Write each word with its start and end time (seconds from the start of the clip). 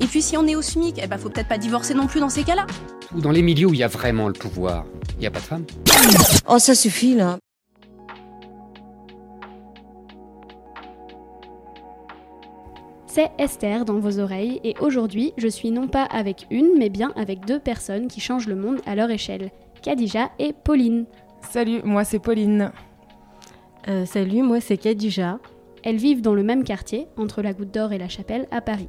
Et 0.00 0.06
puis 0.06 0.20
si 0.20 0.36
on 0.36 0.46
est 0.46 0.54
au 0.54 0.62
SMIC, 0.62 1.00
eh 1.02 1.06
ben 1.06 1.16
faut 1.16 1.30
peut-être 1.30 1.48
pas 1.48 1.58
divorcer 1.58 1.94
non 1.94 2.06
plus 2.06 2.20
dans 2.20 2.28
ces 2.28 2.44
cas-là. 2.44 2.66
Ou 3.14 3.20
dans 3.20 3.30
les 3.30 3.42
milieux 3.42 3.68
où 3.68 3.74
il 3.74 3.80
y 3.80 3.82
a 3.82 3.88
vraiment 3.88 4.28
le 4.28 4.34
pouvoir, 4.34 4.84
il 5.14 5.20
n'y 5.20 5.26
a 5.26 5.30
pas 5.30 5.40
de 5.40 5.44
femmes. 5.44 5.64
Oh 6.48 6.58
ça 6.58 6.74
suffit 6.74 7.14
là. 7.14 7.38
C'est 13.06 13.30
Esther 13.38 13.86
dans 13.86 13.98
vos 13.98 14.18
oreilles 14.18 14.60
et 14.62 14.74
aujourd'hui 14.80 15.32
je 15.38 15.48
suis 15.48 15.70
non 15.70 15.88
pas 15.88 16.04
avec 16.04 16.46
une 16.50 16.76
mais 16.76 16.90
bien 16.90 17.14
avec 17.16 17.46
deux 17.46 17.58
personnes 17.58 18.08
qui 18.08 18.20
changent 18.20 18.48
le 18.48 18.56
monde 18.56 18.80
à 18.84 18.94
leur 18.94 19.10
échelle, 19.10 19.50
Kadija 19.80 20.28
et 20.38 20.52
Pauline. 20.52 21.06
Salut, 21.40 21.80
moi 21.82 22.04
c'est 22.04 22.18
Pauline. 22.18 22.72
Euh, 23.88 24.04
salut, 24.04 24.42
moi 24.42 24.60
c'est 24.60 24.76
Kadija. 24.76 25.38
Elles 25.82 25.96
vivent 25.96 26.20
dans 26.20 26.34
le 26.34 26.42
même 26.42 26.64
quartier, 26.64 27.06
entre 27.16 27.40
la 27.40 27.52
Goutte 27.52 27.72
d'Or 27.72 27.92
et 27.92 27.98
la 27.98 28.08
Chapelle, 28.08 28.46
à 28.50 28.60
Paris. 28.60 28.88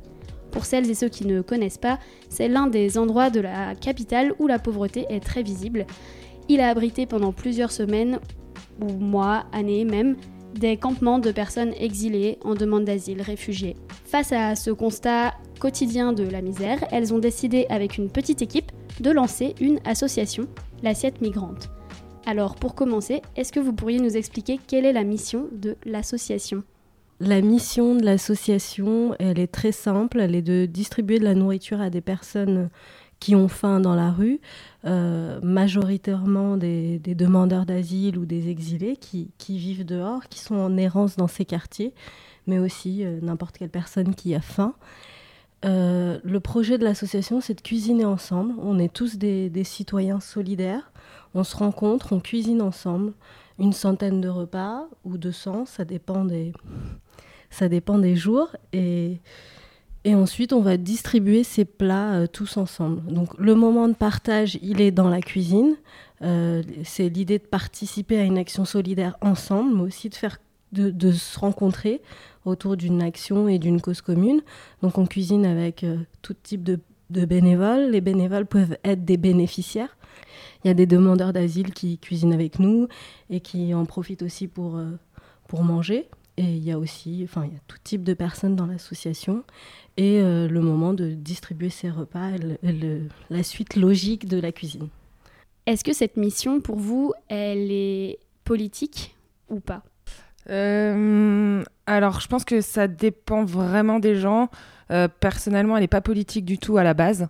Pour 0.52 0.66
celles 0.66 0.90
et 0.90 0.96
ceux 0.96 1.10
qui 1.10 1.26
ne 1.26 1.42
connaissent 1.42 1.78
pas, 1.78 2.00
c'est 2.30 2.48
l'un 2.48 2.68
des 2.68 2.98
endroits 2.98 3.30
de 3.30 3.40
la 3.40 3.76
capitale 3.76 4.34
où 4.40 4.48
la 4.48 4.60
pauvreté 4.60 5.06
est 5.10 5.24
très 5.24 5.44
visible. 5.44 5.86
Il 6.50 6.62
a 6.62 6.70
abrité 6.70 7.06
pendant 7.06 7.32
plusieurs 7.32 7.72
semaines, 7.72 8.20
ou 8.82 8.92
mois, 8.94 9.46
années 9.52 9.86
même, 9.86 10.16
des 10.56 10.78
campements 10.78 11.20
de 11.20 11.32
personnes 11.32 11.74
exilées 11.80 12.40
en 12.44 12.56
demande 12.56 12.86
d'asile, 12.86 13.22
réfugiées. 13.22 13.76
Face 14.06 14.32
à 14.32 14.56
ce 14.56 14.72
constat 14.72 15.34
quotidien 15.60 16.14
de 16.14 16.24
la 16.24 16.42
misère, 16.42 16.84
elles 16.92 17.14
ont 17.14 17.20
décidé 17.20 17.66
avec 17.70 17.98
une 17.98 18.10
petite 18.10 18.42
équipe 18.42 18.72
de 19.00 19.12
lancer 19.12 19.54
une 19.60 19.80
association, 19.86 20.48
l'Assiette 20.84 21.22
Migrante. 21.22 21.70
Alors 22.26 22.56
pour 22.56 22.76
commencer, 22.76 23.22
est-ce 23.36 23.52
que 23.52 23.60
vous 23.60 23.74
pourriez 23.74 24.00
nous 24.00 24.18
expliquer 24.18 24.60
quelle 24.66 24.86
est 24.86 24.94
la 24.94 25.04
mission 25.04 25.48
de 25.52 25.76
l'association? 25.86 26.64
La 27.20 27.42
mission 27.42 27.96
de 27.96 28.04
l'association, 28.04 29.16
elle 29.20 29.40
est 29.40 29.52
très 29.52 29.72
simple, 29.72 30.20
elle 30.20 30.36
est 30.36 30.42
de 30.42 30.66
distribuer 30.66 31.20
de 31.20 31.24
la 31.24 31.34
nourriture 31.34 31.82
à 31.82 31.90
des 31.90 32.02
personnes 32.02 32.70
qui 33.20 33.36
ont 33.36 33.48
faim 33.48 33.80
dans 33.80 33.96
la 33.96 34.12
rue, 34.12 34.40
euh, 34.86 35.40
majoritairement 35.42 36.58
des, 36.58 37.00
demandeurs 37.00 37.66
d'asile 37.66 38.18
ou 38.18 38.26
des 38.26 38.50
exilés 38.50 38.98
qui, 38.98 39.32
vivent 39.50 39.86
dehors, 39.86 40.28
qui 40.30 40.40
sont 40.40 40.56
en 40.56 40.78
errance 40.78 41.16
dans 41.16 41.28
ces 41.28 41.46
quartiers, 41.46 41.94
mais 42.46 42.60
aussi 42.60 43.04
euh, 43.04 43.20
n'importe 43.22 43.58
quelle 43.58 43.70
personne 43.70 44.14
qui 44.14 44.36
a 44.36 44.42
faim. 44.42 44.76
Euh, 45.66 46.20
le 46.24 46.40
projet 46.40 46.78
de 46.78 46.84
l'association, 46.84 47.42
c'est 47.42 47.56
de 47.56 47.62
cuisiner 47.62 48.06
ensemble. 48.06 48.54
On 48.62 48.78
est 48.78 48.94
tous 48.94 49.18
des, 49.18 49.50
des, 49.50 49.64
citoyens 49.64 50.20
solidaires. 50.20 50.92
On 51.34 51.44
se 51.44 51.58
rencontre, 51.58 52.14
on 52.14 52.20
cuisine 52.20 52.62
ensemble. 52.62 53.14
Une 53.60 53.74
centaine 53.74 54.22
de 54.22 54.30
repas 54.30 54.88
ou 55.04 55.18
200, 55.18 55.66
ça 55.66 55.84
dépend 55.84 56.26
des, 56.26 56.54
ça 57.50 57.70
dépend 57.70 57.98
des 57.98 58.16
jours. 58.16 58.56
Et, 58.74 59.20
et 60.04 60.16
ensuite, 60.16 60.54
on 60.54 60.62
va 60.62 60.78
distribuer 60.78 61.44
ces 61.44 61.66
plats 61.66 62.14
euh, 62.14 62.28
tous 62.28 62.58
ensemble. 62.58 63.02
Donc 63.12 63.38
le 63.38 63.56
moment 63.56 63.88
de 63.88 63.94
partage, 63.94 64.58
il 64.62 64.80
est 64.80 64.92
dans 64.92 65.10
la 65.10 65.22
cuisine. 65.22 65.76
Euh, 66.22 66.64
c'est 66.84 67.10
l'idée 67.10 67.40
de 67.40 67.44
participer 67.44 68.18
à 68.18 68.24
une 68.24 68.38
action 68.38 68.66
solidaire 68.66 69.18
ensemble, 69.22 69.76
mais 69.76 69.82
aussi 69.82 70.10
de, 70.10 70.16
faire, 70.16 70.38
de, 70.72 71.12
se 71.12 71.40
rencontrer 71.40 72.02
autour 72.46 72.78
d'une 72.78 73.02
action 73.02 73.48
et 73.48 73.60
d'une 73.60 73.82
cause 73.82 74.02
commune. 74.02 74.42
Donc 74.82 74.98
on 74.98 75.06
cuisine 75.06 75.46
avec 75.46 75.84
euh, 75.84 75.98
tout 76.22 76.36
type 76.42 76.64
de, 76.64 76.80
de 77.10 77.26
bénévoles. 77.26 77.90
Les 77.92 78.02
bénévoles 78.02 78.46
peuvent 78.46 78.78
être 78.84 79.04
des 79.04 79.18
bénéficiaires. 79.18 79.98
Il 80.64 80.68
y 80.68 80.72
a 80.72 80.74
des 80.74 80.86
demandeurs 80.86 81.34
d'asile 81.34 81.74
qui 81.74 81.98
cuisinent 81.98 82.34
avec 82.34 82.60
nous 82.60 82.88
et 83.30 83.40
qui 83.40 83.74
en 83.74 83.86
profitent 83.86 84.24
aussi 84.24 84.48
pour, 84.48 84.80
pour 85.48 85.64
manger. 85.64 86.10
Et 86.38 86.44
il 86.44 86.64
y 86.64 86.72
a 86.72 86.78
aussi, 86.78 87.22
enfin, 87.24 87.46
il 87.46 87.54
y 87.54 87.56
a 87.56 87.60
tout 87.68 87.78
type 87.84 88.04
de 88.04 88.14
personnes 88.14 88.56
dans 88.56 88.68
l'association. 88.68 89.44
Et 89.98 90.22
euh, 90.22 90.48
le 90.48 90.62
moment 90.62 90.94
de 90.94 91.10
distribuer 91.10 91.72
ces 91.72 91.90
repas, 91.90 92.30
la 93.30 93.44
suite 93.44 93.76
logique 93.76 94.28
de 94.28 94.40
la 94.40 94.52
cuisine. 94.52 94.90
Est-ce 95.66 95.84
que 95.84 95.94
cette 95.94 96.16
mission, 96.16 96.62
pour 96.62 96.78
vous, 96.78 97.14
elle 97.28 97.72
est 97.72 98.20
politique 98.44 99.16
ou 99.50 99.60
pas? 99.60 99.84
Euh, 100.50 101.64
Alors, 101.88 102.22
je 102.22 102.28
pense 102.28 102.46
que 102.46 102.62
ça 102.62 102.88
dépend 102.88 103.44
vraiment 103.44 104.00
des 104.00 104.16
gens. 104.16 104.50
Euh, 104.92 105.08
personnellement, 105.08 105.76
elle 105.76 105.82
n'est 105.82 105.88
pas 105.88 106.02
politique 106.02 106.46
du 106.46 106.58
tout 106.58 106.78
à 106.78 106.84
la 106.84 106.94
base. 106.94 107.28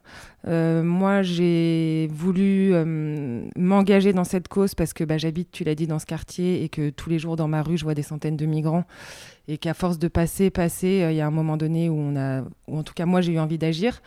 Euh, 0.47 0.84
moi, 0.84 1.22
j'ai 1.22 2.07
voulu 2.12 2.73
euh, 2.73 3.44
m'engager 3.56 4.13
dans 4.13 4.23
cette 4.23 4.47
cause 4.47 4.75
parce 4.75 4.94
que 4.94 5.03
bah, 5.03 5.18
j'habite, 5.18 5.51
tu 5.51 5.63
l'as 5.63 5.75
dit, 5.75 5.88
dans 5.88 6.00
ce 6.00 6.06
quartier 6.06 6.63
et 6.63 6.69
que 6.69 6.90
tous 6.90 7.09
les 7.09 7.19
jours 7.19 7.35
dans 7.35 7.47
ma 7.47 7.63
rue, 7.63 7.78
je 7.78 7.84
vois 7.84 7.95
des 7.95 8.03
centaines 8.03 8.38
de 8.38 8.45
migrants 8.45 8.85
et 9.47 9.57
qu'à 9.57 9.73
force 9.73 9.97
de 9.97 10.07
passer, 10.07 10.50
passer, 10.50 11.07
il 11.09 11.16
y 11.16 11.22
a 11.22 11.28
un 11.28 11.31
moment 11.31 11.57
donné 11.57 11.90
où 11.90 11.95
on 11.97 12.16
a, 12.16 12.41
ou 12.68 12.78
en 12.78 12.84
tout 12.84 12.94
cas 12.94 13.06
moi, 13.06 13.22
j'ai 13.22 13.34
eu 13.34 13.40
envie 13.40 13.57
d'agir. 13.57 14.01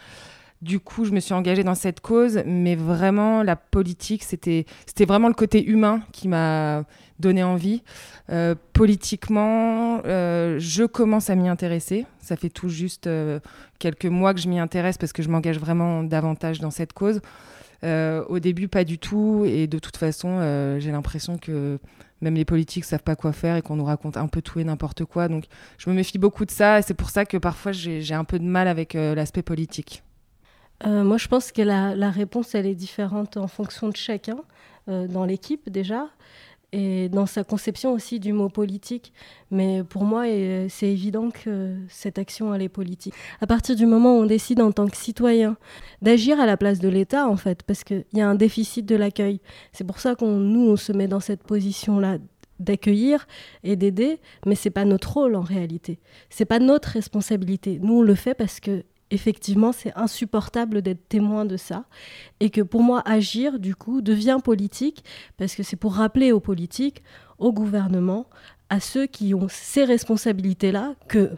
Du 0.63 0.79
coup, 0.79 1.07
je 1.07 1.13
me 1.13 1.21
suis 1.21 1.33
engagée 1.33 1.65
dans 1.65 1.75
cette 1.75 2.01
cause, 2.01 2.43
mais 2.45 2.75
vraiment, 2.75 3.43
la 3.43 3.57
politique, 3.57 4.23
c'était 4.23 4.67
vraiment 5.07 5.29
le 5.29 5.35
côté 5.35 5.65
humain 5.65 6.03
qui 6.13 6.29
m'a 6.29 6.85
donné 7.19 7.43
envie. 7.43 7.83
Euh, 8.29 8.55
politiquement, 8.75 10.03
euh, 10.05 10.59
je 10.59 10.85
commence 10.85 11.31
à 11.31 11.35
m'y 11.35 11.49
intéresser. 11.49 12.05
Ça 12.21 12.37
fait 12.37 12.51
tout 12.51 12.69
juste 12.69 13.07
euh, 13.07 13.41
quelques 13.79 14.05
mois 14.05 14.35
que 14.35 14.41
je 14.41 14.49
m'y 14.49 14.59
intéresse 14.59 14.99
parce 14.99 15.15
que 15.15 15.23
je 15.23 15.31
m'engage 15.31 15.59
vraiment 15.59 16.03
davantage 16.03 16.61
dans 16.61 16.71
cette 16.71 16.93
cause. 16.93 17.21
au 17.83 18.39
début, 18.39 18.69
pas 18.69 18.85
du 18.85 18.99
tout. 18.99 19.45
Et 19.47 19.67
de 19.67 19.79
toute 19.79 19.97
façon, 19.97 20.41
j'ai 20.79 20.93
l'impression 20.93 21.39
que 21.39 21.79
même 22.21 22.35
les 22.35 22.45
politiques 22.45 22.85
savent 22.85 23.03
pas 23.03 23.17
quoi 23.17 23.33
faire 23.33 23.57
et 23.57 23.63
qu'on 23.63 23.77
nous 23.77 23.85
raconte 23.85 24.19
un 24.19 24.29
peu 24.29 24.43
tout 24.43 24.61
et 24.61 24.65
n'importe 24.65 25.07
quoi. 25.07 25.29
Donc, 25.29 25.45
je 25.79 25.89
me 25.89 25.95
méfie 25.95 26.19
beaucoup 26.19 26.45
de 26.45 26.51
ça. 26.51 26.81
Et 26.81 26.83
c'est 26.83 26.93
pour 26.93 27.09
ça 27.09 27.25
que 27.25 27.39
parfois, 27.39 27.73
j'ai 27.73 28.15
un 28.15 28.25
peu 28.25 28.39
de 28.39 28.45
mal 28.45 28.69
avec 28.69 28.93
l'aspect 28.93 29.43
politique. 29.43 30.03
Euh, 30.87 31.05
moi, 31.05 31.19
je 31.19 31.29
pense 31.29 31.53
que 31.53 31.63
la, 31.63 32.11
réponse, 32.11 32.55
elle 32.55 32.67
est 32.67 32.75
différente 32.75 33.37
en 33.37 33.49
fonction 33.49 33.89
de 33.89 33.97
chacun, 33.97 34.39
euh, 34.89 35.07
dans 35.07 35.25
l'équipe 35.25 35.69
déjà, 35.69 36.09
et 36.73 37.09
dans 37.09 37.27
sa 37.27 37.43
conception 37.43 37.93
aussi 37.93 38.21
du 38.21 38.33
mot 38.33 38.49
politique. 38.49 39.13
Mais 39.51 39.83
pour 39.83 40.05
moi, 40.05 40.25
c'est 40.69 40.89
évident 40.89 41.31
que 41.31 41.77
cette 41.89 42.19
action, 42.19 42.55
elle 42.55 42.63
est 42.63 42.69
politique. 42.69 43.15
À 43.41 43.47
partir 43.47 43.75
du 43.75 43.87
moment 43.87 44.17
où 44.17 44.23
on 44.23 44.27
décide 44.27 44.61
en 44.61 44.71
tant 44.71 44.87
que 44.87 44.97
citoyen 44.97 45.57
d'agir 46.01 46.39
à 46.39 46.47
la 46.47 46.57
place 46.57 46.79
de 46.79 46.89
l'État, 46.89 47.29
en 47.29 47.37
fait, 47.37 47.65
parce 47.65 47.83
qu'il 47.83 48.05
y 48.13 48.21
a 48.21 48.29
un 48.29 48.37
déficit 48.37 48.87
de 48.87 48.95
l'accueil. 48.95 49.41
C'est 49.73 49.85
pour 49.85 49.99
ça 49.99 50.15
qu'on 50.15 50.37
nous, 50.37 50.71
on 50.71 50.77
se 50.77 50.93
met 50.93 51.09
dans 51.09 51.21
cette 51.21 51.43
position-là 51.43 52.19
d'accueillir 52.61 53.27
et 53.65 53.75
d'aider, 53.75 54.21
mais 54.47 54.55
c'est 54.55 54.71
pas 54.71 54.85
notre 54.85 55.15
rôle 55.15 55.35
en 55.35 55.41
réalité. 55.41 55.99
C'est 56.29 56.45
pas 56.45 56.59
notre 56.61 56.91
responsabilité. 56.91 57.81
Nous 57.83 57.95
on 57.95 58.03
le 58.03 58.15
fait 58.15 58.35
parce 58.35 58.61
que 58.61 58.85
effectivement, 59.11 59.73
c'est 59.73 59.93
insupportable 59.97 60.83
d'être 60.83 61.09
témoin 61.09 61.45
de 61.45 61.57
ça. 61.57 61.85
Et 62.41 62.51
que 62.51 62.61
pour 62.61 62.83
moi, 62.83 63.03
agir, 63.05 63.59
du 63.59 63.75
coup, 63.75 64.01
devient 64.01 64.39
politique, 64.43 65.05
parce 65.37 65.55
que 65.55 65.63
c'est 65.63 65.77
pour 65.77 65.95
rappeler 65.95 66.33
aux 66.33 66.41
politiques, 66.41 67.03
au 67.39 67.53
gouvernement, 67.53 68.27
à 68.69 68.81
ceux 68.81 69.07
qui 69.07 69.35
ont 69.35 69.49
ces 69.49 69.85
responsabilités-là, 69.85 70.95
que 71.09 71.31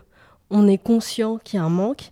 on 0.51 0.69
est 0.69 0.79
conscient 0.79 1.39
qu'il 1.39 1.59
y 1.59 1.61
a 1.61 1.65
un 1.65 1.71
manque, 1.71 2.11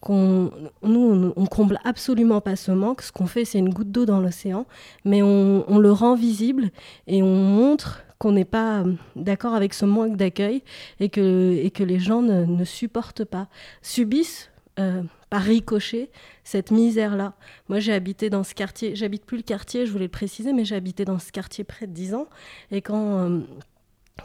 qu'on 0.00 0.50
nous, 0.82 1.32
on, 1.36 1.46
comble 1.46 1.78
absolument 1.84 2.40
pas 2.40 2.56
ce 2.56 2.70
manque. 2.70 3.02
Ce 3.02 3.12
qu'on 3.12 3.26
fait, 3.26 3.44
c'est 3.44 3.58
une 3.58 3.68
goutte 3.68 3.90
d'eau 3.90 4.06
dans 4.06 4.20
l'océan, 4.20 4.66
mais 5.04 5.22
on, 5.22 5.64
on 5.68 5.78
le 5.78 5.92
rend 5.92 6.14
visible 6.14 6.70
et 7.06 7.22
on 7.22 7.34
montre 7.34 8.02
qu'on 8.18 8.32
n'est 8.32 8.44
pas 8.44 8.84
d'accord 9.16 9.54
avec 9.54 9.74
ce 9.74 9.84
manque 9.84 10.16
d'accueil 10.16 10.62
et 11.00 11.08
que, 11.08 11.58
et 11.62 11.70
que 11.70 11.82
les 11.82 11.98
gens 11.98 12.22
ne 12.22 12.64
supportent 12.64 13.24
pas, 13.24 13.48
subissent 13.82 14.49
par 14.76 15.42
ricochet 15.42 16.10
cette 16.42 16.70
misère-là. 16.70 17.34
Moi, 17.68 17.80
j'ai 17.80 17.92
habité 17.92 18.30
dans 18.30 18.44
ce 18.44 18.54
quartier, 18.54 18.96
j'habite 18.96 19.26
plus 19.26 19.36
le 19.36 19.42
quartier, 19.42 19.84
je 19.84 19.92
voulais 19.92 20.06
le 20.06 20.10
préciser, 20.10 20.52
mais 20.54 20.64
j'ai 20.64 20.74
habité 20.74 21.04
dans 21.04 21.18
ce 21.18 21.32
quartier 21.32 21.64
près 21.64 21.86
de 21.86 21.92
10 21.92 22.14
ans. 22.14 22.28
Et 22.70 22.80
quand 22.80 23.42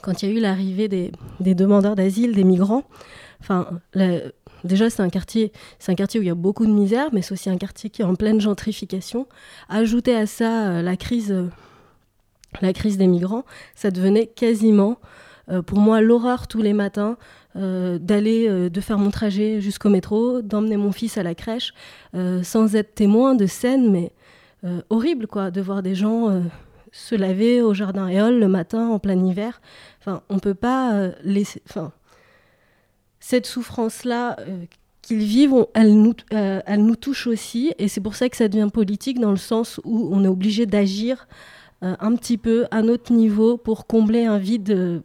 quand 0.01 0.21
il 0.21 0.30
y 0.30 0.31
a 0.31 0.36
eu 0.36 0.39
l'arrivée 0.39 0.88
des, 0.88 1.12
des, 1.39 1.56
demandeurs 1.56 1.95
d'asile, 1.95 2.33
des 2.33 2.44
migrants, 2.44 2.83
enfin, 3.39 3.68
déjà 4.63 4.89
c'est 4.89 5.01
un 5.01 5.09
quartier, 5.09 5.51
c'est 5.80 5.92
un 5.92 5.95
quartier 5.95 6.19
où 6.19 6.24
il 6.24 6.27
y 6.27 6.31
a 6.31 6.36
beaucoup 6.36 6.65
de 6.65 6.71
misère, 6.71 7.09
mais 7.12 7.21
c'est 7.21 7.33
aussi 7.33 7.50
un 7.50 7.57
quartier 7.57 7.89
qui 7.89 8.01
est 8.01 8.06
en 8.06 8.15
pleine 8.15 8.42
gentrification. 8.42 9.27
Ajouter 9.69 10.15
à 10.15 10.25
ça 10.25 10.68
euh, 10.68 10.81
la 10.81 10.97
crise, 10.97 11.31
euh, 11.31 11.50
la 12.62 12.74
crise 12.74 12.97
des 12.97 13.07
migrants, 13.07 13.45
ça 13.75 13.92
devenait 13.92 14.27
quasiment, 14.27 14.97
euh, 15.50 15.62
pour 15.62 15.80
moi, 15.80 16.01
l'horreur 16.01 16.47
tous 16.47 16.62
les 16.62 16.74
matins. 16.74 17.18
D'aller, 17.56 18.69
de 18.69 18.81
faire 18.81 18.98
mon 18.98 19.12
trajet 19.12 19.62
jusqu'au 19.62 19.90
métro, 19.90 20.42
d'emmener 20.42 20.75
mon 20.75 20.92
fils 20.92 21.18
à 21.18 21.24
la 21.24 21.36
crèche, 21.36 21.74
sans 22.44 22.75
être 22.75 22.96
témoin 22.96 23.34
de 23.34 23.46
scènes, 23.46 23.92
mais 23.92 24.12
horribles, 24.90 25.28
quoi, 25.28 25.52
de 25.52 25.62
voir 25.62 25.81
des 25.81 25.96
gens 25.96 26.44
se 26.96 27.13
laver 27.13 27.62
au 27.62 27.74
jardin 27.74 28.07
éole 28.07 28.40
le 28.40 28.48
matin 28.48 28.88
en 28.88 29.00
plein 29.00 29.22
hiver. 29.25 29.60
Enfin, 30.00 30.22
on 30.30 30.40
peut 30.40 30.54
pas 30.54 30.94
euh, 30.94 31.12
laisser. 31.24 31.62
Enfin, 31.69 31.92
cette 33.19 33.46
souffrance-là 33.46 34.38
euh, 34.40 34.63
qu'ils 35.02 35.25
vivent, 35.25 35.68
elle, 35.74 35.94
nous, 35.94 36.13
euh, 36.34 36.62
elle 36.66 36.86
nous 36.86 36.96
touche 36.96 37.28
aussi, 37.28 37.74
et 37.80 37.90
c'est 37.90 38.00
pour 38.00 38.16
ça 38.16 38.30
que 38.30 38.38
ça 38.38 38.48
devient 38.48 38.69
politique 38.72 39.19
dans 39.19 39.31
le 39.31 39.38
sens 39.38 39.81
où 39.84 40.10
on 40.12 40.24
est 40.24 40.30
obligé 40.30 40.66
d'agir 40.66 41.28
un 41.81 42.16
petit 42.16 42.38
peu 42.38 42.66
à 42.72 42.81
notre 42.81 43.13
niveau 43.13 43.57
pour 43.57 43.86
combler 43.86 44.25
un 44.25 44.40
vide 44.40 45.04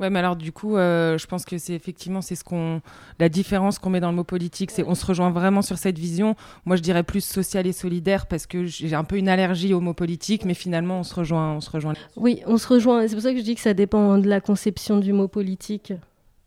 Ouais, 0.00 0.10
mais 0.10 0.18
alors 0.18 0.36
du 0.36 0.52
coup, 0.52 0.76
euh, 0.76 1.16
je 1.16 1.26
pense 1.26 1.44
que 1.44 1.56
c'est 1.58 1.72
effectivement 1.72 2.20
c'est 2.20 2.34
ce 2.34 2.44
qu'on 2.44 2.82
la 3.18 3.28
différence 3.28 3.78
qu'on 3.78 3.90
met 3.90 4.00
dans 4.00 4.10
le 4.10 4.16
mot 4.16 4.24
politique, 4.24 4.70
c'est 4.70 4.84
on 4.84 4.94
se 4.94 5.06
rejoint 5.06 5.30
vraiment 5.30 5.62
sur 5.62 5.78
cette 5.78 5.98
vision. 5.98 6.34
Moi, 6.64 6.76
je 6.76 6.82
dirais 6.82 7.02
plus 7.02 7.24
social 7.24 7.66
et 7.66 7.72
solidaire 7.72 8.26
parce 8.26 8.46
que 8.46 8.64
j'ai 8.64 8.94
un 8.94 9.04
peu 9.04 9.16
une 9.16 9.28
allergie 9.28 9.72
au 9.72 9.80
mot 9.80 9.94
politique, 9.94 10.44
mais 10.44 10.54
finalement, 10.54 11.00
on 11.00 11.02
se 11.02 11.14
rejoint, 11.14 11.54
on 11.54 11.60
se 11.60 11.70
rejoint. 11.70 11.94
Oui, 12.16 12.42
on 12.46 12.58
se 12.58 12.68
rejoint. 12.68 13.06
C'est 13.08 13.14
pour 13.14 13.22
ça 13.22 13.32
que 13.32 13.38
je 13.38 13.44
dis 13.44 13.54
que 13.54 13.60
ça 13.60 13.74
dépend 13.74 14.18
de 14.18 14.28
la 14.28 14.40
conception 14.40 14.98
du 14.98 15.12
mot 15.12 15.28
politique. 15.28 15.92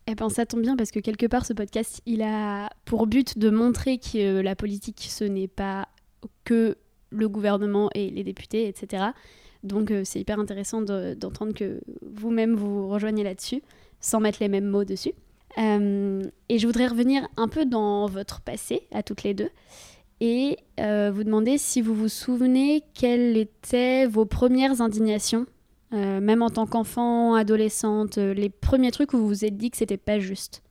Eh 0.06 0.14
ben, 0.14 0.28
ça 0.28 0.46
tombe 0.46 0.62
bien 0.62 0.76
parce 0.76 0.90
que 0.90 1.00
quelque 1.00 1.26
part, 1.26 1.46
ce 1.46 1.52
podcast, 1.52 2.00
il 2.06 2.22
a 2.22 2.70
pour 2.84 3.06
but 3.06 3.38
de 3.38 3.50
montrer 3.50 3.98
que 3.98 4.40
la 4.40 4.56
politique, 4.56 5.06
ce 5.08 5.24
n'est 5.24 5.48
pas 5.48 5.88
que 6.44 6.76
le 7.10 7.28
gouvernement 7.28 7.90
et 7.94 8.10
les 8.10 8.24
députés, 8.24 8.68
etc. 8.68 9.04
Donc 9.62 9.90
euh, 9.90 10.02
c'est 10.04 10.20
hyper 10.20 10.38
intéressant 10.38 10.82
d'entendre 10.82 11.52
que 11.52 11.80
vous-même 12.02 12.54
vous 12.54 12.88
rejoignez 12.88 13.24
là-dessus, 13.24 13.62
sans 14.00 14.20
mettre 14.20 14.38
les 14.40 14.48
mêmes 14.48 14.66
mots 14.66 14.84
dessus. 14.84 15.12
Euh, 15.58 16.22
et 16.48 16.58
je 16.58 16.66
voudrais 16.66 16.86
revenir 16.86 17.26
un 17.36 17.48
peu 17.48 17.66
dans 17.66 18.06
votre 18.06 18.40
passé, 18.40 18.86
à 18.92 19.02
toutes 19.02 19.22
les 19.22 19.34
deux, 19.34 19.50
et 20.20 20.58
euh, 20.78 21.10
vous 21.14 21.24
demander 21.24 21.58
si 21.58 21.82
vous 21.82 21.94
vous 21.94 22.08
souvenez 22.08 22.82
quelles 22.94 23.36
étaient 23.36 24.06
vos 24.06 24.24
premières 24.24 24.80
indignations, 24.80 25.46
même 25.92 26.40
en 26.40 26.50
tant 26.50 26.66
qu'enfant, 26.66 27.34
adolescente, 27.34 28.16
les 28.16 28.48
premiers 28.48 28.92
trucs 28.92 29.12
où 29.12 29.18
vous 29.18 29.26
vous 29.26 29.44
êtes 29.44 29.56
dit 29.56 29.72
que 29.72 29.76
c'était 29.76 29.96
pas 29.96 30.20
juste. 30.20 30.62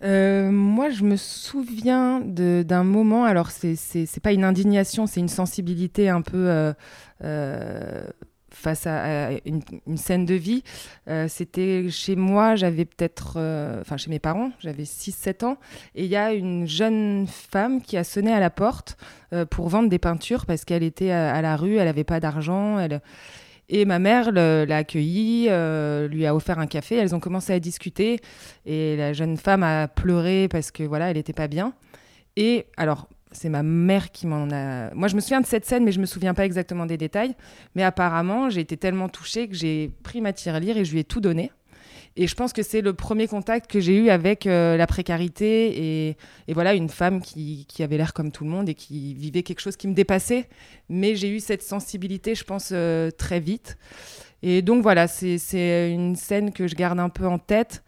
moi, 0.00 0.88
je 0.88 1.04
me 1.04 1.16
souviens 1.16 2.22
d'un 2.24 2.82
moment, 2.82 3.24
alors 3.24 3.50
c'est 3.50 4.22
pas 4.22 4.32
une 4.32 4.44
indignation, 4.44 5.06
c'est 5.06 5.20
une 5.20 5.28
sensibilité 5.28 6.08
un 6.08 6.22
peu 6.22 6.72
face 8.62 8.86
à, 8.86 9.30
une, 9.44 9.62
scène 9.96 10.24
de 10.24 10.34
vie. 10.34 10.62
Euh, 11.08 11.26
c'était 11.28 11.90
chez 11.90 12.16
moi, 12.16 12.56
j'avais 12.56 12.84
peut-être, 12.84 13.34
euh, 13.36 13.80
enfin 13.80 13.96
chez 13.96 14.08
mes 14.08 14.18
parents, 14.18 14.52
j'avais 14.60 14.84
6-7 14.84 15.44
ans, 15.44 15.56
et 15.94 16.04
il 16.04 16.10
y 16.10 16.16
a 16.16 16.32
une 16.32 16.66
jeune 16.66 17.26
femme 17.26 17.82
qui 17.82 17.96
a 17.96 18.04
sonné 18.04 18.32
à 18.32 18.40
la 18.40 18.50
porte 18.50 18.96
euh, 19.32 19.44
pour 19.44 19.68
vendre 19.68 19.88
des 19.88 19.98
peintures 19.98 20.46
parce 20.46 20.64
qu'elle 20.64 20.82
était 20.82 21.10
à, 21.10 21.42
la 21.42 21.56
rue, 21.56 21.76
elle 21.76 21.86
n'avait 21.86 22.04
pas 22.04 22.20
d'argent. 22.20 22.78
Elle... 22.78 23.02
Et 23.68 23.84
ma 23.84 23.98
mère 23.98 24.32
l'a 24.32 24.76
accueillie, 24.76 25.44
lui 25.44 26.26
a 26.26 26.34
offert 26.34 26.58
un 26.58 26.66
café, 26.66 26.96
elles 26.96 27.14
ont 27.14 27.20
commencé 27.20 27.54
à 27.54 27.60
discuter, 27.60 28.20
et 28.66 28.96
la 28.96 29.14
jeune 29.14 29.38
femme 29.38 29.62
a 29.62 29.88
pleuré 29.88 30.46
parce 30.48 30.70
que 30.70 30.82
voilà, 30.82 31.10
elle 31.10 31.16
n'était 31.16 31.32
pas 31.32 31.48
bien. 31.48 31.72
Et 32.36 32.66
alors, 32.76 33.08
c'est 33.32 33.48
ma 33.48 33.62
mère 33.62 34.10
qui 34.10 34.26
m'en 34.26 34.48
a. 34.50 34.92
Moi, 34.94 35.08
je 35.08 35.16
me 35.16 35.20
souviens 35.20 35.40
de 35.40 35.46
cette 35.46 35.64
scène, 35.64 35.84
mais 35.84 35.92
je 35.92 36.00
me 36.00 36.06
souviens 36.06 36.34
pas 36.34 36.44
exactement 36.44 36.86
des 36.86 36.96
détails. 36.96 37.34
Mais 37.74 37.82
apparemment, 37.82 38.50
j'ai 38.50 38.60
été 38.60 38.76
tellement 38.76 39.08
touchée 39.08 39.48
que 39.48 39.54
j'ai 39.54 39.90
pris 40.02 40.20
ma 40.20 40.32
tirelire 40.32 40.76
et 40.76 40.84
je 40.84 40.92
lui 40.92 41.00
ai 41.00 41.04
tout 41.04 41.20
donné. 41.20 41.50
Et 42.16 42.26
je 42.26 42.34
pense 42.34 42.52
que 42.52 42.62
c'est 42.62 42.82
le 42.82 42.92
premier 42.92 43.26
contact 43.26 43.70
que 43.70 43.80
j'ai 43.80 43.96
eu 43.96 44.10
avec 44.10 44.46
euh, 44.46 44.76
la 44.76 44.86
précarité 44.86 46.08
et, 46.08 46.16
voilà 46.52 46.74
une 46.74 46.90
femme 46.90 47.22
qui, 47.22 47.66
avait 47.80 47.96
l'air 47.96 48.12
comme 48.12 48.30
tout 48.30 48.44
le 48.44 48.50
monde 48.50 48.68
et 48.68 48.74
qui 48.74 49.14
vivait 49.14 49.42
quelque 49.42 49.60
chose 49.60 49.76
qui 49.76 49.88
me 49.88 49.94
dépassait. 49.94 50.48
Mais 50.90 51.16
j'ai 51.16 51.30
eu 51.30 51.40
cette 51.40 51.62
sensibilité, 51.62 52.34
je 52.34 52.44
pense, 52.44 52.70
euh, 52.72 53.10
très 53.10 53.40
vite. 53.40 53.78
Et 54.42 54.60
donc 54.60 54.82
voilà, 54.82 55.08
c'est 55.08 55.90
une 55.90 56.16
scène 56.16 56.52
que 56.52 56.66
je 56.66 56.74
garde 56.74 57.00
un 57.00 57.08
peu 57.08 57.26
en 57.26 57.38
tête. 57.38 57.82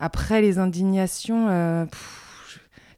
Après 0.00 0.40
les 0.40 0.58
indignations. 0.58 1.48
Euh, 1.50 1.84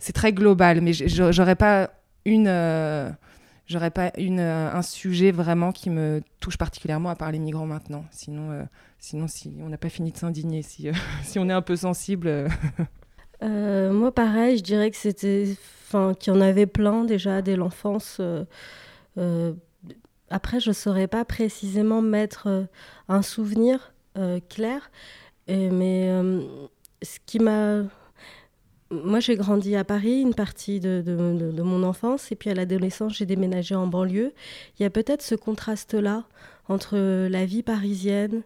c'est 0.04 0.12
très 0.12 0.34
global, 0.34 0.82
mais 0.82 0.92
j'aurais 0.92 1.56
pas 1.56 1.88
une, 2.26 2.46
euh, 2.46 3.08
j'aurais 3.66 3.90
pas 3.90 4.12
une, 4.18 4.38
euh, 4.38 4.70
un 4.70 4.82
sujet 4.82 5.32
vraiment 5.32 5.72
qui 5.72 5.88
me 5.88 6.20
touche 6.40 6.58
particulièrement 6.58 7.08
à 7.08 7.16
part 7.16 7.32
les 7.32 7.38
migrants 7.38 7.64
maintenant. 7.64 8.04
Sinon, 8.10 8.50
euh, 8.50 8.64
sinon 8.98 9.28
si 9.28 9.56
on 9.62 9.70
n'a 9.70 9.78
pas 9.78 9.88
fini 9.88 10.12
de 10.12 10.18
s'indigner, 10.18 10.60
si, 10.60 10.90
si 11.22 11.38
on 11.38 11.48
est 11.48 11.54
un 11.54 11.62
peu 11.62 11.76
sensible. 11.76 12.48
moi, 13.40 14.12
pareil, 14.12 14.58
je 14.58 14.62
dirais 14.62 14.90
que 14.90 14.98
c'était, 14.98 15.56
enfin, 15.86 16.12
qu'il 16.12 16.34
y 16.34 16.36
en 16.36 16.42
avait 16.42 16.66
plein 16.66 17.04
déjà 17.04 17.40
dès 17.40 17.56
l'enfance. 17.56 18.20
après, 20.28 20.60
je 20.60 20.72
saurais 20.72 21.08
pas 21.08 21.24
précisément 21.24 22.02
mettre 22.02 22.68
un 23.08 23.22
souvenir 23.22 23.94
clair, 24.50 24.90
mais 25.48 26.10
ce 27.02 27.18
qui 27.24 27.38
m'a 27.38 27.84
moi, 29.04 29.20
j'ai 29.20 29.36
grandi 29.36 29.76
à 29.76 29.84
Paris 29.84 30.20
une 30.20 30.34
partie 30.34 30.80
de, 30.80 31.62
mon 31.62 31.82
enfance, 31.82 32.30
et 32.32 32.36
puis 32.36 32.50
à 32.50 32.54
l'adolescence, 32.54 33.14
j'ai 33.14 33.26
déménagé 33.26 33.74
en 33.74 33.86
banlieue. 33.86 34.32
Il 34.78 34.82
y 34.82 34.86
a 34.86 34.90
peut-être 34.90 35.22
ce 35.22 35.34
contraste-là 35.34 36.24
entre 36.68 36.96
la 37.28 37.44
vie 37.44 37.62
parisienne, 37.62 38.42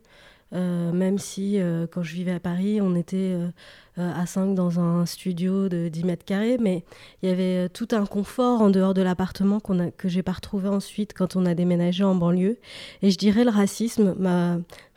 euh, 0.55 0.93
même 0.93 1.19
si 1.19 1.61
euh, 1.61 1.87
quand 1.87 2.03
je 2.03 2.15
vivais 2.15 2.33
à 2.33 2.41
Paris, 2.41 2.81
on 2.81 2.95
était 2.95 3.37
euh, 3.37 3.51
à 3.97 4.25
5 4.27 4.55
dans 4.55 4.81
un 4.81 5.05
studio 5.05 5.69
de 5.69 5.89
10 5.89 6.05
mètres 6.05 6.25
carrés, 6.25 6.57
mais 6.59 6.85
il 7.23 7.29
y 7.29 7.33
avait 7.33 7.69
tout 7.69 7.89
un 7.93 8.07
confort 8.07 8.63
en 8.63 8.71
dehors 8.71 8.95
de 8.95 9.03
l'appartement 9.03 9.61
qu'on 9.61 9.91
que 9.91 10.09
j'ai 10.09 10.23
pas 10.23 10.33
retrouvé 10.33 10.69
ensuite 10.69 11.13
quand 11.13 11.37
on 11.37 11.45
a 11.47 11.55
déménagé 11.55 12.05
en 12.05 12.15
banlieue. 12.15 12.59
Et 13.03 13.11
je 13.11 13.19
dirais 13.19 13.45
le 13.45 13.51
racisme, 13.51 14.15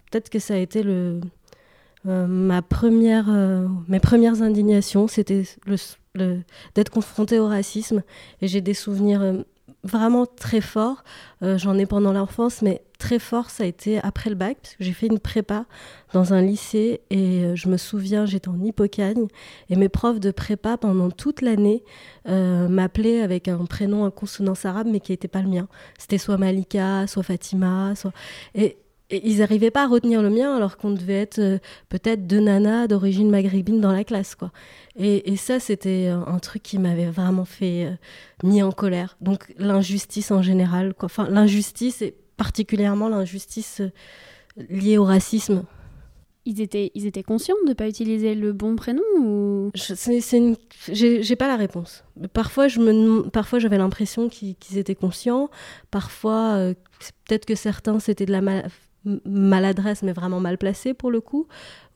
peut-être 0.10 0.30
que 0.30 0.40
ça 0.40 0.54
a 0.54 0.58
été 0.58 0.84
le, 0.84 1.20
euh, 2.08 2.26
ma 2.28 2.62
première, 2.62 3.28
euh, 3.30 3.68
mes 3.88 4.00
premières 4.00 4.42
indignations, 4.42 5.08
c'était 5.08 5.44
d'être 6.76 6.90
confrontée 6.90 7.40
au 7.40 7.48
racisme. 7.48 8.04
Et 8.42 8.48
j'ai 8.48 8.62
des 8.62 8.74
souvenirs 8.74 9.22
euh, 9.22 9.44
vraiment 9.84 10.26
très 10.26 10.62
forts. 10.62 11.04
J'en 11.42 11.76
ai 11.80 11.88
pendant 11.88 12.14
l'enfance, 12.14 12.62
mais 12.62 12.84
très 13.00 13.18
fort, 13.18 13.50
ça 13.50 13.64
a 13.64 13.66
été 13.66 14.00
après 14.00 14.30
le 14.30 14.36
bac, 14.36 14.58
parce 14.62 14.76
que 14.76 14.84
j'ai 14.84 14.94
fait 14.94 15.08
une 15.08 15.18
prépa 15.18 15.66
dans 16.14 16.34
un 16.34 16.42
lycée. 16.42 17.02
Et 17.10 17.56
je 17.56 17.68
me 17.68 17.78
souviens, 17.78 18.28
j'étais 18.28 18.50
en 18.50 18.62
Hippocagne. 18.64 19.26
Et 19.70 19.76
mes 19.76 19.90
profs 19.90 20.20
de 20.20 20.30
prépa, 20.30 20.78
pendant 20.78 21.10
toute 21.10 21.42
l'année, 21.42 21.84
m'appelaient 22.28 23.22
avec 23.22 23.48
un 23.48 23.66
prénom 23.66 24.06
à 24.06 24.12
consonance 24.12 24.66
arabe, 24.66 24.88
mais 24.88 25.00
qui 25.00 25.14
n'était 25.14 25.28
pas 25.28 25.42
le 25.42 25.50
mien. 25.50 25.68
C'était 25.98 26.20
soit 26.20 26.38
Malika, 26.38 27.08
soit 27.08 27.24
Fatima. 27.24 27.96
Soit... 27.96 28.14
Et 28.54 28.78
ils 29.12 29.40
n'arrivaient 29.40 29.72
pas 29.72 29.84
à 29.84 29.88
retenir 29.88 30.22
le 30.22 30.30
mien 30.30 30.56
alors 30.56 30.78
qu'on 30.78 30.92
devait 30.92 31.22
être 31.22 31.40
euh, 31.40 31.60
peut-être 31.90 32.28
deux 32.28 32.40
nanas 32.40 32.88
d'origine 32.88 33.30
maghrébine 33.30 33.82
dans 33.82 33.92
la 33.92 34.04
classe. 34.04 34.36
quoi. 34.36 34.52
Et, 34.96 35.36
ça, 35.36 35.60
c'était 35.60 36.08
un 36.08 36.40
truc 36.40 36.64
qui 36.64 36.78
m'avait 36.78 37.10
vraiment 37.10 37.46
fait 37.46 37.86
euh, 37.86 37.92
mis 38.44 38.62
en 38.62 38.72
colère. 38.72 39.18
Donc 39.22 39.54
l'injustice 39.58 40.32
en 40.32 40.42
général, 40.42 40.94
quoi. 40.94 41.06
Enfin, 41.06 41.28
l'injustice 41.30 42.02
et 42.02 42.16
particulièrement 42.38 43.10
l'injustice 43.10 43.82
euh, 43.82 43.92
liée 44.70 44.98
au 44.98 45.06
racisme. 45.06 45.64
Ils 46.46 46.60
étaient, 46.60 46.92
ils 46.96 47.06
étaient 47.06 47.22
conscients 47.22 47.56
de 47.66 47.70
ne 47.70 47.74
pas 47.76 47.88
utiliser 47.88 48.34
le 48.34 48.52
bon 48.52 48.76
prénom 48.76 49.04
ou? 49.20 49.72
J'ai 49.76 51.36
pas 51.36 51.48
la 51.48 51.56
réponse. 51.56 52.04
Parfois, 52.34 52.68
je 52.68 52.80
me... 52.80 53.30
Parfois 53.30 53.60
j'avais 53.60 53.78
l'impression 53.78 54.28
qu'ils 54.28 54.78
étaient 54.78 54.96
conscients. 54.96 55.52
Parfois, 55.92 56.74
peut-être 57.26 57.46
que 57.46 57.54
certains, 57.54 58.00
c'était 58.00 58.26
de 58.26 58.32
la 58.32 58.42
mal 58.42 58.72
maladresse, 59.26 60.04
mais 60.04 60.14
vraiment 60.14 60.40
mal 60.40 60.58
placée 60.58 60.94
pour 60.94 61.12
le 61.12 61.22
coup, 61.22 61.48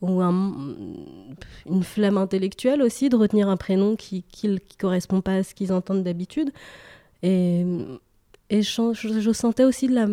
ou 0.02 0.20
une 0.20 1.82
flemme 1.82 2.18
intellectuelle 2.18 2.82
aussi 2.82 3.08
de 3.08 3.16
retenir 3.16 3.48
un 3.48 3.56
prénom 3.56 3.96
qui 3.96 4.24
ne 4.44 4.58
correspond 4.78 5.20
pas 5.20 5.36
à 5.36 5.42
ce 5.42 5.54
qu'ils 5.54 5.72
entendent 5.72 6.02
d'habitude. 6.02 6.50
Et, 7.22 7.64
je, 8.50 9.32
sentais 9.32 9.64
aussi 9.64 9.88
de 9.88 9.94
la. 9.94 10.06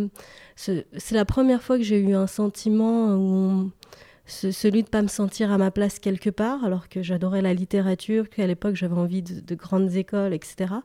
C'est 0.56 1.12
la 1.12 1.26
première 1.26 1.62
fois 1.62 1.78
que 1.78 1.84
j'ai 1.84 2.00
eu 2.00 2.14
un 2.14 2.28
sentiment 2.28 3.16
où 3.16 3.72
celui 4.26 4.84
de 4.84 4.90
pas 4.90 5.02
me 5.02 5.08
sentir 5.08 5.52
à 5.52 5.58
ma 5.58 5.70
place 5.70 6.00
quelque 6.00 6.30
part, 6.30 6.64
alors 6.64 6.88
que 6.88 7.02
j'adorais 7.02 7.42
la 7.42 7.54
littérature, 7.54 8.30
qu'à 8.30 8.48
l'époque 8.48 8.76
j'avais 8.76 8.96
envie 8.96 9.22
de, 9.22 9.56
grandes 9.56 9.94
écoles, 9.96 10.34
etc. 10.34 10.76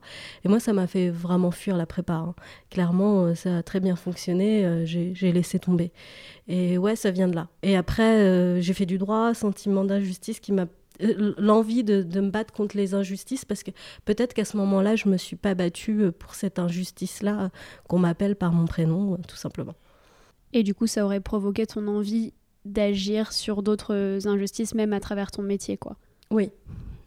Et 0.43 0.49
moi, 0.49 0.59
ça 0.59 0.73
m'a 0.73 0.87
fait 0.87 1.09
vraiment 1.09 1.51
fuir 1.51 1.77
la 1.77 1.85
prépa. 1.85 2.13
Hein. 2.13 2.35
Clairement, 2.69 3.25
euh, 3.25 3.35
ça 3.35 3.57
a 3.57 3.63
très 3.63 3.79
bien 3.79 3.95
fonctionné, 3.95 4.65
euh, 4.65 4.85
j'ai 4.85 5.31
laissé 5.31 5.59
tomber. 5.59 5.91
Et 6.47 6.77
ouais, 6.77 6.95
ça 6.95 7.11
vient 7.11 7.27
de 7.27 7.35
là. 7.35 7.47
Et 7.63 7.77
après, 7.77 8.17
euh, 8.17 8.61
j'ai 8.61 8.73
fait 8.73 8.85
du 8.85 8.97
droit, 8.97 9.33
sentiment 9.33 9.85
d'injustice 9.85 10.39
qui 10.39 10.51
m'a 10.51 10.65
l'envie 11.37 11.85
de, 11.85 12.01
de, 12.01 12.19
me 12.19 12.29
battre 12.29 12.53
contre 12.53 12.75
les 12.75 12.93
injustices 12.93 13.45
parce 13.45 13.63
que 13.63 13.71
peut-être 14.03 14.33
qu'à 14.33 14.43
ce 14.43 14.57
moment-là, 14.57 14.97
je 14.97 15.07
me 15.07 15.15
suis 15.15 15.37
pas 15.37 15.55
battue 15.55 16.11
pour 16.11 16.35
cette 16.35 16.59
injustice-là 16.59 17.51
qu'on 17.87 17.99
m'appelle 17.99 18.35
par 18.35 18.51
mon 18.51 18.65
prénom, 18.65 19.15
tout 19.25 19.37
simplement. 19.37 19.75
Et 20.51 20.63
du 20.63 20.73
coup, 20.73 20.87
ça 20.87 21.05
aurait 21.05 21.21
provoqué 21.21 21.65
ton 21.65 21.87
envie 21.87 22.33
d'agir 22.65 23.31
sur 23.31 23.63
d'autres 23.63 24.19
injustices, 24.27 24.75
même 24.75 24.93
à 24.93 24.99
travers 24.99 25.31
ton 25.31 25.41
métier, 25.41 25.77
quoi. 25.77 25.95
Oui, 26.31 26.51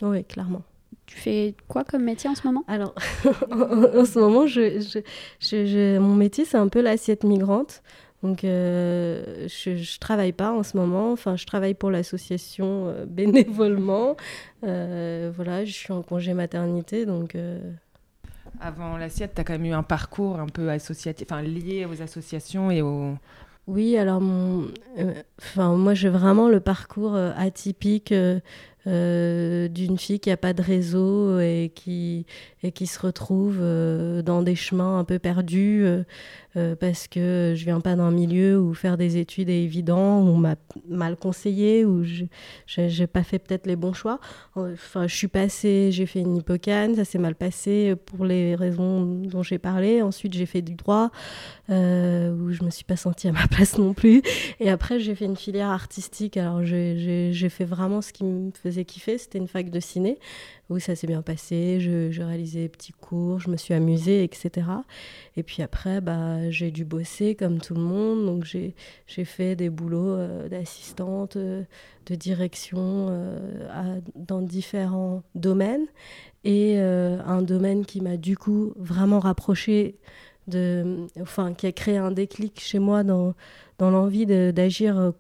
oui, 0.03 0.25
clairement. 0.25 0.63
Tu 1.07 1.17
fais 1.17 1.55
quoi 1.69 1.85
comme 1.85 2.05
métier 2.05 2.31
en 2.31 2.35
ce 2.35 2.47
moment? 2.47 2.65
Alors, 2.69 2.95
en, 3.51 4.05
ce 4.05 4.19
moment, 4.19 4.47
je, 4.47 5.99
mon 5.99 6.15
métier, 6.15 6.45
c'est 6.45 6.57
un 6.57 6.69
peu 6.69 6.81
l'assiette 6.81 7.25
migrante. 7.25 7.83
Donc, 8.23 8.45
euh, 8.45 9.49
je, 9.49 9.71
ne 9.71 9.99
travaille 9.99 10.33
pas 10.33 10.53
en 10.53 10.63
ce 10.63 10.77
moment. 10.77 11.13
Enfin, 11.13 11.37
je 11.37 11.45
travaille 11.45 11.75
pour 11.75 11.91
l'association 11.91 12.87
euh, 12.87 13.05
bénévolement. 13.09 14.17
Euh, 14.65 15.33
voilà, 15.35 15.65
je 15.65 15.73
suis 15.73 15.93
en 15.93 16.03
congé 16.03 16.33
maternité, 16.35 17.05
donc. 17.05 17.37
Avant 18.61 18.97
l'assiette, 18.97 19.33
tu 19.35 19.41
as 19.41 19.45
quand 19.45 19.55
même 19.55 19.65
eu 19.65 19.73
un 19.73 19.83
parcours 19.83 20.39
un 20.39 20.47
peu 20.47 20.71
associatif, 20.71 21.27
enfin 21.31 21.43
lié 21.43 21.85
aux 21.85 22.01
associations 22.01 22.71
et 22.71 22.81
aux, 22.83 23.17
oui, 23.69 23.97
alors 23.97 24.21
euh, 24.99 25.15
enfin 25.39 25.77
moi 25.77 25.95
j'ai 25.95 26.09
vraiment 26.09 26.49
le 26.49 26.59
parcours 26.59 27.15
euh, 27.15 27.31
atypique 27.37 28.13
euh, 28.13 29.69
d'une 29.69 29.99
fille 29.99 30.19
qui 30.19 30.33
a 30.33 30.37
pas 30.37 30.53
de 30.53 30.63
réseau 30.63 31.39
et 31.39 31.71
qui, 31.73 32.27
et 32.65 32.73
qui 32.73 32.89
se 32.89 32.99
retrouve 32.99 33.59
dans 33.61 34.43
des 34.43 34.57
chemins 34.57 34.99
un 34.99 35.05
peu 35.05 35.21
perdus 35.21 35.87
euh, 36.57 36.77
parce 36.77 37.09
que 37.09 37.55
je 37.57 37.65
viens 37.65 37.81
pas 37.81 37.97
d'un 37.97 38.11
milieu 38.11 38.61
où 38.61 38.75
faire 38.75 38.97
des 38.97 39.17
études 39.17 39.49
est 39.49 39.63
évident, 39.63 40.21
où 40.21 40.29
on 40.29 40.37
m'a 40.37 40.57
mal 40.89 41.17
conseillé, 41.17 41.85
où 41.85 42.05
je 42.05 42.25
j'ai 42.67 43.07
pas 43.07 43.23
fait 43.23 43.39
peut-être 43.39 43.67
les 43.67 43.77
bons 43.77 43.93
choix. 43.93 44.21
Enfin, 44.55 45.07
je 45.07 45.15
suis 45.15 45.29
passée, 45.29 45.91
j'ai 45.93 46.07
fait 46.07 46.21
une 46.21 46.37
hippocane, 46.37 46.95
ça 46.95 47.05
s'est 47.05 47.19
mal 47.19 47.35
passé 47.35 47.95
pour 48.07 48.25
les 48.25 48.55
raisons 48.55 49.05
dont 49.05 49.43
j'ai 49.43 49.59
parlé. 49.59 50.03
Ensuite, 50.03 50.35
j'ai 50.35 50.47
fait 50.47 50.63
du 50.63 50.75
droit, 50.75 51.11
où 51.69 51.73
je 52.51 52.65
me 52.65 52.71
suis 52.71 52.85
pas 52.85 52.97
sentie 52.97 53.29
à 53.29 53.33
ma 53.33 53.47
place 53.51 53.79
non 53.79 53.95
plus. 53.95 54.23
Et 54.61 54.71
après, 54.71 55.01
j'ai 55.01 55.15
fait 55.15 55.25
une 55.25 55.37
filière 55.37 55.71
artistique. 55.71 56.37
Alors, 56.37 56.65
j'ai 56.65 57.49
fait 57.49 57.65
vraiment 57.65 58.03
ce 58.03 58.13
qui 58.13 58.25
me 58.25 58.51
faisait 58.53 58.85
kiffer, 58.85 59.19
c'était 59.19 59.39
une 59.39 59.49
fac 59.49 59.71
de 59.71 59.81
ciné 59.81 60.19
ça 60.79 60.95
s'est 60.95 61.07
bien 61.07 61.23
passé, 61.23 61.81
je, 61.81 62.23
réalisais 62.23 62.63
des 62.63 62.69
petits 62.69 62.93
cours, 62.93 63.41
je 63.41 63.51
me 63.51 63.57
suis 63.57 63.75
amusée, 63.75 64.25
etc. 64.25 64.67
Et 65.37 65.43
puis 65.43 65.63
après, 65.63 66.01
bah, 66.01 66.51
j'ai 66.51 66.71
dû 66.71 66.85
bosser 66.85 67.35
comme 67.35 67.61
tout 67.61 67.75
le 67.75 67.81
monde, 67.81 68.27
donc 68.27 68.45
j'ai 68.45 68.75
fait 69.25 69.57
des 69.57 69.71
boulots 69.71 70.17
euh, 70.17 70.49
d'assistante, 70.49 71.37
euh, 71.37 71.63
de 72.07 72.15
direction 72.15 73.09
euh, 73.11 74.01
dans 74.15 74.43
différents 74.43 75.23
domaines. 75.35 75.87
Et 76.45 76.77
un 76.81 77.41
domaine 77.41 77.87
qui 77.87 78.01
m'a 78.01 78.17
du 78.17 78.37
coup 78.37 78.73
vraiment 78.77 79.21
rapproché 79.21 79.95
de, 80.49 81.07
enfin, 81.21 81.55
qui 81.55 81.69
a 81.69 81.73
créé 81.73 81.97
un 81.99 82.11
déclic 82.11 82.59
chez 82.59 82.81
moi 82.81 83.05
dans, 83.05 83.35
dans 83.79 83.91
l'envie 83.93 84.27
d'agir 84.27 85.13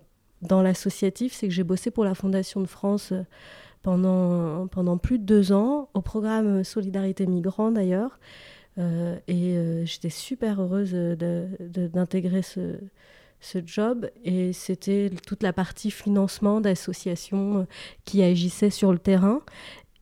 dans 0.43 0.63
l'associatif, 0.63 1.33
c'est 1.33 1.47
que 1.47 1.55
j'ai 1.55 1.63
bossé 1.63 1.93
pour 1.93 2.05
la 2.05 2.17
Fondation 2.17 2.61
de 2.61 2.67
France 2.67 3.13
pendant, 3.83 4.67
pendant 4.69 4.99
plus 4.99 5.19
de 5.19 5.25
deux 5.25 5.53
ans, 5.53 5.89
au 5.95 6.01
programme 6.01 6.65
Solidarité 6.65 7.27
Migrant 7.27 7.71
d'ailleurs. 7.71 8.19
Euh, 8.79 9.19
et 9.29 9.57
euh, 9.57 9.85
j'étais 9.85 10.11
super 10.11 10.63
heureuse 10.63 10.93
d'intégrer 10.93 12.43
ce, 12.43 12.79
ce 13.41 13.59
job. 13.65 14.11
Et 14.25 14.53
c'était 14.53 15.11
toute 15.27 15.43
la 15.43 15.53
partie 15.53 15.91
financement 15.91 16.61
d'associations 16.61 17.67
qui 18.05 18.23
agissaient 18.23 18.71
sur 18.71 18.93
le 18.93 18.99
terrain 18.99 19.41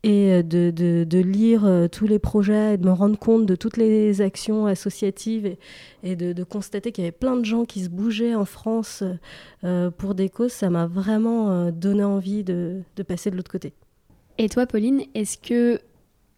et 0.03 0.33
euh, 0.33 0.43
de, 0.43 0.71
de, 0.71 1.05
de, 1.05 1.19
lire 1.19 1.65
euh, 1.65 1.89
tous 1.89 2.07
les 2.07 2.19
projets 2.19 2.75
et 2.75 2.77
de 2.79 2.87
me 2.87 2.93
rendre 2.93 3.19
compte 3.19 3.47
de 3.47 3.55
toutes 3.55 3.77
les 3.77 4.21
actions 4.21 4.67
associatives 4.67 5.47
et, 5.47 5.59
et 6.03 6.17
de, 6.17 6.45
constater 6.45 6.91
qu'il 6.91 7.05
y 7.05 7.07
avait 7.07 7.17
plein 7.17 7.37
de 7.37 7.45
gens 7.45 7.65
qui 7.65 7.85
se 7.85 7.89
bougeaient 7.89 8.35
en 8.35 8.45
France 8.45 9.05
euh, 9.65 9.91
pour 9.91 10.15
des 10.15 10.29
causes, 10.29 10.53
ça 10.53 10.71
m'a 10.71 10.87
vraiment 10.87 11.71
donné 11.71 12.03
envie 12.03 12.45
de, 12.45 12.81
de, 12.97 13.03
passer 13.03 13.31
de 13.31 13.37
l'autre 13.37 13.51
côté. 13.51 13.75
Et 14.39 14.49
toi, 14.49 14.67
Pauline, 14.67 15.03
est-ce 15.15 15.37
que 15.37 15.81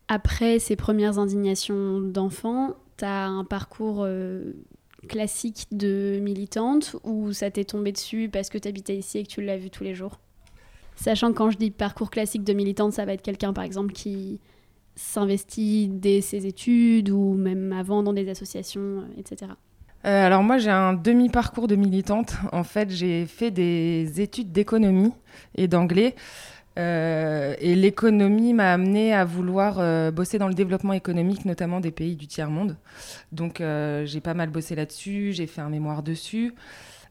après 0.09 0.59
ces 0.59 0.77
premières 0.77 1.19
indignations 1.19 2.01
d'enfants, 2.01 2.75
tu 2.99 3.05
as 3.05 3.27
un 3.27 3.45
parcours 3.45 4.07
classique 5.09 5.69
de 5.71 6.19
militante 6.21 6.97
ou 7.05 7.33
ça 7.33 7.51
t'est 7.51 7.65
tombé 7.65 7.93
dessus 7.93 8.29
parce 8.31 8.49
que 8.49 8.59
tu 8.59 8.69
habitais 8.69 8.97
ici 8.97 9.19
et 9.19 9.23
que 9.23 9.29
tu 9.29 9.41
l'as 9.41 9.57
vu 9.57 9.71
tous 9.71 9.85
les 9.85 9.95
jours? 9.95 10.19
Sachant 11.03 11.33
que 11.33 11.39
quand 11.39 11.51
je 11.51 11.59
dis 11.59 11.73
parcours 11.73 12.11
classique 12.11 12.45
de 12.45 12.53
militante, 12.53 12.93
ça 12.93 13.05
va 13.05 13.13
être 13.13 13.23
quelqu'un 13.23 13.53
par 13.53 13.65
exemple 13.65 13.93
qui 13.93 14.39
s'investit 14.95 15.89
dès 15.89 16.21
ses 16.21 16.47
études 16.47 17.11
ou 17.11 17.35
même 17.35 17.73
avant 17.73 18.05
dans 18.05 18.13
des 18.13 18.29
associations, 18.29 19.01
euh, 19.01 19.19
etc. 19.19 19.51
Euh, 20.05 20.27
alors 20.27 20.45
moi 20.45 20.59
j'ai 20.59 20.71
un 20.71 20.93
demi-parcours 20.93 21.67
de 21.67 21.75
militante. 21.75 22.37
En 22.53 22.63
fait 22.63 22.89
j'ai 22.89 23.27
fait 23.27 23.51
des 23.51 24.21
études 24.21 24.53
d'économie 24.53 25.13
et 25.57 25.67
d'anglais. 25.67 26.15
Euh, 26.79 27.57
et 27.59 27.75
l'économie 27.75 28.55
m'a 28.55 28.73
amené 28.73 29.13
à 29.13 29.25
vouloir 29.25 30.13
bosser 30.13 30.39
dans 30.39 30.49
le 30.49 30.55
développement 30.55 30.93
économique, 30.93 31.45
notamment 31.45 31.81
des 31.81 31.91
pays 31.91 32.15
du 32.15 32.29
tiers-monde. 32.29 32.77
Donc 33.33 33.59
j'ai 33.59 34.21
pas 34.21 34.35
mal 34.35 34.51
bossé 34.51 34.77
là-dessus, 34.77 35.33
j'ai 35.33 35.49
fait 35.49 35.63
un 35.63 35.69
mémoire 35.69 36.05
dessus. 36.05 36.55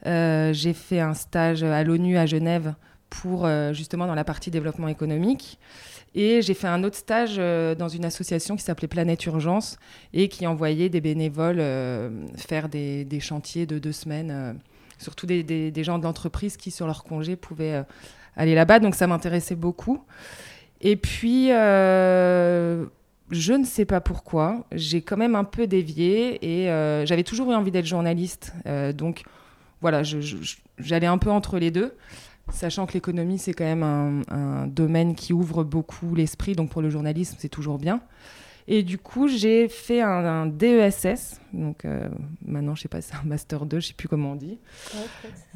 j'ai 0.06 0.74
fait 0.74 1.02
un 1.02 1.14
stage 1.14 1.64
à 1.64 1.84
l'ONU 1.84 2.18
à 2.18 2.26
Genève 2.26 2.74
pour 3.12 3.46
euh, 3.46 3.74
justement 3.74 4.08
dans 4.08 4.16
la 4.16 4.24
partie 4.24 4.50
développement 4.50 4.88
économique. 4.88 5.60
Et 6.16 6.42
j'ai 6.42 6.56
fait 6.56 6.68
un 6.68 6.84
autre 6.84 6.96
stage 6.98 7.36
euh, 7.38 7.76
dans 7.76 7.88
une 7.88 8.06
association 8.06 8.56
qui 8.56 8.64
s'appelait 8.64 8.88
Planète 8.88 9.26
Urgence 9.26 9.78
et 10.14 10.28
qui 10.30 10.48
envoyait 10.48 10.90
des 10.90 11.02
bénévoles 11.02 11.60
euh, 11.60 12.10
faire 12.38 12.68
des, 12.70 13.06
des, 13.06 13.20
chantiers 13.20 13.66
de 13.66 13.78
deux 13.80 13.92
semaines, 13.92 14.60
surtout 14.98 15.26
des, 15.26 15.44
des, 15.44 15.72
des, 15.72 15.84
gens 15.84 16.00
de 16.00 16.04
l'entreprise 16.04 16.58
qui, 16.58 16.72
sur 16.72 16.88
leur 16.88 17.04
congé, 17.04 17.36
pouvaient 17.36 17.84
aller 18.36 18.56
là-bas. 18.56 18.80
Donc 18.80 18.96
ça 18.96 19.08
m'intéressait 19.08 19.56
beaucoup. 19.56 20.04
Et 20.80 20.96
puis, 20.96 21.50
je 21.50 22.88
ne 23.54 23.64
sais 23.64 23.86
pas 23.86 24.02
pourquoi, 24.02 24.66
j'ai 24.72 25.02
quand 25.02 25.18
même 25.18 25.36
un 25.36 25.44
peu 25.44 25.68
dévié 25.68 26.40
et 26.42 26.66
j'avais 27.06 27.24
toujours 27.24 27.52
eu 27.52 27.56
envie 27.56 27.72
d'être 27.72 27.86
journaliste. 27.86 28.54
donc 28.96 29.24
voilà, 29.82 30.02
j'allais 30.04 31.08
un 31.08 31.18
peu 31.18 31.30
entre 31.30 31.58
les 31.58 31.72
deux. 31.72 31.94
Sachant 32.52 32.86
que 32.86 32.94
l'économie, 32.94 33.38
c'est 33.38 33.54
quand 33.54 33.66
même 33.66 33.84
un, 33.84 34.68
domaine 34.68 35.16
qui 35.16 35.34
ouvre 35.34 35.64
beaucoup 35.64 36.14
l'esprit, 36.16 36.54
donc 36.54 36.70
pour 36.70 36.82
le 36.82 36.90
journalisme, 36.90 37.36
c'est 37.40 37.50
toujours 37.50 37.78
bien. 37.78 38.02
Et 38.68 38.84
du 38.84 38.98
coup, 38.98 39.28
j'ai 39.28 39.68
fait 39.68 40.02
un, 40.02 40.46
DESS, 40.46 41.42
donc 41.52 41.84
euh, 41.86 42.08
maintenant, 42.46 42.76
je 42.76 42.84
sais 42.84 42.88
pas, 42.88 43.02
c'est 43.02 43.16
un 43.16 43.24
Master 43.26 43.66
2, 43.66 43.80
je 43.80 43.88
sais 43.88 43.94
plus 43.94 44.08
comment 44.08 44.34
on 44.34 44.36
dit. 44.36 44.60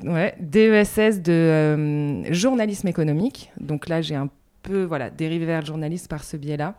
Ouais, 0.03 0.35
DESS 0.39 1.21
de 1.21 1.31
euh, 1.31 2.33
journalisme 2.33 2.87
économique. 2.87 3.51
Donc 3.59 3.87
là, 3.87 4.01
j'ai 4.01 4.15
un 4.15 4.29
peu 4.63 4.83
voilà, 4.83 5.09
dérivé 5.09 5.45
vers 5.45 5.61
le 5.61 5.65
journalisme 5.65 6.07
par 6.07 6.23
ce 6.23 6.37
biais-là. 6.37 6.75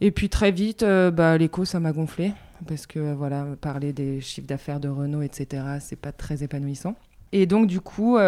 Et 0.00 0.10
puis 0.10 0.28
très 0.28 0.52
vite, 0.52 0.82
euh, 0.82 1.10
bah, 1.10 1.36
l'écho, 1.36 1.64
ça 1.64 1.80
m'a 1.80 1.92
gonflé, 1.92 2.32
parce 2.66 2.86
que 2.86 3.12
voilà, 3.12 3.46
parler 3.60 3.92
des 3.92 4.20
chiffres 4.20 4.46
d'affaires 4.46 4.80
de 4.80 4.88
Renault, 4.88 5.22
etc., 5.22 5.64
c'est 5.80 5.96
pas 5.96 6.12
très 6.12 6.42
épanouissant. 6.42 6.94
Et 7.32 7.46
donc, 7.46 7.66
du 7.66 7.80
coup 7.80 8.18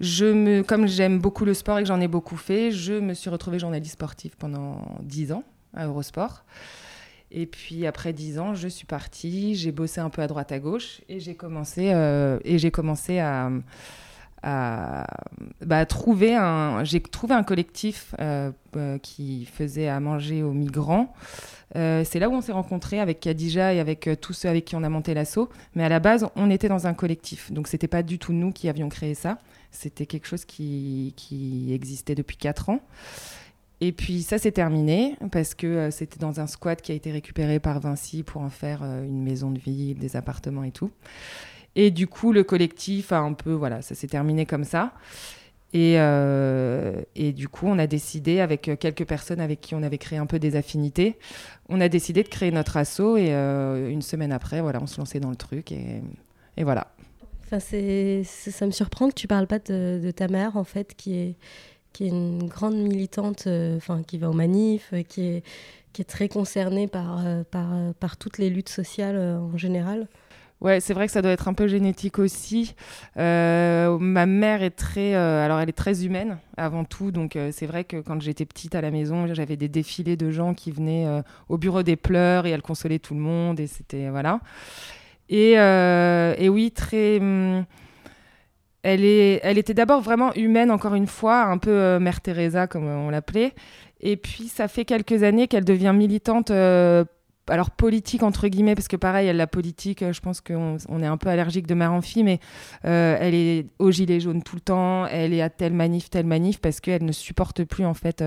je 0.00 0.26
me, 0.26 0.62
comme 0.62 0.86
j'aime 0.86 1.18
beaucoup 1.18 1.44
le 1.44 1.54
sport 1.54 1.78
et 1.78 1.82
que 1.82 1.88
j'en 1.88 2.00
ai 2.00 2.08
beaucoup 2.08 2.36
fait, 2.36 2.70
je 2.70 2.94
me 2.94 3.14
suis 3.14 3.30
retrouvée 3.30 3.58
journaliste 3.58 3.92
sportive 3.92 4.36
pendant 4.36 4.80
10 5.02 5.32
ans 5.32 5.44
à 5.74 5.86
Eurosport. 5.86 6.44
Et 7.34 7.46
puis 7.46 7.86
après 7.86 8.12
10 8.12 8.38
ans, 8.38 8.54
je 8.54 8.68
suis 8.68 8.84
partie, 8.84 9.54
j'ai 9.54 9.72
bossé 9.72 10.00
un 10.00 10.10
peu 10.10 10.20
à 10.20 10.26
droite 10.26 10.52
à 10.52 10.58
gauche 10.58 11.00
et 11.08 11.18
j'ai 11.18 11.34
commencé, 11.34 11.90
euh, 11.92 12.38
et 12.44 12.58
j'ai 12.58 12.70
commencé 12.70 13.20
à, 13.20 13.50
bah, 14.42 15.86
trouver 15.86 16.34
un. 16.34 16.84
J'ai 16.84 17.00
trouvé 17.00 17.34
un 17.34 17.42
collectif 17.42 18.14
euh, 18.20 18.50
euh, 18.76 18.98
qui 18.98 19.46
faisait 19.46 19.88
à 19.88 19.98
manger 20.00 20.42
aux 20.42 20.52
migrants. 20.52 21.14
c'est 21.74 22.18
là 22.18 22.28
où 22.28 22.34
on 22.34 22.42
s'est 22.42 22.52
rencontrés 22.52 23.00
avec 23.00 23.20
Khadija 23.20 23.72
et 23.72 23.80
avec 23.80 24.10
tous 24.20 24.34
ceux 24.34 24.50
avec 24.50 24.66
qui 24.66 24.76
on 24.76 24.82
a 24.82 24.90
monté 24.90 25.14
l'assaut. 25.14 25.48
Mais 25.74 25.84
à 25.84 25.88
la 25.88 26.00
base, 26.00 26.26
on 26.36 26.50
était 26.50 26.68
dans 26.68 26.86
un 26.86 26.92
collectif. 26.92 27.50
Donc, 27.50 27.66
c'était 27.66 27.88
pas 27.88 28.02
du 28.02 28.18
tout 28.18 28.34
nous 28.34 28.52
qui 28.52 28.68
avions 28.68 28.90
créé 28.90 29.14
ça. 29.14 29.38
C'était 29.72 30.06
quelque 30.06 30.26
chose 30.26 30.44
qui, 30.44 31.14
existait 31.72 32.14
depuis 32.14 32.36
4 32.36 32.68
ans. 32.68 32.80
Et 33.80 33.90
puis 33.90 34.22
ça 34.22 34.38
s'est 34.38 34.52
terminé 34.52 35.16
parce 35.32 35.54
que 35.54 35.66
euh, 35.66 35.90
c'était 35.90 36.20
dans 36.20 36.38
un 36.38 36.46
squat 36.46 36.80
qui 36.80 36.92
a 36.92 36.94
été 36.94 37.10
récupéré 37.10 37.58
par 37.58 37.80
Vinci 37.80 38.22
pour 38.22 38.42
en 38.42 38.50
faire 38.50 38.82
euh, 38.84 39.04
une 39.04 39.24
maison 39.24 39.50
de 39.50 39.58
ville, 39.58 39.98
des 39.98 40.14
appartements 40.14 40.62
et 40.62 40.70
tout. 40.70 40.92
Et 41.74 41.90
du 41.90 42.06
coup, 42.06 42.32
le 42.32 42.44
collectif 42.44 43.10
a 43.10 43.18
un 43.18 43.32
peu, 43.32 43.52
voilà, 43.52 43.82
ça 43.82 43.96
s'est 43.96 44.06
terminé 44.06 44.46
comme 44.46 44.62
ça. 44.62 44.92
Et, 45.72 45.94
euh, 45.96 47.00
et, 47.16 47.32
du 47.32 47.48
coup, 47.48 47.66
on 47.66 47.78
a 47.78 47.86
décidé, 47.86 48.40
avec 48.40 48.70
quelques 48.78 49.06
personnes 49.06 49.40
avec 49.40 49.62
qui 49.62 49.74
on 49.74 49.82
avait 49.82 49.96
créé 49.96 50.18
un 50.18 50.26
peu 50.26 50.38
des 50.38 50.54
affinités, 50.54 51.18
on 51.70 51.80
a 51.80 51.88
décidé 51.88 52.22
de 52.22 52.28
créer 52.28 52.50
notre 52.50 52.76
assaut. 52.76 53.16
Et 53.16 53.32
une 53.32 54.02
semaine 54.02 54.32
après, 54.32 54.60
voilà, 54.60 54.80
on 54.82 54.86
se 54.86 54.98
lançait 54.98 55.18
dans 55.18 55.30
le 55.30 55.36
truc. 55.36 55.72
Et, 55.72 56.02
et 56.58 56.62
voilà. 56.62 56.92
Enfin, 57.52 57.60
c'est, 57.60 58.22
ça 58.24 58.64
me 58.64 58.70
surprend 58.70 59.10
que 59.10 59.14
tu 59.14 59.28
parles 59.28 59.46
pas 59.46 59.58
de, 59.58 60.10
ta 60.16 60.26
mère, 60.26 60.56
en 60.56 60.64
fait, 60.64 60.94
qui 60.96 61.18
est, 61.18 61.34
qui 61.92 62.04
est 62.04 62.08
une 62.08 62.48
grande 62.48 62.76
militante, 62.76 63.44
euh, 63.46 63.76
enfin 63.76 64.02
qui 64.02 64.16
va 64.16 64.30
aux 64.30 64.32
manifs, 64.32 64.88
euh, 64.94 65.02
qui 65.02 65.26
est, 65.26 65.44
qui 65.92 66.00
est 66.00 66.06
très 66.06 66.30
concernée 66.30 66.86
par, 66.86 67.26
euh, 67.26 67.42
par, 67.44 67.68
par 68.00 68.16
toutes 68.16 68.38
les 68.38 68.48
luttes 68.48 68.70
sociales 68.70 69.18
en 69.18 69.58
général. 69.58 70.08
Ouais, 70.62 70.80
c'est 70.80 70.94
vrai 70.94 71.04
que 71.04 71.12
ça 71.12 71.20
doit 71.20 71.32
être 71.32 71.46
un 71.46 71.52
peu 71.52 71.66
génétique 71.66 72.18
aussi. 72.18 72.74
ma 73.16 74.26
mère 74.26 74.62
est 74.62 74.70
très, 74.70 75.12
alors 75.12 75.60
elle 75.60 75.68
est 75.68 75.76
très 75.76 76.06
humaine 76.06 76.38
avant 76.56 76.84
tout, 76.84 77.10
donc 77.10 77.36
c'est 77.50 77.66
vrai 77.66 77.84
que 77.84 78.00
quand 78.00 78.22
j'étais 78.22 78.46
petite 78.46 78.74
à 78.74 78.80
la 78.80 78.90
maison, 78.90 79.26
j'avais 79.34 79.56
des 79.56 79.68
défilés 79.68 80.16
de 80.16 80.30
gens 80.30 80.54
qui 80.54 80.70
venaient 80.70 81.22
au 81.50 81.58
bureau 81.58 81.82
des 81.82 81.96
pleurs 81.96 82.46
et 82.46 82.50
elle 82.50 82.62
consolait 82.62 83.00
tout 83.00 83.14
le 83.14 83.20
monde 83.20 83.60
et 83.60 83.66
c'était 83.66 84.08
voilà. 84.08 84.40
Et, 85.32 85.52
et 85.54 86.48
oui, 86.48 86.70
très. 86.70 87.18
Hum, 87.18 87.64
elle, 88.82 89.04
est, 89.04 89.40
elle 89.42 89.58
était 89.58 89.74
d'abord 89.74 90.00
vraiment 90.00 90.32
humaine, 90.34 90.70
encore 90.70 90.94
une 90.94 91.06
fois, 91.06 91.44
un 91.44 91.58
peu 91.58 91.70
euh, 91.70 92.00
Mère 92.00 92.20
Teresa, 92.20 92.66
comme 92.66 92.84
on 92.84 93.10
l'appelait. 93.10 93.54
Et 94.00 94.16
puis, 94.16 94.48
ça 94.48 94.68
fait 94.68 94.84
quelques 94.84 95.22
années 95.22 95.46
qu'elle 95.46 95.64
devient 95.64 95.92
militante, 95.94 96.50
euh, 96.50 97.04
alors 97.48 97.70
politique, 97.70 98.24
entre 98.24 98.48
guillemets, 98.48 98.74
parce 98.74 98.88
que 98.88 98.96
pareil, 98.96 99.28
elle, 99.28 99.36
la 99.36 99.46
politique, 99.46 100.02
euh, 100.02 100.12
je 100.12 100.20
pense 100.20 100.40
qu'on 100.40 100.78
on 100.88 101.02
est 101.02 101.06
un 101.06 101.16
peu 101.16 101.28
allergique 101.28 101.68
de 101.68 101.74
mère 101.74 101.92
en 101.92 102.00
fille, 102.00 102.24
mais 102.24 102.40
elle 102.82 103.34
est 103.34 103.66
au 103.78 103.92
gilet 103.92 104.18
jaune 104.18 104.42
tout 104.42 104.56
le 104.56 104.60
temps, 104.60 105.06
elle 105.06 105.32
est 105.32 105.42
à 105.42 105.50
telle 105.50 105.74
manif, 105.74 106.10
telle 106.10 106.26
manif, 106.26 106.60
parce 106.60 106.80
qu'elle 106.80 107.04
ne 107.04 107.12
supporte 107.12 107.62
plus, 107.64 107.84
en 107.84 107.94
fait, 107.94 108.24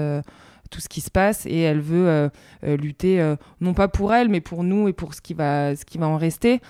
tout 0.72 0.80
ce 0.80 0.90
qui 0.90 1.02
se 1.02 1.12
passe 1.12 1.46
et 1.46 1.60
elle 1.60 1.82
veut 1.82 2.30
lutter, 2.64 3.36
non 3.62 3.74
pas 3.74 3.88
pour 3.88 4.14
elle, 4.14 4.30
mais 4.30 4.42
pour 4.42 4.64
nous 4.64 4.88
et 4.88 4.94
pour 4.94 5.14
ce 5.14 5.22
qui 5.22 5.34
va, 5.34 5.76
ce 5.76 5.86
qui 5.86 5.98
va 5.98 6.08
en 6.08 6.18
rester. 6.18 6.62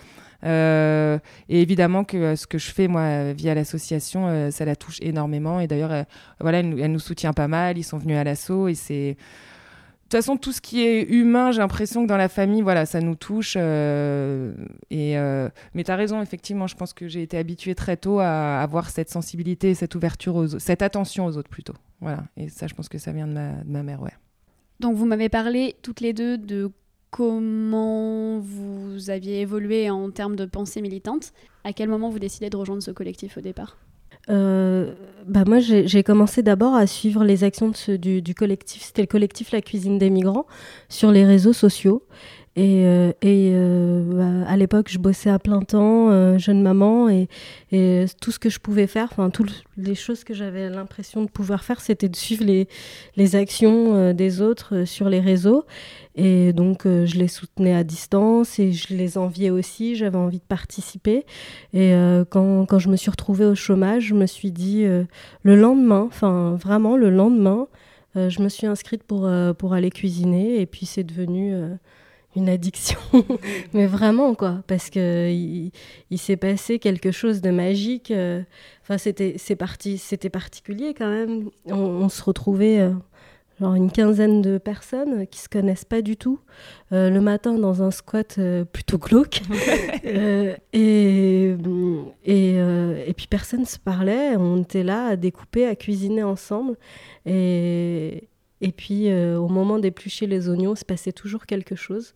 Euh, 0.46 1.18
et 1.50 1.62
évidemment 1.62 2.04
que 2.04 2.18
euh, 2.18 2.36
ce 2.36 2.46
que 2.46 2.58
je 2.58 2.72
fais 2.72 2.88
moi 2.88 3.34
via 3.34 3.56
l'association, 3.56 4.28
euh, 4.28 4.52
ça 4.52 4.66
la 4.66 4.75
touche 4.75 5.00
énormément. 5.02 5.60
Et 5.60 5.68
d'ailleurs, 5.68 6.06
voilà, 6.40 6.60
elle, 6.60 6.92
nous 6.92 7.00
soutient 7.00 7.34
pas 7.34 7.48
mal. 7.48 7.78
Ils 7.78 7.84
sont 7.84 7.98
venus 7.98 8.18
à 8.18 8.24
l'assaut 8.24 8.68
et 8.68 8.75
c'est 8.75 9.14
de 9.16 10.10
toute 10.10 10.20
façon, 10.20 10.38
tout 10.38 10.52
ce 10.52 10.62
qui 10.62 10.86
est 10.86 11.02
humain, 11.02 11.52
j'ai 11.52 11.58
l'impression 11.58 12.04
que 12.04 12.08
dans 12.08 12.16
la 12.16 12.30
famille, 12.30 12.62
voilà, 12.62 12.86
ça 12.86 13.02
nous 13.02 13.16
touche. 13.16 13.56
et, 13.56 13.60
mais 14.92 15.84
tu 15.84 15.92
as 15.92 15.96
raison, 15.96 16.22
effectivement, 16.22 16.68
je 16.68 16.75
pense 16.75 16.94
que 16.94 17.08
j'ai 17.08 17.24
été 17.24 17.40
habituée 17.40 17.74
très 17.74 17.98
tôt 17.98 18.20
à 18.20 18.62
avoir 18.62 18.92
cette 18.92 19.10
sensibilité, 19.10 19.74
cette 19.74 19.96
ouverture, 19.96 20.46
cette 20.60 20.84
attention 20.84 21.25
aux 21.25 21.38
autres 21.38 21.50
plutôt. 21.50 21.74
Voilà. 22.02 22.24
Et 22.38 22.50
ça, 22.50 22.68
je 22.68 22.75
pense 22.75 22.88
que 22.88 23.00
ça 23.00 23.12
vient 23.14 23.25
de 23.25 23.34
ma, 23.34 23.54
de 23.64 23.72
ma 23.72 23.82
mère, 23.82 24.00
ouais. 24.04 24.14
Donc, 24.80 24.96
vous 24.96 25.08
m'avez 25.08 25.30
parlé 25.30 25.75
toutes 25.82 26.02
les 26.02 26.14
deux 26.14 26.38
de 26.38 26.70
comment 27.15 28.39
vous 28.39 29.10
aviez 29.10 29.39
évolué 29.39 29.89
en 29.89 30.12
termes 30.12 30.36
de 30.36 30.43
pensée 30.43 30.81
militante. 30.81 31.31
À 31.63 31.72
quel 31.72 31.88
moment 31.88 32.10
vous 32.10 32.19
décidez 32.19 32.50
de 32.50 32.57
rejoindre 32.57 32.84
ce 32.84 32.91
collectif 32.91 33.38
au 33.38 33.41
départ? 33.41 33.77
Euh, 34.29 34.93
bah 35.25 35.45
moi, 35.48 35.60
j'ai 35.60 36.03
commencé 36.03 36.43
d'abord 36.43 36.75
à 36.75 36.88
suivre 36.88 37.24
les 37.24 37.45
actions 37.45 37.72
du, 37.88 38.22
du, 38.22 38.36
collectif, 38.36 38.81
c'était 38.81 39.03
le 39.03 39.07
collectif 39.07 39.53
La 39.53 39.62
Cuisine 39.62 39.98
des 39.98 40.10
Migrants, 40.10 40.45
sur 40.89 41.10
les 41.10 41.24
réseaux 41.24 41.53
sociaux. 41.53 42.03
Et, 42.58 42.86
euh, 42.86 43.12
euh, 43.26 44.02
bah, 44.14 44.50
à 44.50 44.56
l'époque, 44.56 44.88
je 44.90 44.98
bossais 44.98 45.30
à 45.30 45.40
plein 45.40 45.60
temps, 45.60 46.10
euh, 46.10 46.38
jeune 46.38 46.62
maman, 46.62 47.10
et, 47.10 47.28
tout 48.22 48.32
ce 48.32 48.40
que 48.40 48.50
je 48.50 48.60
pouvais 48.60 48.88
faire, 48.88 49.10
enfin, 49.12 49.30
toutes 49.30 49.66
les 49.76 49.96
choses 49.96 50.24
que 50.24 50.34
j'avais 50.34 50.70
l'impression 50.70 51.24
de 51.24 51.30
pouvoir 51.30 51.66
faire, 51.66 51.82
c'était 51.82 52.08
de 52.08 52.16
suivre 52.16 52.46
les, 52.46 53.36
actions 53.36 54.14
des 54.14 54.42
autres 54.42 54.86
sur 54.86 55.10
les 55.10 55.20
réseaux. 55.20 55.66
Et 56.16 56.54
donc, 56.54 56.84
je 56.86 57.18
les 57.18 57.28
soutenais 57.28 57.76
à 57.76 57.84
distance 57.84 58.60
et 58.60 58.72
je 58.72 58.94
les 58.94 59.18
enviais 59.18 59.50
aussi, 59.50 59.96
j'avais 59.96 60.18
envie 60.18 60.38
de 60.38 60.46
participer. 60.48 61.26
Et 61.74 61.94
quand, 62.30 62.80
je 62.80 62.88
me 62.88 62.96
suis 62.96 63.12
retrouvée 63.12 63.46
au 63.46 63.56
chômage, 63.56 64.04
je 64.04 64.13
me 64.13 64.26
suis 64.26 64.52
dit, 64.52 64.86
le 64.86 65.56
lendemain, 65.56 66.06
enfin, 66.08 66.58
vraiment 66.62 66.96
le 66.96 67.10
lendemain, 67.10 67.68
je 68.15 68.41
me 68.41 68.48
suis 68.48 68.68
inscrite 68.68 69.04
pour 69.04 69.26
aller 69.74 69.91
cuisiner, 69.91 70.62
et 70.62 70.65
puis 70.65 70.86
c'est 70.86 71.04
devenu 71.04 71.54
une 72.36 72.50
addiction, 72.50 73.00
mais 73.74 73.86
vraiment 73.86 74.36
quoi, 74.36 74.62
parce 74.67 74.89
que 74.89 75.32
il, 75.32 75.71
s'est 76.17 76.38
passé 76.38 76.80
quelque 76.80 77.12
chose 77.12 77.41
de 77.41 77.50
magique. 77.50 78.12
Euh, 78.12 78.41
enfin, 78.82 78.98
c'était 78.98 79.36
c'est 79.38 79.56
parti, 79.56 79.98
c'était 79.98 80.30
particulier 80.30 80.93
quand 80.93 81.10
même. 81.10 81.50
On, 81.65 82.10
se 82.10 82.24
retrouvait 82.24 82.80
euh, 82.80 82.91
genre 83.60 83.76
une 83.76 83.91
quinzaine 83.91 84.41
de 84.41 84.58
personnes 84.58 85.28
qui 85.28 85.39
se 85.39 85.50
connaissent 85.50 85.86
pas 85.86 86.02
du 86.02 86.17
tout 86.17 86.39
euh, 86.91 87.10
le 87.10 87.21
matin 87.21 87.54
dans 87.54 87.82
un 87.84 87.91
squat 87.91 88.39
plutôt 88.71 88.98
glauque 88.98 89.41
et 90.04 90.56
et, 90.74 92.56
et 93.08 93.13
puis 93.15 93.28
personne 93.28 93.65
se 93.65 93.80
parlait. 93.80 94.36
On 94.36 94.62
était 94.62 94.84
là 94.84 95.08
à 95.08 95.15
découper, 95.15 95.65
à 95.65 95.76
cuisiner 95.76 96.24
ensemble 96.24 96.76
et 97.26 98.28
et 98.62 98.72
puis, 98.72 99.10
euh, 99.10 99.38
au 99.38 99.48
moment 99.48 99.80
d'éplucher 99.80 100.28
les 100.28 100.50
oignons, 100.50 100.74
il 100.74 100.78
se 100.78 100.86
passait 100.86 101.12
toujours 101.12 101.46
quelque 101.46 101.76
chose. 101.76 102.13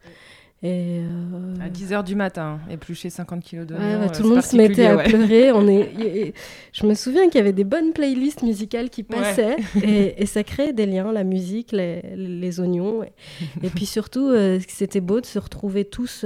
Et 0.61 0.99
euh, 1.01 1.55
À 1.61 1.69
10h 1.69 2.03
du 2.03 2.15
matin, 2.15 2.59
éplucher 2.69 3.09
50 3.09 3.43
kilos 3.43 3.65
d'oignons. 3.65 4.01
Ouais, 4.01 4.11
tout 4.11 4.23
le 4.23 4.29
monde 4.29 4.41
se 4.41 4.57
mettait 4.57 4.85
à 4.85 4.97
pleurer. 4.97 5.51
On 5.51 5.67
est... 5.67 6.33
Je 6.73 6.85
me 6.85 6.93
souviens 6.95 7.27
qu'il 7.29 7.35
y 7.35 7.41
avait 7.41 7.53
des 7.53 7.63
bonnes 7.63 7.93
playlists 7.93 8.43
musicales 8.43 8.89
qui 8.89 9.03
passaient 9.03 9.55
et, 9.83 10.25
ça 10.25 10.43
créait 10.43 10.73
des 10.73 10.85
liens, 10.85 11.11
la 11.13 11.23
musique, 11.23 11.71
les, 11.71 12.01
les 12.15 12.59
oignons. 12.59 13.03
Et, 13.03 13.69
puis 13.69 13.85
surtout, 13.85 14.27
euh, 14.27 14.59
c'était 14.67 15.01
beau 15.01 15.21
de 15.21 15.25
se 15.25 15.39
retrouver 15.39 15.85
tous 15.85 16.25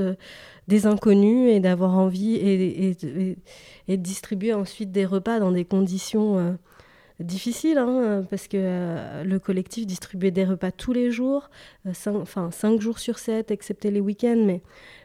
des 0.68 0.88
inconnus 0.88 1.52
et 1.52 1.60
d'avoir 1.60 1.96
envie 1.98 2.36
et, 2.36 2.96
et, 3.88 3.98
de 3.98 4.02
distribuer 4.02 4.54
ensuite 4.54 4.92
des 4.92 5.06
repas 5.06 5.40
dans 5.40 5.52
des 5.52 5.66
conditions 5.66 6.58
difficile, 7.24 7.78
hein, 7.78 8.26
parce 8.30 8.48
que 8.48 8.58
euh, 8.58 9.24
le 9.24 9.40
collectif 9.40 9.88
distribuait 9.88 10.32
des 10.32 10.46
repas 10.46 10.72
tous 10.72 10.94
les 10.94 11.12
jours, 11.12 11.50
euh, 11.86 11.94
cinq, 11.94 12.16
enfin 12.16 12.52
5 12.52 12.80
jours 12.82 13.00
sur 13.00 13.20
7, 13.20 13.52
excepté 13.52 13.92
les 13.92 14.00
week-ends, 14.00 14.42
mais 14.46 14.62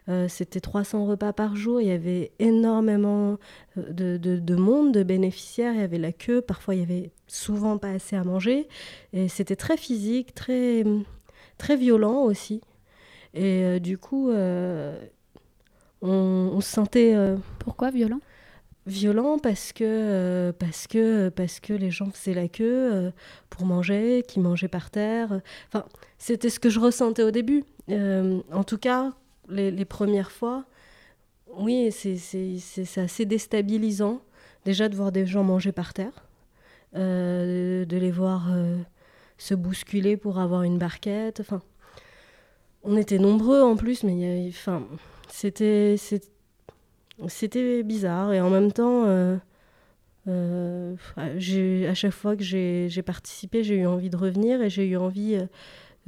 euh, 0.09 0.29
c'était 0.29 0.61
300 0.61 1.07
repas 1.07 1.33
par 1.33 1.57
jour. 1.57 1.81
Il 1.81 1.89
y 1.89 1.93
avait 1.93 2.33
énormément 2.39 3.39
de, 3.77 4.17
de, 4.17 4.57
monde, 4.57 4.93
de 4.93 5.03
bénéficiaires, 5.03 5.75
il 5.75 5.81
y 5.81 5.85
avait 5.85 5.99
la 5.99 6.13
queue, 6.13 6.41
parfois 6.41 6.75
il 6.75 6.81
y 6.81 6.85
avait 6.85 7.11
souvent 7.27 7.79
pas 7.79 7.91
assez 7.91 8.17
à 8.17 8.25
manger, 8.25 8.69
et 9.13 9.29
c'était 9.29 9.57
très 9.57 9.77
physique, 9.77 10.35
très, 10.35 10.85
violent 11.77 12.23
aussi. 12.23 12.61
Et 13.35 13.79
du 13.81 13.99
coup, 13.99 14.31
on, 16.01 16.61
se 16.61 16.71
sentait... 16.71 17.15
Pourquoi 17.59 17.91
violent? 17.91 18.21
Violent 18.89 19.39
parce 19.39 19.73
que, 19.73 19.85
euh, 19.85 20.53
parce 20.53 20.87
que, 20.87 21.29
parce 21.29 21.61
que 21.61 21.73
les 21.73 21.91
gens 21.91 22.11
faisaient 22.11 22.35
la 22.35 22.49
queue 22.49 22.93
euh, 22.93 23.11
pour 23.51 23.65
manger, 23.67 24.25
qui 24.27 24.41
mangeaient 24.41 24.69
par 24.69 24.91
terre. 24.91 25.41
Enfin, 25.69 25.85
c'était 26.19 26.51
ce 26.51 26.59
que 26.59 26.71
je 26.71 26.81
ressentais 26.81 27.23
au 27.23 27.31
début. 27.31 27.65
Euh, 27.91 28.41
en 28.53 28.65
tout 28.65 28.79
cas, 28.79 29.13
les, 29.49 29.85
premières 29.85 30.33
fois, 30.33 30.65
oui, 31.57 31.91
c'est 31.93 33.01
assez 33.01 33.25
déstabilisant 33.25 34.21
déjà 34.65 34.89
de 34.89 34.97
voir 34.97 35.13
des 35.13 35.25
gens 35.25 35.45
manger 35.45 35.73
par 35.73 35.95
terre, 35.95 36.27
de 36.93 37.87
les 37.89 38.11
voir 38.11 38.51
se 39.39 39.55
bousculer 39.55 40.19
pour 40.19 40.39
avoir 40.39 40.65
une 40.65 40.77
barquette. 40.77 41.41
Enfin, 41.41 41.63
on 42.83 42.99
était 42.99 43.19
nombreux 43.19 43.63
en 43.63 43.77
plus, 43.77 44.03
mais 44.03 44.47
enfin, 44.51 44.83
c'était 45.31 45.97
c'était 47.27 47.83
bizarre 47.83 48.33
et 48.33 48.41
en 48.41 48.51
même 48.51 48.71
temps, 48.71 49.05
euh, 49.07 49.37
euh, 50.29 50.95
à 51.17 51.95
chaque 51.95 52.13
fois 52.13 52.37
que 52.37 52.43
j'ai 52.43 53.03
participé, 53.05 53.65
j'ai 53.65 53.77
eu 53.77 53.87
envie 53.87 54.11
de 54.11 54.17
revenir 54.17 54.63
et 54.63 54.71
j'ai 54.71 54.87
eu 54.87 54.97
envie. 54.97 55.39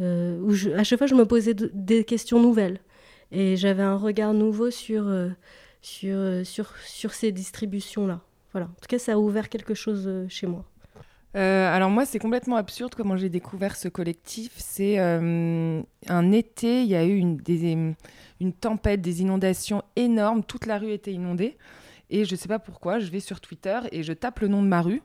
Euh, 0.01 0.39
où 0.41 0.53
à 0.77 0.85
chaque 0.85 0.99
fois, 0.99 1.07
je 1.09 1.15
me 1.15 1.27
posais 1.27 1.55
des 1.55 2.05
questions 2.05 2.41
nouvelles 2.41 2.79
et 3.33 3.57
j'avais 3.57 3.83
un 3.83 3.97
regard 3.97 4.33
nouveau 4.33 4.71
sur, 4.71 5.13
sur, 5.83 6.47
sur, 6.47 6.77
sur 6.85 7.13
ces 7.13 7.33
distributions-là. 7.33 8.21
Voilà. 8.53 8.67
En 8.67 8.81
tout 8.81 8.89
cas, 8.89 8.99
ça 8.99 9.15
a 9.15 9.19
ouvert 9.19 9.49
quelque 9.49 9.75
chose 9.75 10.09
chez 10.29 10.47
moi. 10.47 10.65
Alors 11.35 11.91
moi, 11.91 12.05
c'est 12.05 12.19
complètement 12.19 12.57
absurde 12.57 12.95
comment 12.95 13.17
j'ai 13.17 13.29
découvert 13.29 13.77
ce 13.77 13.89
collectif. 13.89 14.53
C'est 14.57 14.99
un 14.99 16.33
été, 16.33 16.83
il 16.83 16.89
y 16.89 16.97
a 16.97 17.05
eu 17.05 17.17
une, 17.17 18.53
tempête, 18.53 19.01
des 19.01 19.23
inondations 19.23 19.83
énormes, 19.97 20.43
toute 20.43 20.67
la 20.67 20.79
rue 20.79 20.93
était 20.93 21.13
inondée. 21.13 21.57
Et 22.11 22.25
je 22.25 22.33
ne 22.33 22.37
sais 22.37 22.49
pas 22.49 22.59
pourquoi, 22.59 22.99
je 22.99 23.11
vais 23.11 23.21
sur 23.21 23.41
Twitter 23.41 23.79
et 23.93 24.03
je 24.03 24.13
tape 24.13 24.41
le 24.41 24.49
nom 24.49 24.63
de 24.63 24.69
ma 24.69 24.83
rue 24.83 25.03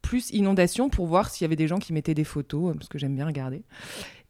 plus 0.00 0.30
inondation 0.30 0.88
pour 0.88 1.06
voir 1.06 1.30
s'il 1.30 1.44
y 1.44 1.46
avait 1.46 1.56
des 1.56 1.66
gens 1.66 1.78
qui 1.78 1.92
mettaient 1.92 2.14
des 2.14 2.24
photos, 2.24 2.74
parce 2.76 2.88
que 2.88 2.96
j'aime 2.96 3.16
bien 3.16 3.26
regarder. 3.26 3.62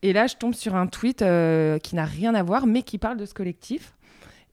Et 0.02 0.12
là, 0.12 0.26
je 0.26 0.34
tombe 0.34 0.54
sur 0.54 0.74
un 0.74 0.86
tweet 0.86 1.18
qui 1.18 1.94
n'a 1.94 2.04
rien 2.04 2.34
à 2.34 2.42
voir, 2.42 2.66
mais 2.66 2.82
qui 2.82 2.98
parle 2.98 3.18
de 3.18 3.26
ce 3.26 3.34
collectif. 3.34 3.94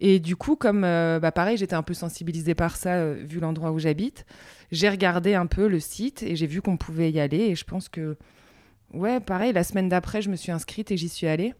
Et 0.01 0.19
du 0.19 0.35
coup, 0.35 0.57
comme 0.57 0.81
bah, 0.81 1.31
pareil, 1.31 1.55
j'étais 1.55 1.75
un 1.75 1.81
peu 1.81 1.93
sensibilisée 1.93 2.55
par 2.55 2.75
ça, 2.75 3.13
vu 3.13 3.39
l'endroit 3.39 3.71
où 3.71 3.79
j'habite, 3.79 4.25
j'ai 4.73 4.89
regardé 4.89 5.35
un 5.35 5.45
peu 5.45 5.67
le 5.67 5.79
site 5.79 6.23
et 6.23 6.35
j'ai 6.35 6.47
vu 6.47 6.61
qu'on 6.61 6.77
pouvait 6.77 7.11
y 7.11 7.19
aller. 7.19 7.37
Et 7.37 7.55
je 7.55 7.63
pense 7.63 7.89
que, 7.89 8.17
ouais, 8.91 9.19
pareil, 9.19 9.53
la 9.53 9.63
semaine 9.63 9.87
d'après, 9.87 10.23
je 10.23 10.29
me 10.29 10.35
suis 10.35 10.51
inscrite 10.51 10.91
et 10.91 10.97
j'y 10.97 11.09
suis 11.09 11.27
allée. 11.27 11.53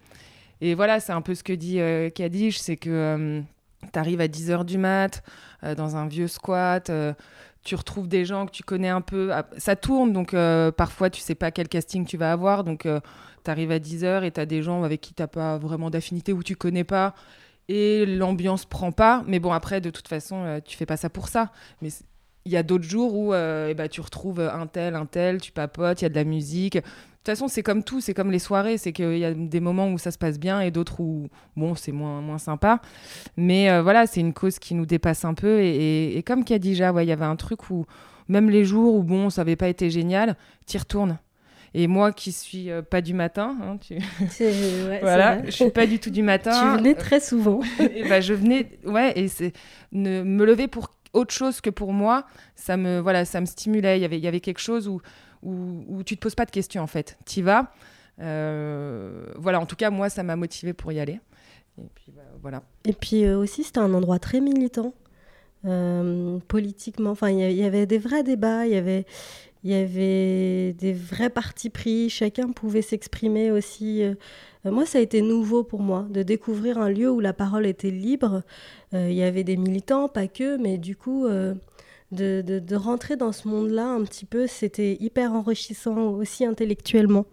Et 0.62 0.73
voilà, 0.73 0.99
c'est 0.99 1.12
un 1.12 1.21
peu 1.21 1.36
ce 1.36 1.43
que 1.43 1.54
dit 1.54 1.80
euh, 1.80 2.10
Kadij, 2.10 2.58
c'est 2.58 2.76
que 2.76 2.89
euh, 2.89 3.41
tu 3.91 3.99
arrives 3.99 4.19
à 4.19 4.28
10h 4.28 4.65
du 4.65 4.80
mat 4.80 5.21
euh, 5.63 5.76
dans 5.76 5.95
un 5.95 6.08
vieux 6.08 6.28
squat, 6.28 6.91
tu 7.63 7.76
retrouves 7.76 8.08
des 8.08 8.26
gens 8.26 8.47
que 8.47 8.52
tu 8.52 8.63
connais 8.63 8.89
un 8.89 9.02
peu. 9.02 9.32
Ah, 9.32 9.45
ça 9.58 9.76
tourne, 9.76 10.12
donc 10.12 10.36
parfois 10.76 11.10
tu 11.10 11.21
sais 11.21 11.36
pas 11.36 11.52
quel 11.52 11.69
casting 11.69 12.06
tu 12.06 12.17
vas 12.17 12.32
avoir. 12.32 12.63
Donc 12.63 12.88
tu 13.45 13.52
arrives 13.52 13.71
à 13.71 13.80
10h 13.80 14.23
et 14.23 14.32
tu 14.32 14.39
as 14.39 14.45
des 14.45 14.63
gens 14.63 14.84
avec 14.84 15.02
qui 15.02 15.13
tu 15.13 15.26
pas 15.28 15.60
vraiment 15.60 15.89
d'affinité 15.91 16.34
ou 16.34 16.41
tu 16.41 16.56
connais 16.56 16.84
pas. 16.84 17.13
Et 17.69 18.06
l'ambiance 18.06 18.65
prend 18.65 18.91
pas. 18.91 19.23
Mais 19.28 19.39
bon, 19.39 19.54
après, 19.54 19.80
de 19.80 19.89
toute 19.89 20.10
façon, 20.10 20.62
tu 20.65 20.76
fais 20.76 20.86
pas 20.86 20.97
ça 20.97 21.10
pour 21.10 21.30
ça. 21.30 21.52
Mais 21.82 21.89
il 22.45 22.51
y 22.51 22.58
a 22.58 22.63
d'autres 22.63 22.84
jours 22.84 23.15
où 23.15 23.34
eh 23.34 23.73
ben, 23.73 23.88
tu 23.88 24.01
retrouves 24.01 24.39
un 24.39 24.67
tel, 24.67 24.95
un 24.95 25.06
tel, 25.06 25.39
tu 25.39 25.51
papotes, 25.51 26.01
il 26.01 26.06
y 26.06 26.08
a 26.08 26.10
de 26.10 26.15
la 26.15 26.23
musique. 26.23 26.77
De 27.23 27.32
toute 27.32 27.38
façon, 27.38 27.47
c'est 27.47 27.63
comme 27.63 27.84
tout, 27.84 28.01
c'est 28.01 28.13
comme 28.13 28.32
les 28.32 28.39
soirées, 28.39 28.77
c'est 28.77 28.91
qu'il 28.91 29.17
y 29.17 29.23
a 29.23 29.34
des 29.34 29.62
moments 29.62 29.88
où 29.88 29.97
ça 29.97 30.12
se 30.12 30.17
passe 30.17 30.38
bien 30.38 30.60
et 30.60 30.71
d'autres 30.71 30.99
où, 30.99 31.29
bon, 31.56 31.73
c'est 31.73 31.93
moins, 31.93 32.19
moins 32.19 32.38
sympa. 32.38 32.82
Mais 33.38 33.69
euh, 33.69 33.82
voilà, 33.82 34.08
c'est 34.08 34.19
une 34.19 34.34
cause 34.34 34.60
qui 34.60 34.75
nous 34.75 34.86
dépasse 34.86 35.23
un 35.23 35.34
peu. 35.34 35.62
Et, 35.62 36.21
comme 36.27 36.43
Khadija, 36.43 36.91
ouais, 36.91 37.06
il 37.06 37.08
y 37.08 37.13
avait 37.13 37.23
un 37.23 37.38
truc 37.38 37.69
où, 37.69 37.86
même 38.27 38.49
les 38.49 38.65
jours 38.65 38.95
où, 38.95 39.03
bon, 39.03 39.29
ça 39.29 39.39
n'avait 39.39 39.56
pas 39.56 39.69
été 39.69 39.89
génial, 39.89 40.36
tu 40.67 40.75
y 40.75 40.79
retournes. 40.79 41.17
Et 41.73 41.88
moi 41.88 42.12
qui 42.12 42.34
suis 42.34 42.69
euh, 42.69 42.82
pas 42.82 42.99
du 42.99 43.13
matin, 43.13 43.56
hein, 43.63 43.77
tu... 43.77 43.93
ouais, 44.43 44.99
voilà, 45.01 45.45
je 45.45 45.51
suis 45.51 45.71
pas 45.71 45.88
du 45.88 45.99
tout 45.99 46.10
du 46.10 46.23
matin. 46.23 46.51
Tu 46.51 46.77
venais 46.77 46.93
très 46.93 47.21
souvent. 47.21 47.62
et 47.79 48.03
bah, 48.10 48.19
je 48.19 48.34
venais, 48.34 48.69
ouais, 48.84 49.17
et 49.17 49.29
c'est 49.29 49.53
me 49.93 50.43
lever 50.43 50.67
pour 50.67 50.91
autre 51.13 51.34
chose 51.34 51.62
que 51.62 51.69
pour 51.69 51.93
moi, 51.93 52.26
ça 52.56 52.76
me, 52.78 52.99
voilà, 52.99 53.26
ça 53.26 53.39
me 53.39 53.45
stimulait. 53.45 53.97
Il 53.97 54.02
y 54.02 54.06
avait, 54.06 54.17
il 54.17 54.23
y 54.23 54.28
avait 54.28 54.39
quelque 54.39 54.60
chose 54.60 54.88
où 54.88 55.02
où, 55.43 55.84
où 55.88 56.04
tu 56.04 56.15
te 56.15 56.21
poses 56.21 56.36
pas 56.36 56.45
de 56.45 56.52
questions 56.52 56.82
en 56.82 56.88
fait. 56.88 57.17
Tu 57.26 57.41
vas. 57.41 57.71
Euh, 58.19 59.26
voilà, 59.36 59.60
en 59.60 59.65
tout 59.65 59.76
cas, 59.76 59.89
moi, 59.89 60.10
ça 60.10 60.23
m'a 60.23 60.36
motivé 60.36 60.73
pour 60.73 60.91
y 60.91 60.99
aller. 60.99 61.19
Et 61.78 61.89
puis, 61.95 62.12
bah, 62.15 62.21
voilà. 62.41 62.63
Et 62.86 62.93
puis 62.93 63.26
euh, 63.26 63.38
aussi, 63.38 63.63
c'était 63.63 63.80
un 63.80 63.93
endroit 63.93 64.19
très 64.19 64.39
militant, 64.39 64.93
euh, 65.65 66.39
politiquement. 66.47 67.12
Enfin, 67.12 67.30
il 67.30 67.52
y, 67.52 67.63
avait 67.63 67.86
des 67.86 67.97
vrais 67.97 68.23
débats, 68.23 68.65
il 68.65 68.73
y 68.73 68.78
avait, 68.78 69.06
il 69.63 69.71
y 69.71 69.76
avait 69.76 70.73
des 70.73 70.93
vrais 70.93 71.30
partis 71.30 71.69
pris, 71.69 72.10
chacun 72.10 72.52
pouvait 72.52 72.82
s'exprimer 72.82 73.52
aussi. 73.52 74.04
moi, 74.65 74.86
ça 74.86 74.97
a 74.97 75.02
été 75.02 75.21
nouveau 75.21 75.63
pour 75.63 75.82
moi 75.82 76.06
de 76.10 76.23
découvrir 76.23 76.78
un 76.78 76.89
lieu 76.89 77.10
où 77.10 77.19
la 77.19 77.34
parole 77.34 77.65
était 77.65 77.91
libre. 77.91 78.43
Il 78.93 79.13
y 79.13 79.23
avait 79.23 79.43
des 79.43 79.58
militants, 79.58 80.10
pas 80.10 80.28
que, 80.28 80.58
mais 80.58 80.78
du 80.78 80.95
coup, 80.95 81.28
de, 82.13 82.76
rentrer 82.76 83.15
dans 83.15 83.32
ce 83.32 83.47
monde-là 83.47 83.88
un 83.88 84.04
petit 84.04 84.26
peu, 84.26 84.47
c'était 84.47 84.97
hyper 84.99 85.34
enrichissant 85.34 86.12
aussi 86.12 86.45
intellectuellement. 86.45 87.26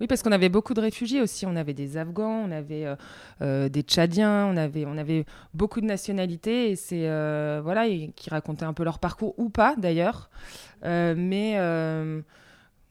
Oui, 0.00 0.06
parce 0.06 0.22
qu'on 0.22 0.32
avait 0.32 0.48
beaucoup 0.48 0.72
de 0.72 0.80
réfugiés 0.80 1.20
aussi. 1.20 1.44
On 1.44 1.56
avait 1.56 1.74
des 1.74 1.96
Afghans, 1.98 2.44
on 2.46 2.50
avait 2.50 2.86
euh, 2.86 2.96
euh, 3.42 3.68
des 3.68 3.82
Tchadiens, 3.82 4.46
on 4.46 4.56
avait, 4.56 4.86
on 4.86 4.96
avait 4.96 5.26
beaucoup 5.52 5.80
de 5.80 5.86
nationalités 5.86 6.70
et 6.70 6.76
c'est 6.76 7.08
euh, 7.08 7.60
voilà, 7.62 7.86
qui 8.16 8.30
racontaient 8.30 8.64
un 8.64 8.72
peu 8.72 8.82
leur 8.82 8.98
parcours 8.98 9.34
ou 9.38 9.50
pas 9.50 9.76
d'ailleurs. 9.76 10.30
mais 10.82 11.58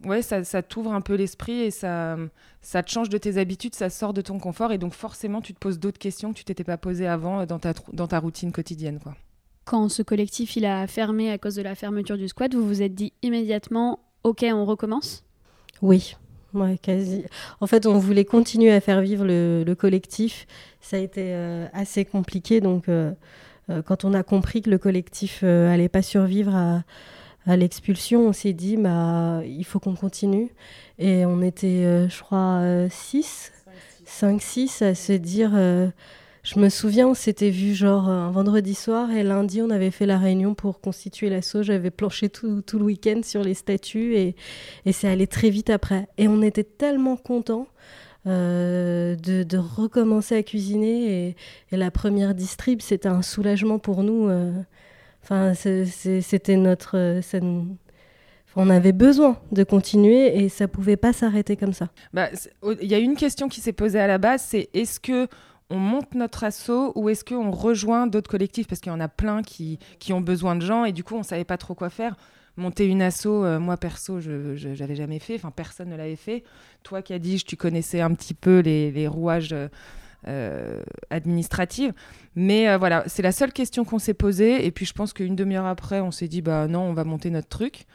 ouais, 0.05 0.21
ça, 0.21 0.43
ça 0.43 0.61
t'ouvre 0.61 0.93
un 0.93 1.01
peu 1.01 1.15
l'esprit 1.15 1.61
et 1.61 1.71
ça, 1.71 2.15
ça 2.61 2.83
te 2.83 2.91
change 2.91 3.09
de 3.09 3.17
tes 3.17 3.37
habitudes, 3.37 3.75
ça 3.75 3.89
sort 3.89 4.13
de 4.13 4.21
ton 4.21 4.39
confort 4.39 4.71
et 4.71 4.77
donc 4.77 4.93
forcément 4.93 5.41
tu 5.41 5.53
te 5.53 5.59
poses 5.59 5.79
d'autres 5.79 5.99
questions 5.99 6.31
que 6.31 6.37
tu 6.37 6.45
t'étais 6.45 6.63
pas 6.63 6.77
posées 6.77 7.07
avant 7.07 7.45
dans 7.45 7.59
ta, 7.59 7.73
dans 7.91 8.07
ta 8.07 8.19
routine 8.19 8.51
quotidienne, 8.51 8.99
quoi 8.99 9.15
quand 9.65 9.87
ce 9.87 10.01
collectif 10.01 10.55
il 10.55 10.65
a 10.65 10.87
fermé 10.87 11.29
à 11.29 11.37
cause 11.37 11.53
de 11.53 11.61
la 11.61 11.75
fermeture 11.75 12.17
du 12.17 12.27
squat, 12.27 12.51
vous 12.55 12.65
vous 12.65 12.81
êtes 12.81 12.95
dit 12.95 13.13
immédiatement 13.21 13.99
OK, 14.23 14.43
on 14.51 14.65
recommence? 14.65 15.23
Oui. 15.83 16.15
Ouais, 16.53 16.77
quasi. 16.81 17.25
En 17.61 17.67
fait, 17.67 17.85
on 17.85 17.99
voulait 17.99 18.25
continuer 18.25 18.71
à 18.71 18.81
faire 18.81 19.01
vivre 19.01 19.25
le, 19.25 19.73
collectif. 19.75 20.47
Ça 20.81 20.97
a 20.97 20.99
été 20.99 21.33
euh, 21.33 21.67
assez 21.73 22.05
compliqué. 22.05 22.59
Donc, 22.59 22.89
euh, 22.89 23.11
euh, 23.69 23.81
quand 23.83 24.03
on 24.03 24.13
a 24.13 24.23
compris 24.23 24.61
que 24.61 24.69
le 24.69 24.79
collectif 24.79 25.43
allait 25.43 25.89
pas 25.89 26.01
survivre 26.01 26.55
à, 26.55 26.83
à 27.45 27.55
l'expulsion, 27.55 28.27
on 28.27 28.33
s'est 28.33 28.53
dit, 28.53 28.77
bah, 28.77 29.41
il 29.45 29.63
faut 29.63 29.79
qu'on 29.79 29.95
continue. 29.95 30.49
Et 30.97 31.25
on 31.25 31.41
était, 31.41 32.09
je 32.09 32.19
crois, 32.21 32.63
6, 32.89 33.51
5-6 34.07 34.83
à 34.83 34.95
se 34.95 35.13
dire 35.13 35.51
je 36.49 36.59
me 36.59 36.69
souviens, 36.69 37.07
on 37.07 37.13
s'était 37.13 37.51
vu 37.51 37.75
genre 37.75 38.09
un 38.09 38.31
vendredi 38.31 38.73
soir 38.73 39.11
et 39.11 39.21
lundi, 39.21 39.61
on 39.61 39.69
avait 39.69 39.91
fait 39.91 40.07
la 40.07 40.17
réunion 40.17 40.55
pour 40.55 40.81
constituer 40.81 41.29
l'assaut. 41.29 41.61
J'avais 41.61 41.91
planché 41.91 42.27
tout, 42.29 42.63
le 42.73 42.83
week-end 42.83 43.21
sur 43.23 43.43
les 43.43 43.53
statuts 43.53 44.15
et, 44.15 44.35
et 44.85 44.91
c'est 44.91 45.07
allé 45.07 45.27
très 45.27 45.51
vite 45.51 45.69
après. 45.69 46.07
Et 46.17 46.27
on 46.27 46.41
était 46.41 46.63
tellement 46.63 47.17
contents. 47.17 47.67
Euh, 48.27 49.15
de, 49.15 49.57
recommencer 49.57 50.35
à 50.35 50.43
cuisiner 50.43 51.35
et, 51.71 51.77
la 51.77 51.89
première 51.89 52.35
distrib 52.35 52.81
c'était 52.81 53.07
un 53.07 53.21
soulagement 53.21 53.79
pour 53.79 54.03
nous 54.03 54.27
euh. 54.27 54.51
enfin 55.23 55.53
c'était 55.53 56.57
notre 56.57 57.21
on 58.55 58.69
avait 58.69 58.91
besoin 58.91 59.37
de 59.51 59.63
continuer 59.63 60.37
et 60.43 60.49
ça 60.49 60.67
pouvait 60.67 60.97
pas 60.97 61.13
s'arrêter 61.13 61.55
comme 61.55 61.73
ça. 61.73 61.87
Bah, 62.13 62.29
il 62.81 62.87
y 62.87 62.93
a 62.93 62.97
une 62.97 63.15
question 63.15 63.47
qui 63.47 63.61
s'est 63.61 63.73
posée 63.73 63.99
à 63.99 64.07
la 64.07 64.17
base, 64.17 64.41
c'est 64.41 64.69
est-ce 64.73 64.99
que 64.99 65.27
on 65.69 65.77
monte 65.77 66.15
notre 66.15 66.43
assaut 66.43 66.91
ou 66.95 67.09
est-ce 67.09 67.23
qu'on 67.23 67.51
rejoint 67.51 68.07
d'autres 68.07 68.29
collectifs? 68.29 68.67
Parce 68.67 68.81
qu'il 68.81 68.91
y 68.91 68.95
en 68.95 68.99
a 68.99 69.07
plein 69.07 69.43
qui, 69.43 69.79
qui, 69.99 70.13
ont 70.13 70.21
besoin 70.21 70.55
de 70.55 70.61
gens 70.61 70.85
et 70.85 70.91
du 70.91 71.03
coup, 71.03 71.15
on 71.15 71.19
ne 71.19 71.23
savait 71.23 71.43
pas 71.43 71.57
trop 71.57 71.75
quoi 71.75 71.89
faire. 71.89 72.15
Monter 72.57 72.87
une 72.87 73.01
asso, 73.01 73.27
euh, 73.27 73.59
moi 73.59 73.77
perso, 73.77 74.19
je 74.19 74.75
n'avais 74.79 74.95
jamais 74.95 75.19
fait, 75.19 75.39
personne 75.55 75.89
ne 75.89 75.95
l'avait 75.95 76.15
fait. 76.15 76.43
Toi, 76.83 77.01
Kadij, 77.01 77.45
tu 77.45 77.55
connaissais 77.55 78.01
un 78.01 78.13
petit 78.13 78.33
peu 78.33 78.59
les, 78.59 79.07
rouages 79.07 79.55
euh, 80.27 80.83
administratifs. 81.09 81.93
Mais 82.35 82.67
euh, 82.67 82.77
voilà, 82.77 83.03
c'est 83.07 83.21
la 83.21 83.31
seule 83.31 83.53
question 83.53 83.85
qu'on 83.85 83.99
s'est 83.99 84.13
posée. 84.13 84.65
Et 84.65 84.71
puis 84.71 84.85
je 84.85 84.93
pense 84.93 85.13
qu'une 85.13 85.35
demi-heure 85.35 85.65
après, 85.65 86.01
on 86.01 86.11
s'est 86.11 86.27
dit, 86.27 86.41
bah 86.41 86.67
non, 86.67 86.81
on 86.81 86.93
va 86.93 87.03
monter 87.03 87.29
notre 87.29 87.47
truc. 87.47 87.85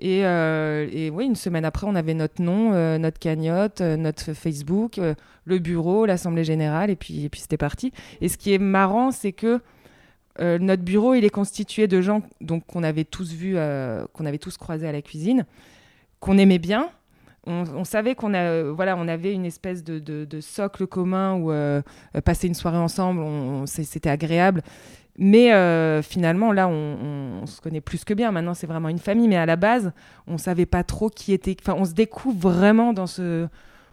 Et, 0.00 0.24
euh, 0.24 0.88
et, 0.90 1.10
oui, 1.10 1.26
une 1.26 1.36
semaine 1.36 1.66
après, 1.66 1.86
on 1.86 1.94
avait 1.94 2.14
notre 2.14 2.40
nom, 2.42 2.72
euh, 2.72 2.96
notre 2.96 3.18
cagnotte, 3.18 3.82
euh, 3.82 3.96
notre 3.96 4.32
Facebook, 4.32 4.98
le 5.44 5.58
bureau, 5.58 6.06
l'Assemblée 6.06 6.44
générale, 6.44 6.90
et 6.90 6.96
puis, 6.96 7.28
c'était 7.34 7.58
parti. 7.58 7.92
Et 8.22 8.28
ce 8.28 8.38
qui 8.38 8.52
est 8.52 8.58
marrant, 8.58 9.10
c'est 9.10 9.32
que 9.32 9.60
notre 10.38 10.82
bureau, 10.82 11.12
il 11.12 11.26
est 11.26 11.30
constitué 11.30 11.86
de 11.86 12.00
gens 12.00 12.22
donc 12.40 12.64
qu'on 12.66 12.82
avait 12.82 13.04
tous 13.04 13.34
vus, 13.34 13.56
qu'on 14.14 14.24
avait 14.24 14.38
tous 14.38 14.56
croisés 14.56 14.88
à 14.88 14.92
la 14.92 15.02
cuisine, 15.02 15.44
qu'on 16.18 16.38
aimait 16.38 16.58
bien. 16.58 16.88
On, 17.46 17.84
savait 17.84 18.14
qu'on 18.14 18.32
a, 18.32 18.62
voilà, 18.70 18.96
on 18.96 19.06
avait 19.06 19.34
une 19.34 19.44
espèce 19.44 19.84
de, 19.84 20.40
socle 20.40 20.86
commun 20.86 21.34
où 21.34 21.52
passer 22.22 22.46
une 22.46 22.54
soirée 22.54 22.78
ensemble, 22.78 23.66
c'était 23.66 24.08
agréable. 24.08 24.62
Mais 25.18 25.52
euh, 25.52 26.02
finalement, 26.02 26.52
là, 26.52 26.68
on, 26.68 27.46
se 27.46 27.60
connaît 27.60 27.80
plus 27.80 28.04
que 28.04 28.14
bien. 28.14 28.30
Maintenant, 28.32 28.54
c'est 28.54 28.66
vraiment 28.66 28.88
une 28.88 28.98
famille. 28.98 29.28
Mais 29.28 29.36
à 29.36 29.46
la 29.46 29.56
base, 29.56 29.92
on 30.26 30.38
savait 30.38 30.66
pas 30.66 30.84
trop 30.84 31.10
qui 31.10 31.32
était. 31.32 31.56
Enfin, 31.60 31.76
on 31.78 31.84
se 31.84 31.92
découvre 31.92 32.38
vraiment 32.38 32.92
dans 32.92 33.06
ce. 33.06 33.46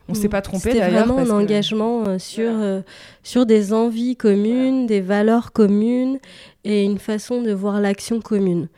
On 0.10 0.14
s'est 0.14 0.28
mm. 0.28 0.32
pas 0.32 0.42
trompé 0.42 0.74
d'ailleurs. 0.74 0.86
C'était 0.86 1.14
vraiment 1.14 1.18
un 1.18 1.38
engagement 1.38 2.08
euh, 2.08 2.18
sur, 2.18 2.50
euh, 2.50 2.82
sur 3.24 3.46
des 3.46 3.74
envies 3.74 4.16
communes, 4.16 4.88
des 4.88 5.02
valeurs 5.02 5.52
communes 5.52 6.20
et 6.64 6.86
une 6.86 6.98
façon 6.98 7.42
de 7.42 7.52
voir 7.52 7.82
l'action 7.82 8.22
commune. 8.22 8.70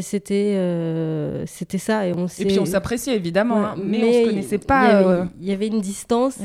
C'était 0.00 0.54
euh, 0.56 1.44
c'était 1.46 1.78
ça. 1.78 2.06
Et, 2.06 2.14
on 2.14 2.26
et 2.26 2.44
puis 2.46 2.58
on 2.58 2.64
s'appréciait 2.64 3.14
évidemment, 3.14 3.64
hein, 3.64 3.74
mais, 3.76 4.02
on 4.02 4.12
se 4.12 4.28
connaissait 4.28 4.58
pas. 4.58 5.02
Euh, 5.02 5.24
il 5.40 5.48
y 5.48 5.52
avait, 5.52 5.66
une 5.66 5.80
distance 5.80 6.38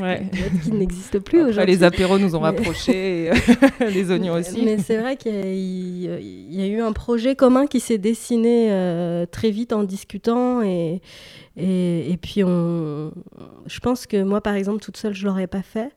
qui 0.63 0.71
n'existe 0.71 1.19
plus 1.19 1.43
aujourd'hui. 1.47 1.73
Les 1.73 1.83
apéros 1.83 2.19
nous 2.19 2.35
ont 2.35 2.41
rapprochés, 2.41 3.31
les 3.79 4.11
oignons 4.11 4.33
aussi. 4.33 4.61
Mais 4.63 4.77
c'est 4.79 4.97
vrai 4.97 5.15
qu'il 5.15 5.31
y, 5.33 6.61
a 6.61 6.67
eu 6.67 6.81
un 6.81 6.91
projet 6.91 7.35
commun 7.35 7.67
qui 7.67 7.79
s'est 7.79 7.97
dessiné 7.97 8.67
euh, 8.71 9.25
très 9.25 9.51
vite 9.51 9.71
en 9.71 9.83
discutant. 9.83 10.61
Et, 10.61 11.01
et, 11.55 12.11
et, 12.11 12.17
puis 12.17 12.43
on, 12.43 13.11
je 13.65 13.79
pense 13.79 14.07
que 14.07 14.21
moi, 14.23 14.41
par 14.41 14.55
exemple, 14.55 14.81
toute 14.81 14.97
seule, 14.97 15.13
je 15.13 15.25
l'aurais 15.25 15.47
pas 15.47 15.63
fait. 15.63 15.91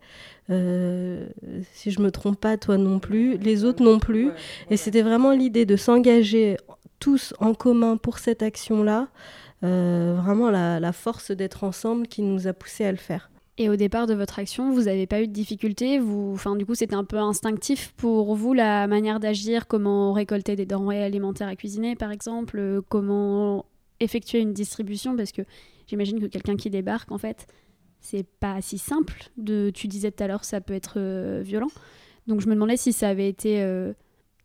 si 0.48 1.90
je 1.90 2.00
me 2.00 2.10
trompe 2.10 2.38
pas, 2.38 2.56
toi 2.56 2.76
non 2.76 3.00
plus, 3.00 3.38
les 3.38 3.64
autres 3.64 3.82
non 3.82 3.98
plus. 3.98 4.30
Et 4.70 4.76
c'était 4.76 5.02
vraiment 5.02 5.32
l'idée 5.32 5.66
de 5.66 5.76
s'engager 5.76 6.56
tous 7.00 7.34
en 7.40 7.54
commun 7.54 7.96
pour 7.96 8.18
cette 8.18 8.42
action-là, 8.42 9.08
euh, 9.64 10.14
vraiment 10.22 10.50
la, 10.50 10.92
force 10.92 11.30
d'être 11.30 11.64
ensemble 11.64 12.06
qui 12.06 12.22
nous 12.22 12.46
a 12.46 12.52
poussé 12.52 12.84
à 12.84 12.92
le 12.92 12.98
faire. 12.98 13.30
Et 13.58 13.68
au 13.68 13.76
départ 13.76 14.06
de 14.06 14.14
votre 14.14 14.38
action, 14.38 14.70
vous 14.72 14.82
n'avez 14.82 15.06
pas 15.06 15.20
eu 15.20 15.26
de 15.26 15.32
difficultés 15.32 15.98
vous... 15.98 16.32
enfin, 16.34 16.56
Du 16.56 16.64
coup, 16.64 16.74
c'était 16.74 16.94
un 16.94 17.04
peu 17.04 17.18
instinctif 17.18 17.92
pour 17.96 18.34
vous 18.34 18.54
la 18.54 18.86
manière 18.86 19.20
d'agir, 19.20 19.66
comment 19.66 20.12
récolter 20.12 20.56
des 20.56 20.64
denrées 20.64 21.02
alimentaires 21.02 21.48
à 21.48 21.56
cuisiner, 21.56 21.96
par 21.96 22.10
exemple, 22.10 22.80
comment 22.88 23.66
effectuer 23.98 24.38
une 24.38 24.54
distribution 24.54 25.16
Parce 25.16 25.32
que 25.32 25.42
j'imagine 25.86 26.20
que 26.20 26.26
quelqu'un 26.26 26.56
qui 26.56 26.70
débarque, 26.70 27.12
en 27.12 27.18
fait, 27.18 27.46
c'est 28.00 28.26
pas 28.26 28.60
si 28.62 28.78
simple. 28.78 29.30
De, 29.36 29.70
tu 29.74 29.88
disais 29.88 30.10
tout 30.10 30.22
à 30.22 30.26
l'heure, 30.26 30.44
ça 30.44 30.60
peut 30.60 30.74
être 30.74 30.94
euh, 30.96 31.42
violent. 31.44 31.70
Donc 32.26 32.40
je 32.40 32.48
me 32.48 32.54
demandais 32.54 32.76
si 32.76 32.92
ça 32.92 33.08
avait 33.08 33.28
été 33.28 33.62
euh, 33.62 33.92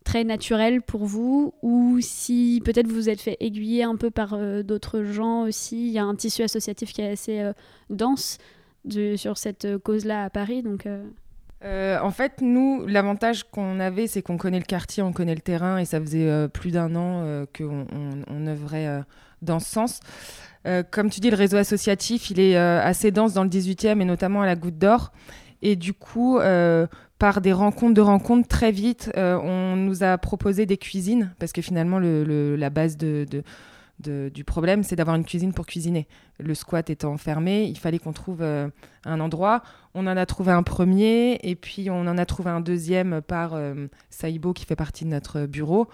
très 0.06 0.24
naturel 0.24 0.82
pour 0.82 1.06
vous 1.06 1.54
ou 1.62 1.98
si 2.00 2.62
peut-être 2.63 2.88
vous 2.88 2.96
vous 2.96 3.10
êtes 3.10 3.20
fait 3.20 3.36
aiguiller 3.41 3.84
un 3.84 3.98
peu 3.98 4.10
par 4.10 4.34
euh, 4.34 4.63
d'autres 4.63 5.04
gens 5.04 5.41
aussi? 5.41 5.88
Il 5.88 5.91
y 5.91 6.00
a 6.00 6.06
un 6.06 6.15
tissu 6.15 6.44
associatif 6.44 6.94
qui 6.94 7.02
est 7.02 7.12
assez 7.12 7.52
dense 7.89 8.38
de, 8.86 9.18
sur 9.18 9.38
cette 9.38 9.78
cause-là 9.80 10.24
à 10.24 10.30
Paris. 10.30 10.63
Donc, 10.63 10.88
en 11.63 12.12
fait, 12.12 12.41
nous, 12.41 12.86
l'avantage 12.88 13.44
qu'on 13.44 13.80
avait, 13.80 14.08
c'est 14.08 14.22
qu'on 14.22 14.38
connaît 14.38 14.60
le 14.60 14.65
quartier, 14.65 15.04
on 15.04 15.12
connaît 15.12 15.36
le 15.36 15.41
terrain, 15.41 15.80
et 15.80 15.86
ça 15.86 16.00
faisait 16.00 16.48
plus 16.50 16.72
d'un 16.72 16.96
an 16.96 17.46
qu'on 17.58 17.88
on, 18.30 18.48
œuvrait 18.48 19.04
dans 19.41 19.60
ce 19.60 19.70
sens. 19.70 20.00
Euh, 20.65 20.84
comme 20.89 21.10
tu 21.10 21.20
dis, 21.20 21.30
le 21.30 21.38
réseau 21.38 21.58
associatif, 21.58 22.32
il 22.32 22.39
est 22.39 22.58
euh, 22.58 22.82
assez 22.82 23.12
dense 23.12 23.34
dans 23.34 23.44
le 23.44 23.50
18e 23.50 24.02
et 24.02 24.06
notamment 24.06 24.41
à 24.41 24.46
la 24.46 24.56
Goutte 24.56 24.78
d'Or. 24.78 25.12
Et 25.62 25.76
du 25.76 25.94
coup, 25.94 26.38
euh, 26.39 26.88
par 27.17 27.41
des 27.41 27.54
rencontres 27.54 27.93
de 27.93 28.01
rencontres, 28.01 28.47
très 28.47 28.71
vite, 28.71 29.12
on 29.15 29.75
nous 29.75 30.04
a 30.04 30.17
proposé 30.17 30.65
des 30.65 30.78
cuisines 30.78 31.34
parce 31.39 31.54
que 31.54 31.62
finalement, 31.62 31.99
la 31.99 32.69
base 32.69 32.97
du 32.97 34.43
problème, 34.45 34.84
c'est 34.84 34.95
d'avoir 34.95 35.15
une 35.15 35.23
cuisine 35.23 35.54
pour 35.54 35.65
cuisiner. 35.65 36.08
Le 36.39 36.54
squat 36.54 36.89
étant 36.89 37.15
fermé, 37.17 37.63
il 37.63 37.78
fallait 37.78 37.99
qu'on 37.99 38.13
trouve 38.13 38.43
un 38.43 39.19
endroit. 39.19 39.63
On 39.93 40.08
en 40.08 40.17
a 40.17 40.25
trouvé 40.25 40.51
un 40.51 40.63
premier 40.63 41.39
et 41.43 41.56
puis 41.56 41.89
on 41.89 42.01
en 42.01 42.17
a 42.17 42.25
trouvé 42.25 42.49
un 42.51 42.60
deuxième 42.60 43.21
par 43.21 43.58
Saïbo 44.10 44.51
qui 44.54 44.65
fait 44.65 44.75
partie 44.75 45.06
de 45.06 45.10
notre 45.10 45.45
bureau. 45.45 45.88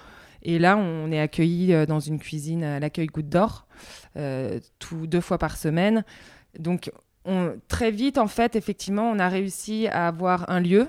Et 0.43 0.59
là, 0.59 0.77
on 0.77 1.11
est 1.11 1.19
accueilli 1.19 1.73
euh, 1.73 1.85
dans 1.85 1.99
une 1.99 2.19
cuisine 2.19 2.63
à 2.63 2.79
l'accueil 2.79 3.07
Goutte 3.07 3.29
d'Or, 3.29 3.67
euh, 4.17 4.59
deux 5.03 5.21
fois 5.21 5.37
par 5.37 5.57
semaine. 5.57 6.03
Donc, 6.57 6.91
très 7.67 7.91
vite, 7.91 8.17
en 8.17 8.27
fait, 8.27 8.55
effectivement, 8.55 9.03
on 9.03 9.19
a 9.19 9.29
réussi 9.29 9.87
à 9.87 10.07
avoir 10.07 10.49
un 10.49 10.59
lieu. 10.59 10.87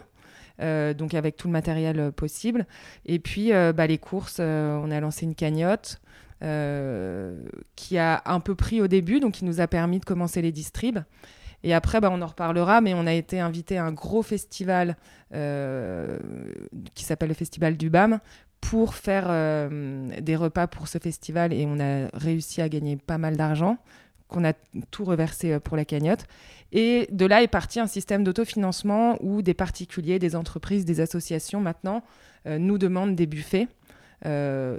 Euh, 0.61 0.95
donc 0.95 1.15
avec 1.15 1.37
tout 1.37 1.49
le 1.49 1.53
matériel 1.53 2.13
possible. 2.13 2.67
Et 3.07 3.19
puis 3.19 3.51
bah, 3.51 3.87
les 3.87 3.99
courses, 3.99 4.41
on 4.41 4.91
a 4.91 5.01
lancé 5.01 5.25
une 5.25 5.35
cagnotte 5.35 6.01
qui 6.41 7.99
a 7.99 8.23
un 8.27 8.41
peu 8.41 8.55
pris 8.55 8.81
au 8.81 8.89
début, 8.89 9.21
donc 9.21 9.35
qui 9.35 9.45
nous 9.45 9.61
a 9.61 9.67
permis 9.67 10.01
de 10.01 10.05
commencer 10.05 10.43
les 10.43 10.53
distribs. 10.53 11.01
Et 11.65 11.75
après, 11.75 12.01
bah, 12.01 12.11
on 12.13 12.21
en 12.21 12.27
reparlera, 12.27 12.81
mais 12.81 12.93
on 12.95 13.07
a 13.07 13.13
été 13.13 13.39
invité 13.39 13.79
à 13.79 13.85
un 13.85 13.93
gros 13.93 14.23
festival 14.23 14.97
qui 15.31 17.05
s'appelle 17.05 17.29
le 17.29 17.35
Festival 17.35 17.77
du 17.77 17.91
BAM 17.91 18.21
pour 18.63 18.95
faire 18.95 19.27
euh, 19.29 20.09
des 20.21 20.37
repas 20.37 20.67
pour 20.69 20.89
ce 20.89 20.97
festival 20.99 21.53
et 21.53 21.67
on 21.67 21.79
a 21.81 22.09
réussi 22.15 22.63
à 22.63 22.69
gagner 22.71 22.97
pas 22.97 23.19
mal 23.19 23.37
d'argent 23.37 23.77
qu'on 24.33 24.45
a 24.45 24.55
tout 24.91 25.05
reversé 25.05 25.53
euh, 25.53 25.61
pour 25.61 25.77
la 25.77 25.85
cagnotte. 25.85 26.25
Et 26.73 27.07
de 27.13 27.27
là 27.27 27.43
est 27.43 27.49
parti 27.49 27.79
un 27.81 27.87
système 27.87 28.25
d'autofinancement 28.25 29.17
où 29.21 29.43
des 29.43 29.55
particuliers, 29.55 30.19
des 30.19 30.35
entreprises, 30.35 30.85
des 30.85 31.01
associations 31.01 31.61
maintenant 31.61 32.03
euh, 32.47 32.59
nous 32.59 32.79
demandent 32.79 33.15
des 33.15 33.27
buffets 33.27 33.69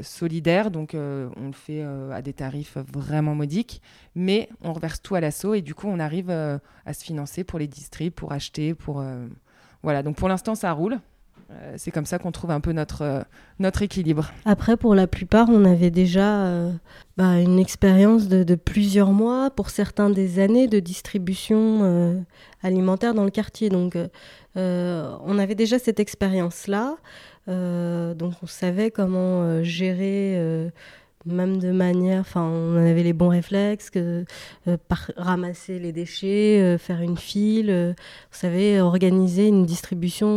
solidaires. 0.02 0.72
Donc 0.72 0.92
on 0.96 1.48
le 1.48 1.52
fait 1.52 1.84
à 1.84 2.22
des 2.22 2.32
tarifs 2.32 2.78
vraiment 2.78 3.36
modiques, 3.36 3.82
mais 4.16 4.48
on 4.62 4.72
reverse 4.72 5.02
tout 5.02 5.16
à 5.16 5.20
l'assaut 5.20 5.54
et 5.54 5.62
du 5.62 5.76
coup 5.76 5.88
on 5.90 6.00
arrive 6.00 6.30
à 6.30 6.94
se 6.94 7.04
financer 7.04 7.44
pour 7.44 7.60
les 7.60 7.68
distribs, 7.68 8.14
pour 8.14 8.32
acheter, 8.32 8.74
pour... 8.74 9.04
Voilà, 9.82 10.02
donc 10.02 10.16
pour 10.16 10.30
l'instant 10.30 10.56
ça 10.56 10.72
roule. 10.72 10.98
Euh, 11.54 11.74
c'est 11.78 11.92
comme 11.92 12.06
ça 12.06 12.20
qu'on 12.20 12.32
trouve 12.32 12.52
un 12.52 12.60
peu 12.60 12.72
notre, 12.72 13.02
euh, 13.02 13.22
notre 13.60 13.82
équilibre. 13.82 14.32
Après, 14.46 14.78
pour 14.78 14.96
la 14.96 15.08
plupart, 15.08 15.50
on 15.50 15.66
avait 15.66 15.92
déjà 15.92 16.46
euh, 16.46 16.72
bah, 17.18 17.40
une 17.40 17.60
expérience 17.60 18.28
de, 18.28 18.56
plusieurs 18.56 19.12
mois, 19.12 19.50
pour 19.50 19.70
certains 19.70 20.10
des 20.10 20.40
années 20.40 20.68
de 20.68 20.80
distribution 20.80 22.24
alimentaire 22.62 23.14
dans 23.14 23.24
le 23.24 23.32
quartier. 23.32 23.70
Donc, 23.70 23.98
on 24.56 25.40
avait 25.40 25.56
déjà 25.56 25.80
cette 25.80 26.00
expérience-là. 26.00 26.98
donc, 27.48 28.34
on 28.42 28.48
savait 28.48 28.92
comment 28.92 29.64
gérer 29.64 30.72
même 31.26 31.58
de 31.58 31.72
manière, 31.72 32.22
enfin, 32.22 32.44
on 32.44 32.76
avait 32.78 33.04
les 33.04 33.14
bons 33.14 33.30
réflexes, 33.30 33.90
que, 33.90 34.26
euh, 34.68 34.78
ramasser 35.16 35.80
les 35.80 35.92
déchets, 35.92 36.62
euh, 36.62 36.78
faire 36.78 37.02
une 37.02 37.18
file, 37.18 37.70
euh, 37.70 37.94
vous 38.32 38.38
savez, 38.38 38.82
organiser 38.82 39.48
une 39.48 39.66
distribution 39.66 40.34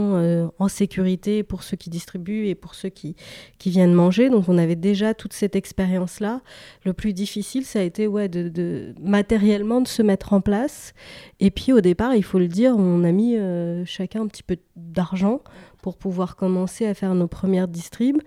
en 0.59 0.69
sécurité 0.69 1.43
pour 1.43 1.63
ceux 1.63 1.77
qui 1.77 1.91
distribuent 1.91 2.47
et 2.47 2.55
pour 2.55 2.75
ceux 2.75 2.89
qui, 2.89 3.17
qui 3.59 3.71
viennent 3.71 3.93
manger. 3.93 4.31
Donc 4.31 4.49
on 4.49 4.59
avait 4.59 4.77
déjà 4.77 5.15
toute 5.15 5.33
cette 5.33 5.57
expérience-là. 5.57 6.41
Le 6.85 6.93
plus 6.93 7.13
difficile, 7.13 7.65
ça 7.65 7.81
a 7.81 7.83
été 7.83 8.07
ouais, 8.07 8.29
de, 8.29 8.49
de, 8.49 8.95
matériellement 9.01 9.81
de 9.81 9.89
se 9.89 10.03
mettre 10.03 10.33
en 10.33 10.41
place. 10.41 10.95
Et 11.41 11.51
puis 11.51 11.73
au 11.73 11.81
départ, 11.81 12.15
il 12.15 12.25
faut 12.25 12.39
le 12.39 12.49
dire, 12.49 12.75
on 12.77 13.05
a 13.05 13.13
mis 13.13 13.37
chacun 13.85 14.23
un 14.23 14.27
petit 14.27 14.43
peu 14.43 14.57
d'argent 14.77 15.41
pour 15.87 15.97
pouvoir 15.97 16.35
commencer 16.35 16.85
à 16.85 16.95
faire 16.95 17.15
nos 17.15 17.29
premières 17.29 17.69
distribs. 17.69 18.21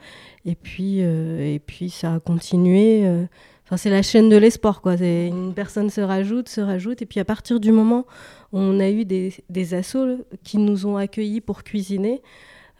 Et 0.45 0.55
puis, 0.55 0.99
euh, 1.01 1.55
et 1.55 1.59
puis 1.59 1.89
ça 1.89 2.13
a 2.13 2.19
continué. 2.21 3.05
Euh, 3.05 3.25
enfin, 3.65 3.75
c'est 3.75 3.89
la 3.89 4.01
chaîne 4.01 4.29
de 4.29 4.37
l'espoir, 4.37 4.79
quoi. 4.79 4.95
Une 4.95 5.53
personne 5.53 5.89
se 5.89 5.99
rajoute, 5.99 6.47
se 6.47 6.61
rajoute. 6.61 7.01
Et 7.01 7.05
puis 7.05 7.19
à 7.19 7.25
partir 7.25 7.59
du 7.59 7.73
moment 7.73 8.05
où 8.53 8.59
on 8.59 8.79
a 8.79 8.89
eu 8.89 9.03
des, 9.03 9.33
des 9.49 9.73
assos 9.73 10.23
qui 10.45 10.57
nous 10.57 10.85
ont 10.85 10.95
accueillis 10.95 11.41
pour 11.41 11.65
cuisiner, 11.65 12.21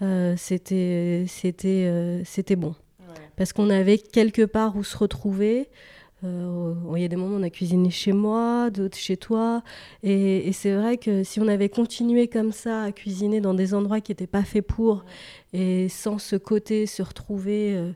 euh, 0.01 0.35
c'était, 0.37 1.25
c'était, 1.27 2.21
c'était 2.23 2.55
bon. 2.55 2.73
Parce 3.35 3.51
qu'on 3.51 3.69
avait 3.69 3.97
quelque 3.97 4.45
part 4.45 4.77
où 4.77 4.85
se 4.85 4.97
retrouver. 4.97 5.67
Euh, 6.25 6.73
il 6.95 7.01
y 7.01 7.05
a 7.05 7.07
des 7.07 7.15
moments 7.15 7.35
où 7.35 7.39
on 7.39 7.43
a 7.43 7.49
cuisiné 7.49 7.89
chez 7.89 8.11
moi, 8.11 8.69
d'autres 8.69 8.97
chez 8.97 9.17
toi. 9.17 9.63
Et, 10.03 10.51
c'est 10.53 10.75
vrai 10.75 10.97
que 10.97 11.23
si 11.23 11.39
on 11.39 11.47
avait 11.47 11.69
continué 11.69 12.27
comme 12.27 12.51
ça 12.51 12.83
à 12.83 12.91
cuisiner 12.91 13.41
dans 13.41 13.53
des 13.53 13.73
endroits 13.73 14.01
qui 14.01 14.11
n'étaient 14.11 14.27
pas 14.27 14.43
faits 14.43 14.65
pour, 14.65 15.05
et 15.53 15.87
sans 15.89 16.17
ce 16.17 16.35
côté 16.35 16.85
se 16.85 17.01
retrouver, 17.01 17.75
euh, 17.75 17.91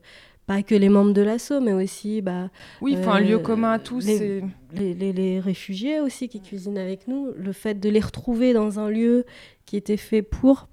pas 0.46 0.64
que 0.64 0.76
les 0.76 0.90
membres 0.90 1.14
de 1.14 1.22
l'assaut, 1.22 1.62
mais 1.62 1.74
aussi. 1.74 2.22
Bah, 2.22 2.50
oui, 2.82 2.98
un 3.06 3.20
lieu 3.20 3.36
euh, 3.36 3.40
commun 3.40 3.74
à 3.74 3.80
tous. 3.80 4.06
Les, 4.06 4.42
les, 4.74 5.14
les, 5.14 5.40
réfugiés 5.40 6.00
aussi 6.00 6.28
qui 6.30 6.42
cuisinent 6.42 6.78
avec 6.78 7.08
nous, 7.08 7.32
le 7.38 7.52
fait 7.52 7.80
de 7.80 7.90
les 7.90 8.00
retrouver 8.00 8.54
dans 8.54 8.80
un 8.80 8.90
lieu 8.90 9.26
qui 9.66 9.78
était 9.78 9.98
fait 9.98 10.22
pour. 10.22 10.68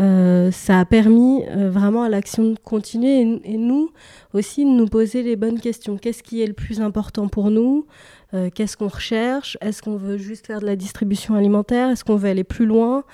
Euh, 0.00 0.52
ça 0.52 0.78
a 0.78 0.84
permis 0.84 1.42
euh, 1.48 1.70
vraiment 1.70 2.04
à 2.04 2.08
l'action 2.08 2.44
de 2.44 2.58
continuer 2.58 3.40
et, 3.42 3.56
nous 3.56 3.90
aussi 4.32 4.64
de 4.64 4.70
nous 4.70 4.86
poser 4.86 5.22
les 5.22 5.34
bonnes 5.34 5.60
questions. 5.60 5.96
Qu'est-ce 5.96 6.22
qui 6.22 6.40
est 6.40 6.46
le 6.46 6.52
plus 6.52 6.80
important 6.80 7.26
pour 7.28 7.50
nous? 7.50 7.86
Euh, 8.34 8.50
Qu'est-ce 8.54 8.76
qu'on 8.76 8.88
recherche? 8.88 9.56
Est-ce 9.60 9.82
qu'on 9.82 9.96
veut 9.96 10.18
juste 10.18 10.46
faire 10.46 10.60
de 10.60 10.66
la 10.66 10.76
distribution 10.76 11.34
alimentaire? 11.34 11.90
Est-ce 11.90 12.04
qu'on 12.04 12.16
veut 12.16 12.28
aller 12.28 12.44
plus 12.44 12.66
loin? 12.66 13.04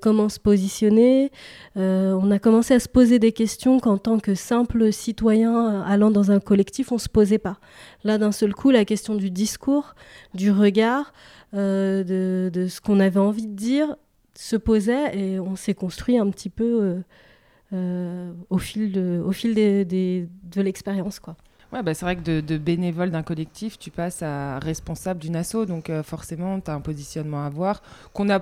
Comment 0.00 0.28
se 0.28 0.38
positionner? 0.38 1.32
On 1.74 2.30
a 2.30 2.38
commencé 2.38 2.74
à 2.74 2.78
se 2.78 2.88
poser 2.88 3.18
des 3.18 3.32
questions 3.32 3.80
qu'en 3.80 3.98
tant 3.98 4.20
que 4.20 4.36
simple 4.36 4.92
citoyen 4.92 5.82
allant 5.82 6.12
dans 6.12 6.30
un 6.30 6.38
collectif, 6.38 6.92
on 6.92 6.94
ne 6.94 7.00
se 7.00 7.08
posait 7.08 7.38
pas. 7.38 7.58
Là, 8.04 8.16
d'un 8.16 8.30
seul 8.30 8.54
coup, 8.54 8.70
la 8.70 8.84
question 8.84 9.16
du 9.16 9.32
discours, 9.32 9.96
du 10.32 10.52
regard, 10.52 11.12
de, 11.52 12.66
ce 12.68 12.80
qu'on 12.80 13.00
avait 13.00 13.18
envie 13.18 13.48
de 13.48 13.56
dire 13.56 13.96
se 14.36 14.56
posait 14.56 15.16
et 15.16 15.40
on 15.40 15.56
s'est 15.56 15.74
construit 15.74 16.18
un 16.18 16.28
petit 16.30 16.50
peu 16.50 16.64
euh, 16.64 17.00
euh, 17.72 18.32
au 18.50 18.58
fil 18.58 18.92
de, 18.92 19.22
de 19.84 20.60
l'expérience. 20.60 21.20
quoi. 21.20 21.36
Ouais, 21.74 21.82
bah 21.82 21.92
c'est 21.92 22.04
vrai 22.04 22.14
que 22.14 22.40
de, 22.40 22.56
bénévole 22.56 23.10
d'un 23.10 23.24
collectif, 23.24 23.80
tu 23.80 23.90
passes 23.90 24.22
à 24.22 24.60
responsable 24.60 25.18
d'une 25.18 25.34
asso, 25.34 25.66
donc 25.66 25.90
euh, 25.90 26.04
forcément, 26.04 26.60
tu 26.60 26.70
as 26.70 26.74
un 26.74 26.80
positionnement 26.80 27.42
à 27.42 27.46
avoir 27.46 27.82
qu'on 28.12 28.30
a 28.30 28.38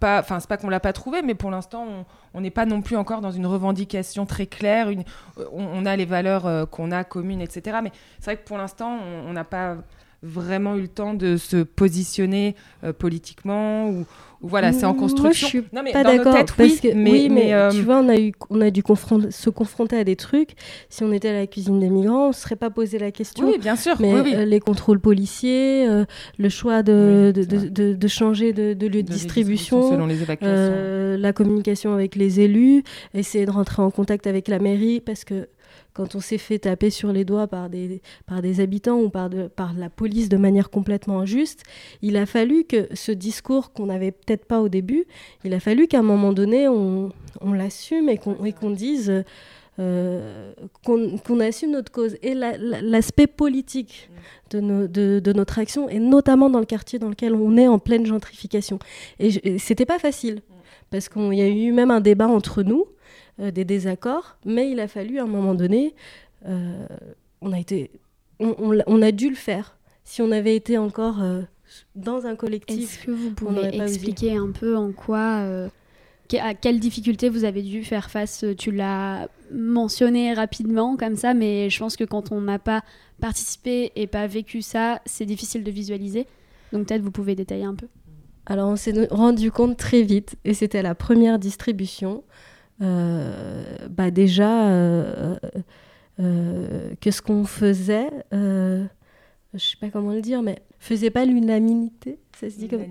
pas, 0.00 0.18
enfin 0.18 0.40
c'est 0.40 0.48
pas 0.48 0.56
qu'on 0.56 0.68
l'a 0.68 0.80
pas 0.80 0.92
trouvé, 0.92 1.22
mais 1.22 1.36
pour 1.36 1.52
l'instant 1.52 1.86
on 2.34 2.40
n'est 2.40 2.50
pas 2.50 2.66
non 2.66 2.82
plus 2.82 2.96
encore 2.96 3.20
dans 3.20 3.30
une 3.30 3.46
revendication 3.46 4.26
très 4.26 4.46
claire. 4.46 4.90
Une, 4.90 5.04
on, 5.52 5.86
a 5.86 5.94
les 5.94 6.06
valeurs 6.06 6.68
qu'on 6.70 6.90
a 6.90 7.04
communes, 7.04 7.40
etc. 7.40 7.78
Mais 7.84 7.92
c'est 8.18 8.32
vrai 8.32 8.36
que 8.36 8.44
pour 8.44 8.58
l'instant 8.58 8.98
on 9.28 9.32
n'a 9.32 9.44
pas 9.44 9.76
vraiment 10.24 10.74
eu 10.74 10.82
le 10.82 10.88
temps 10.88 11.14
de 11.14 11.36
se 11.36 11.62
positionner 11.62 12.56
politiquement 12.98 13.88
ou, 13.88 14.04
voilà, 14.46 14.72
c'est 14.72 14.84
en 14.84 14.94
construction. 14.94 15.24
Moi, 15.24 15.32
je 15.32 15.46
suis 15.46 15.64
non, 15.72 15.82
mais 15.82 15.92
pas 15.92 16.04
d'accord. 16.04 16.36
Oui, 16.58 16.80
mais, 16.94 17.28
mais, 17.30 17.54
euh, 17.54 17.70
tu 17.70 17.82
vois, 17.82 17.98
on 17.98 18.08
a, 18.08 18.16
eu, 18.16 18.32
on 18.50 18.60
a 18.60 18.70
dû 18.70 18.82
se 19.30 19.50
confronter 19.50 19.96
à 19.96 20.04
des 20.04 20.16
trucs. 20.16 20.50
Si 20.88 21.02
on 21.02 21.12
était 21.12 21.28
à 21.28 21.32
la 21.32 21.46
cuisine 21.46 21.80
des 21.80 21.88
migrants, 21.88 22.26
on 22.26 22.28
ne 22.28 22.32
serait 22.32 22.56
pas 22.56 22.70
posé 22.70 22.98
la 22.98 23.10
question. 23.10 23.48
Oui, 23.48 23.58
bien 23.58 23.76
sûr. 23.76 23.96
Mais 24.00 24.12
oui, 24.20 24.34
euh, 24.34 24.44
les 24.44 24.60
contrôles 24.60 25.00
policiers, 25.00 25.88
euh, 25.88 26.04
le 26.38 26.48
choix 26.48 26.82
de, 26.82 27.32
de, 27.34 27.44
de, 27.44 27.94
de, 27.94 28.08
changer 28.08 28.52
de, 28.52 28.72
lieu 28.72 28.74
de, 28.74 29.00
distribution, 29.00 29.90
selon 29.90 30.06
les 30.06 30.22
évacuations. 30.22 31.16
la 31.18 31.32
communication 31.32 31.94
avec 31.94 32.14
les 32.14 32.40
élus, 32.40 32.82
essayer 33.14 33.46
de 33.46 33.50
rentrer 33.50 33.82
en 33.82 33.90
contact 33.90 34.26
avec 34.26 34.48
la 34.48 34.58
mairie, 34.58 35.00
parce 35.00 35.24
que 35.24 35.48
quand 35.92 36.14
on 36.14 36.20
s'est 36.20 36.38
fait 36.38 36.58
taper 36.58 36.90
sur 36.90 37.12
les 37.12 37.24
doigts 37.24 37.46
par 37.46 37.70
des, 37.70 38.02
par 38.26 38.42
des 38.42 38.60
habitants 38.60 38.98
ou 38.98 39.10
par, 39.10 39.30
de, 39.30 39.46
par 39.46 39.74
la 39.74 39.90
police 39.90 40.28
de 40.28 40.36
manière 40.36 40.70
complètement 40.70 41.20
injuste, 41.20 41.62
il 42.02 42.16
a 42.16 42.26
fallu 42.26 42.64
que 42.64 42.88
ce 42.94 43.12
discours 43.12 43.72
qu'on 43.72 43.86
n'avait 43.86 44.12
peut-être 44.12 44.44
pas 44.44 44.60
au 44.60 44.68
début, 44.68 45.04
il 45.44 45.54
a 45.54 45.60
fallu 45.60 45.86
qu'à 45.86 46.00
un 46.00 46.02
moment 46.02 46.32
donné, 46.32 46.68
on, 46.68 47.12
on 47.40 47.52
l'assume 47.52 48.08
et 48.08 48.18
qu'on 48.18 48.34
qu'on 48.34 48.70
dise... 48.70 49.24
qu'on 50.84 51.40
assume 51.40 51.72
notre 51.72 51.90
cause 51.90 52.16
et 52.22 52.34
l'aspect 52.34 53.26
politique 53.26 54.08
de, 54.50 54.86
de, 55.18 55.32
notre 55.32 55.58
action, 55.58 55.88
et 55.88 55.98
notamment 55.98 56.50
dans 56.50 56.60
le 56.60 56.66
quartier 56.66 56.98
dans 56.98 57.08
lequel 57.08 57.34
on 57.34 57.56
est 57.56 57.66
en 57.66 57.78
pleine 57.78 58.06
gentrification. 58.06 58.78
Et, 59.18 59.58
c'était 59.58 59.86
pas 59.86 59.98
facile, 59.98 60.42
parce 60.90 61.08
qu'il 61.08 61.34
y 61.34 61.42
a 61.42 61.48
eu 61.48 61.72
même 61.72 61.90
un 61.90 62.00
débat 62.00 62.28
entre 62.28 62.62
nous, 62.62 62.86
des 63.38 63.64
désaccords, 63.64 64.36
mais 64.44 64.70
il 64.70 64.80
a 64.80 64.88
fallu 64.88 65.18
à 65.18 65.24
un 65.24 65.26
moment 65.26 65.54
donné, 65.54 65.94
on, 66.44 67.52
a 67.52 67.58
été, 67.58 67.90
on, 68.38 68.78
on, 68.86 69.02
a 69.02 69.12
dû 69.12 69.28
le 69.28 69.34
faire. 69.36 69.76
Si 70.04 70.22
on 70.22 70.30
avait 70.30 70.54
été 70.54 70.78
encore 70.78 71.16
dans 71.94 72.26
un 72.26 72.36
collectif. 72.36 72.78
Est-ce 72.78 73.06
que 73.06 73.10
vous 73.10 73.30
pouvez 73.30 73.80
expliquer 73.80 74.36
un 74.36 74.50
peu 74.50 74.76
en 74.76 74.92
quoi, 74.92 75.40
euh, 75.42 75.68
à 76.40 76.54
quelles 76.54 76.80
difficultés 76.80 77.28
vous 77.28 77.44
avez 77.44 77.62
dû 77.62 77.84
faire 77.84 78.10
face 78.10 78.44
Tu 78.58 78.70
l'as 78.70 79.28
mentionné 79.52 80.34
rapidement 80.34 80.96
comme 80.96 81.16
ça, 81.16 81.34
mais 81.34 81.70
je 81.70 81.78
pense 81.78 81.96
que 81.96 82.04
quand 82.04 82.32
on 82.32 82.40
n'a 82.40 82.58
pas 82.58 82.82
participé 83.20 83.92
et 83.96 84.06
pas 84.06 84.26
vécu 84.26 84.62
ça, 84.62 85.00
c'est 85.06 85.26
difficile 85.26 85.64
de 85.64 85.70
visualiser. 85.70 86.26
Donc 86.72 86.88
peut-être 86.88 87.02
vous 87.02 87.12
pouvez 87.12 87.34
détailler 87.34 87.64
un 87.64 87.74
peu. 87.74 87.86
Alors 88.46 88.68
on 88.68 88.76
s'est 88.76 89.08
rendu 89.10 89.50
compte 89.50 89.76
très 89.76 90.02
vite, 90.02 90.36
et 90.44 90.54
c'était 90.54 90.82
la 90.82 90.94
première 90.94 91.38
distribution, 91.38 92.18
euh, 92.18 92.20
bah 92.80 94.10
déjà 94.10 94.68
euh, 94.68 95.36
que 97.00 97.10
ce 97.10 97.22
qu'on 97.22 97.44
faisait 97.44 98.10
je 99.54 99.64
sais 99.64 99.76
pas 99.80 99.88
comment 99.88 100.12
le 100.12 100.20
dire, 100.20 100.42
mais 100.42 100.58
faisait 100.78 101.10
pas 101.10 101.24
l'unanimité, 101.24 102.18
ça 102.38 102.50
se 102.50 102.58
dit 102.58 102.68
comme 102.68 102.82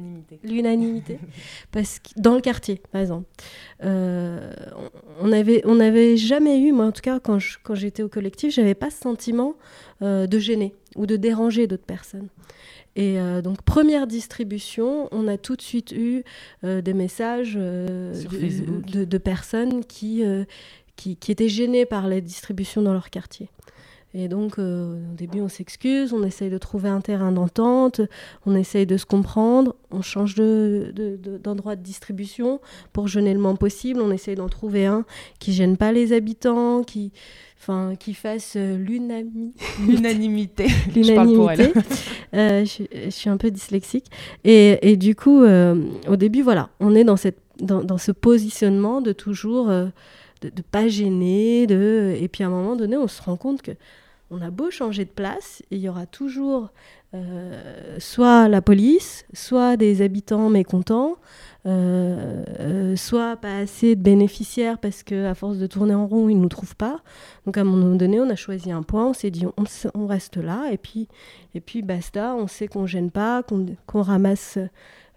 l'unanimité, 0.43 1.19
parce 1.71 1.99
que 1.99 2.09
dans 2.15 2.35
le 2.35 2.41
quartier, 2.41 2.81
par 2.91 3.01
exemple, 3.01 3.27
euh, 3.83 4.53
on 5.19 5.31
avait 5.31 5.61
on 5.65 5.75
n'avait 5.75 6.17
jamais 6.17 6.59
eu, 6.59 6.71
moi 6.71 6.85
en 6.85 6.91
tout 6.91 7.01
cas 7.01 7.19
quand 7.19 7.39
quand 7.63 7.75
j'étais 7.75 8.03
au 8.03 8.09
collectif, 8.09 8.53
j'avais 8.53 8.75
pas 8.75 8.89
ce 8.89 8.99
sentiment 8.99 9.55
euh, 10.01 10.25
de 10.25 10.39
gêner 10.39 10.73
ou 10.95 11.05
de 11.05 11.17
déranger 11.17 11.67
d'autres 11.67 11.85
personnes. 11.85 12.29
Et 12.95 13.19
euh, 13.19 13.41
donc, 13.41 13.61
première 13.63 14.07
distribution, 14.07 15.07
on 15.11 15.27
a 15.27 15.37
tout 15.37 15.55
de 15.55 15.61
suite 15.61 15.91
eu 15.91 16.23
des 16.63 16.93
messages 16.93 17.55
de, 17.55 19.03
de, 19.03 19.17
personnes 19.17 19.83
qui, 19.85 20.23
qui, 20.95 21.15
qui, 21.17 21.31
étaient 21.31 21.49
gênées 21.49 21.85
par 21.85 22.07
la 22.07 22.21
distribution 22.21 22.81
dans 22.81 22.93
leur 22.93 23.09
quartier. 23.09 23.49
Et 24.15 24.27
donc, 24.27 24.59
euh, 24.59 25.11
au 25.11 25.15
début, 25.15 25.41
on 25.41 25.49
s'excuse, 25.49 26.13
on 26.13 26.21
essaye 26.23 26.51
de 26.51 26.59
trouver 26.59 26.89
un 26.89 27.01
terrain 27.01 27.31
d'entente, 27.31 28.01
on 28.45 28.55
essaye 28.55 28.85
de 28.85 28.95
se 28.97 29.07
comprendre, 29.07 29.75
on 29.89 30.03
change 30.03 30.35
d'endroit 30.35 31.75
de, 31.75 31.81
de, 31.81 31.83
distribution 31.83 32.61
pour 32.91 33.07
gêner 33.07 33.33
le 33.33 33.39
moins 33.39 33.55
possible, 33.55 34.01
on 34.01 34.11
essaye 34.11 34.35
d'en 34.35 34.49
trouver 34.49 34.85
un 34.85 35.03
qui 35.39 35.51
gêne 35.51 35.77
pas 35.77 35.91
les 35.91 36.13
habitants, 36.13 36.83
qui, 36.83 37.11
enfin, 37.59 37.95
qui 37.99 38.13
fasse 38.13 38.53
euh, 38.55 38.77
l'unanimité. 38.85 39.65
L'unanimité. 39.87 40.67
L'unanimité. 40.95 41.73
Euh, 42.35 42.65
je, 42.65 43.11
suis 43.11 43.29
un 43.29 43.37
peu 43.37 43.51
dyslexique. 43.51 44.07
Et, 44.43 44.91
et 44.91 44.97
du 44.97 45.15
coup, 45.15 45.43
au 45.43 46.15
début, 46.15 46.41
voilà, 46.41 46.69
on 46.79 46.95
est 46.95 47.03
dans, 47.03 47.15
cette, 47.15 47.37
dans, 47.59 47.83
dans 47.83 47.99
ce 47.99 48.11
positionnement 48.11 49.01
de 49.01 49.11
toujours 49.11 49.67
de 49.67 49.91
ne 50.43 50.61
pas 50.63 50.87
gêner, 50.87 51.67
de... 51.67 52.15
et 52.19 52.27
puis 52.27 52.43
à 52.43 52.47
un 52.47 52.49
moment 52.49 52.75
donné, 52.75 52.97
on 52.97 53.07
se 53.07 53.21
rend 53.21 53.37
compte 53.37 53.61
que 53.61 53.71
on 54.33 54.41
a 54.41 54.49
beau 54.49 54.71
changer 54.71 55.05
de 55.05 55.11
place, 55.11 55.61
il 55.69 55.79
y 55.79 55.87
aura 55.87 56.05
toujours 56.05 56.69
euh, 57.15 57.99
soit 57.99 58.47
la 58.49 58.61
police, 58.63 59.25
soit 59.33 59.77
des 59.77 60.01
habitants 60.01 60.49
mécontents, 60.49 61.17
euh, 61.67 62.43
euh, 62.59 62.95
soit 62.95 63.37
pas 63.37 63.57
assez 63.57 63.95
de 63.95 64.01
bénéficiaires 64.01 64.79
parce 64.79 65.03
qu'à 65.03 65.35
force 65.35 65.59
de 65.59 65.67
tourner 65.67 65.93
en 65.93 66.07
rond, 66.07 66.27
ils 66.27 66.37
ne 66.37 66.41
nous 66.41 66.49
trouvent 66.49 66.75
pas. 66.75 67.01
Donc 67.45 67.57
à 67.57 67.61
un 67.61 67.65
moment 67.65 67.95
donné, 67.95 68.19
on 68.19 68.29
a 68.31 68.35
choisi 68.35 68.71
un 68.71 68.81
point, 68.81 69.05
on 69.05 69.13
s'est 69.13 69.29
dit 69.29 69.45
on, 69.45 70.07
reste 70.07 70.37
là 70.37 70.71
et 70.71 70.77
puis, 70.77 71.81
basta, 71.83 72.35
on 72.35 72.47
sait 72.47 72.67
qu'on 72.67 72.87
gêne 72.87 73.11
pas, 73.11 73.43
qu'on 73.85 74.01
ramasse 74.01 74.57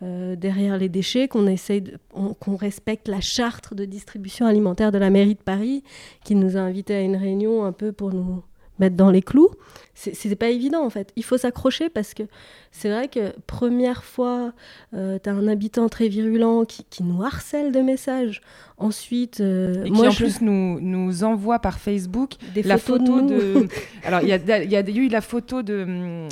derrière 0.03 0.77
les 0.77 0.91
déchets, 0.91 1.29
qu'on 1.29 1.47
essaye, 1.47 1.83
qu'on 2.13 2.57
respecte 2.57 3.09
la 3.09 3.23
charte 3.23 3.73
de 3.73 3.87
distribution 3.87 4.45
alimentaire 4.45 4.93
de 4.93 4.99
la 4.99 5.09
mairie 5.09 5.35
de 5.35 5.43
Paris 5.43 5.83
qui 6.25 6.35
nous 6.35 6.59
a 6.59 6.61
invités 6.61 6.95
à 6.95 7.01
une 7.01 7.17
réunion 7.17 7.65
un 7.65 7.73
peu 7.73 7.93
pour 7.93 8.13
nous 8.13 8.43
mettre 8.79 8.97
dans 8.97 9.11
les 9.11 9.23
clous, 9.23 9.51
c'est 9.95 10.37
pas 10.37 10.51
évident 10.51 10.85
en 10.85 10.91
fait. 10.91 11.13
Il 11.17 11.25
faut 11.25 11.39
s'accrocher 11.39 11.89
parce 11.89 12.13
que 12.13 12.25
c'est 12.71 12.91
vrai 12.91 13.09
que 13.09 13.33
première 13.47 14.05
fois, 14.05 14.53
euh, 14.95 15.19
tu 15.23 15.31
as 15.31 15.33
un 15.33 15.49
habitant 15.49 15.89
très 15.89 16.09
virulent 16.09 16.65
qui, 16.67 16.85
qui, 16.85 17.03
nous 17.03 17.23
harcèle 17.23 17.73
de 17.73 17.81
messages. 17.81 18.43
Ensuite, 18.77 19.41
euh, 19.41 19.85
et 19.85 19.91
qui 19.91 20.07
en 20.07 20.13
plus 20.13 20.43
nous, 20.43 20.79
nous 20.81 21.25
envoie 21.25 21.59
par 21.61 21.79
Facebook 21.79 22.35
des 22.55 22.63
la 22.63 22.77
photo 22.77 23.23
de. 23.23 23.67
Alors 24.05 24.21
il 24.21 24.29
y 24.29 24.33
a, 24.33 24.65
y 24.65 24.77
a 24.77 24.81
eu 24.81 25.09
la 25.09 25.23
photo 25.23 25.63
de 25.63 25.83
hum, 25.83 26.29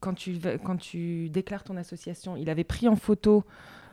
quand 0.00 0.14
tu 0.14 0.38
quand 0.64 0.76
tu 0.76 1.28
déclares 1.28 1.64
ton 1.64 1.76
association. 1.76 2.36
Il 2.36 2.48
avait 2.50 2.64
pris 2.64 2.88
en 2.88 2.96
photo 2.96 3.44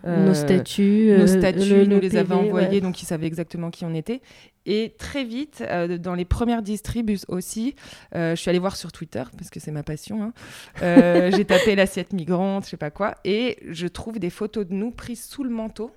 nos 0.06 0.34
statuts, 0.34 1.15
nos 1.18 1.24
euh, 1.24 1.28
statuts, 1.28 1.88
nous 1.88 2.00
les 2.00 2.15
avait 2.15 2.34
envoyés, 2.34 2.82
donc 2.82 3.02
ils 3.02 3.06
savaient 3.06 3.28
exactement 3.28 3.72
qui 3.72 3.86
on 3.86 3.94
était. 3.94 4.22
Et 4.65 4.96
très 4.98 5.24
vite, 5.24 5.63
euh, 5.68 5.98
dans 5.98 6.15
les 6.15 6.26
premières 6.26 6.62
distribus 6.62 7.26
aussi, 7.28 7.76
euh, 8.15 8.36
je 8.36 8.41
suis 8.41 8.50
allée 8.50 8.60
voir 8.60 8.76
sur 8.76 8.91
Twitter, 8.91 9.24
parce 9.38 9.50
que 9.50 9.60
c'est 9.60 9.72
ma 9.72 9.84
passion, 9.84 10.24
hein. 10.24 11.32
j'ai 11.36 11.46
tapé 11.46 11.76
l'assiette 11.76 12.13
migrante, 12.13 12.65
je 12.65 12.72
sais 12.72 12.78
pas 12.78 12.91
quoi, 12.91 13.15
et 13.24 13.58
je 13.70 13.88
trouve 13.88 14.20
des 14.20 14.30
photos 14.30 14.68
de 14.68 14.74
nous 14.74 14.91
prises 14.91 15.24
sous 15.24 15.44
le 15.44 15.50
manteau, 15.50 15.91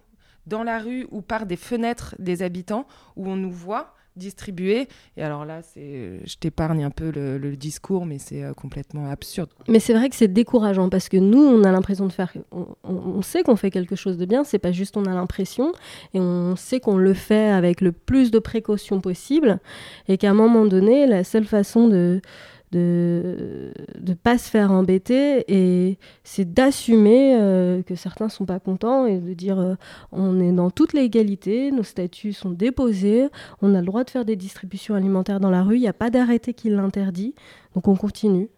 dans 0.46 0.62
la 0.62 0.78
rue 0.78 1.06
ou 1.10 1.20
par 1.20 1.44
des 1.44 1.56
fenêtres 1.56 2.14
des 2.18 2.42
habitants, 2.42 2.86
où 3.16 3.28
on 3.28 3.36
nous 3.36 3.52
voit 3.52 3.94
distribué. 4.18 4.88
Et 5.16 5.22
alors 5.22 5.44
là, 5.44 5.62
c'est, 5.62 6.20
je 6.24 6.36
t'épargne 6.36 6.84
un 6.84 6.90
peu 6.90 7.10
le, 7.10 7.56
discours, 7.56 8.06
mais 8.06 8.18
c'est 8.18 8.44
euh, 8.44 8.52
complètement 8.52 9.10
absurde. 9.10 9.50
Mais 9.68 9.80
c'est 9.80 9.94
vrai 9.94 10.10
que 10.10 10.16
c'est 10.16 10.28
décourageant 10.28 10.88
parce 10.90 11.08
que 11.08 11.16
nous, 11.16 11.40
on 11.40 11.64
a 11.64 11.72
l'impression 11.72 12.06
de 12.06 12.12
faire, 12.12 12.32
on, 12.52 13.22
sait 13.22 13.42
qu'on 13.42 13.56
fait 13.56 13.70
quelque 13.70 13.96
chose 13.96 14.16
de 14.16 14.26
bien. 14.26 14.44
C'est 14.44 14.58
pas 14.58 14.72
juste 14.72 14.96
on 14.96 15.04
a 15.06 15.14
l'impression 15.14 15.72
et 16.14 16.20
on 16.20 16.56
sait 16.56 16.80
qu'on 16.80 16.96
le 16.96 17.14
fait 17.14 17.48
avec 17.48 17.80
le 17.80 17.92
plus 17.92 18.30
de 18.30 18.38
précautions 18.38 19.00
possible 19.00 19.60
et 20.08 20.18
qu'à 20.18 20.30
un 20.30 20.34
moment 20.34 20.66
donné, 20.66 21.06
la 21.06 21.24
seule 21.24 21.46
façon 21.46 21.88
de 21.88 22.20
de 22.72 23.72
ne 24.00 24.14
pas 24.14 24.38
se 24.38 24.50
faire 24.50 24.70
embêter 24.70 25.44
et 25.48 25.98
c'est 26.22 26.52
d'assumer 26.52 27.36
euh, 27.38 27.82
que 27.82 27.94
certains 27.94 28.28
sont 28.28 28.44
pas 28.44 28.60
contents 28.60 29.06
et 29.06 29.18
de 29.18 29.34
dire 29.34 29.58
euh, 29.58 29.74
on 30.12 30.40
est 30.40 30.52
dans 30.52 30.70
toute 30.70 30.92
l'égalité, 30.92 31.70
nos 31.70 31.82
statuts 31.82 32.32
sont 32.32 32.50
déposés, 32.50 33.28
on 33.62 33.74
a 33.74 33.80
le 33.80 33.86
droit 33.86 34.04
de 34.04 34.10
faire 34.10 34.24
des 34.24 34.36
distributions 34.36 34.94
alimentaires 34.94 35.40
dans 35.40 35.50
la 35.50 35.62
rue, 35.62 35.76
il 35.76 35.80
n'y 35.80 35.88
a 35.88 35.92
pas 35.92 36.10
d'arrêté 36.10 36.54
qui 36.54 36.68
l'interdit, 36.70 37.34
donc 37.74 37.88
on 37.88 37.96
continue. 37.96 38.48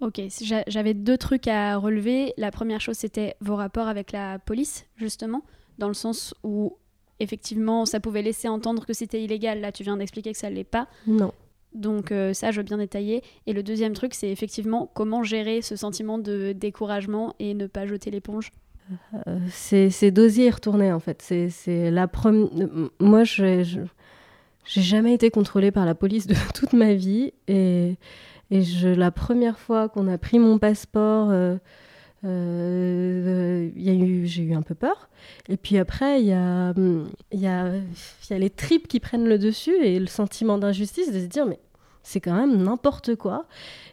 Ok, 0.00 0.20
j'avais 0.68 0.94
deux 0.94 1.18
trucs 1.18 1.48
à 1.48 1.76
relever. 1.76 2.32
La 2.36 2.52
première 2.52 2.80
chose, 2.80 2.96
c'était 2.96 3.34
vos 3.40 3.56
rapports 3.56 3.88
avec 3.88 4.12
la 4.12 4.38
police, 4.38 4.86
justement, 4.96 5.42
dans 5.78 5.88
le 5.88 5.94
sens 5.94 6.34
où 6.44 6.76
effectivement, 7.20 7.84
ça 7.84 7.98
pouvait 7.98 8.22
laisser 8.22 8.48
entendre 8.48 8.86
que 8.86 8.92
c'était 8.92 9.22
illégal. 9.22 9.60
Là, 9.60 9.72
tu 9.72 9.82
viens 9.82 9.96
d'expliquer 9.96 10.32
que 10.32 10.38
ça 10.38 10.50
ne 10.50 10.54
l'est 10.54 10.64
pas. 10.64 10.86
Non. 11.06 11.32
Donc 11.78 12.12
euh, 12.12 12.34
ça, 12.34 12.50
je 12.50 12.58
veux 12.58 12.64
bien 12.64 12.78
détailler. 12.78 13.22
Et 13.46 13.52
le 13.52 13.62
deuxième 13.62 13.94
truc, 13.94 14.14
c'est 14.14 14.30
effectivement 14.30 14.90
comment 14.94 15.22
gérer 15.22 15.62
ce 15.62 15.76
sentiment 15.76 16.18
de 16.18 16.52
découragement 16.52 17.34
et 17.38 17.54
ne 17.54 17.66
pas 17.66 17.86
jeter 17.86 18.10
l'éponge. 18.10 18.50
Euh, 19.26 19.38
c'est 19.50 20.10
d'oser 20.10 20.46
y 20.46 20.50
retourner 20.50 20.92
en 20.92 21.00
fait. 21.00 21.22
C'est 21.22 21.90
la 21.90 22.08
première. 22.08 22.48
Moi, 23.00 23.24
je 23.24 23.84
j'ai 24.68 24.82
jamais 24.82 25.14
été 25.14 25.30
contrôlée 25.30 25.70
par 25.70 25.86
la 25.86 25.94
police 25.94 26.26
de 26.26 26.34
toute 26.54 26.74
ma 26.74 26.94
vie 26.94 27.32
et, 27.46 27.96
et 28.50 28.62
la 28.84 29.10
première 29.10 29.58
fois 29.58 29.88
qu'on 29.88 30.08
a 30.08 30.18
pris 30.18 30.38
mon 30.38 30.58
passeport. 30.58 31.30
Euh, 31.30 31.56
euh 32.24 33.70
j'ai 33.74 34.42
eu 34.42 34.54
un 34.54 34.62
peu 34.62 34.74
peur. 34.74 35.08
Et 35.48 35.56
puis 35.56 35.78
après, 35.78 36.20
il 36.20 36.26
y 36.26 36.32
a, 36.32 36.74
y, 37.32 37.46
a, 37.46 37.72
y 38.30 38.34
a 38.34 38.38
les 38.38 38.50
tripes 38.50 38.88
qui 38.88 39.00
prennent 39.00 39.28
le 39.28 39.38
dessus 39.38 39.76
et 39.82 39.98
le 39.98 40.06
sentiment 40.06 40.58
d'injustice 40.58 41.12
de 41.12 41.20
se 41.20 41.26
dire, 41.26 41.46
mais 41.46 41.58
c'est 42.08 42.20
quand 42.20 42.34
même 42.34 42.62
n'importe 42.62 43.16
quoi. 43.16 43.44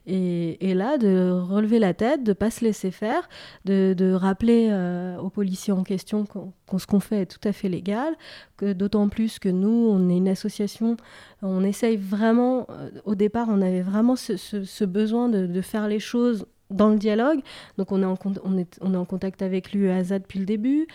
Et, 0.07 0.73
là, 0.73 0.97
de 0.97 1.31
relever 1.31 1.79
la 1.79 1.93
tête, 1.93 2.23
de 2.23 2.31
pas 2.31 2.49
se 2.49 2.63
laisser 2.63 2.91
faire, 2.91 3.27
de, 3.65 4.13
rappeler 4.13 4.69
euh, 4.71 5.17
aux 5.17 5.29
policiers 5.29 5.73
en 5.73 5.83
question 5.83 6.25
qu'on 6.25 6.53
ce 6.77 6.87
qu'on 6.87 7.01
fait 7.01 7.23
est 7.23 7.25
tout 7.25 7.45
à 7.45 7.51
fait 7.51 7.67
légal, 7.67 8.15
que 8.55 8.71
d'autant 8.71 9.09
plus 9.09 9.37
que 9.37 9.49
nous, 9.49 9.89
on 9.91 10.09
est 10.09 10.17
une 10.17 10.29
association, 10.29 10.95
on 11.41 11.63
essaye 11.63 11.97
vraiment, 11.97 12.67
euh, 12.69 12.89
au 13.03 13.15
départ, 13.15 13.47
on 13.49 13.61
avait 13.61 13.81
vraiment 13.81 14.15
ce, 14.15 14.85
besoin 14.85 15.27
de, 15.27 15.61
faire 15.61 15.89
les 15.89 15.99
choses 15.99 16.45
dans 16.75 16.89
le 16.89 16.97
dialogue. 16.97 17.39
Donc 17.77 17.91
on 17.91 18.01
est 18.01 18.05
en, 18.05 18.17
on 18.43 18.57
est, 18.57 18.77
on 18.81 18.93
est 18.93 18.97
en 18.97 19.05
contact 19.05 19.41
avec 19.41 19.73
l'UEASA 19.73 20.19
depuis 20.19 20.39
le 20.39 20.45
début. 20.45 20.87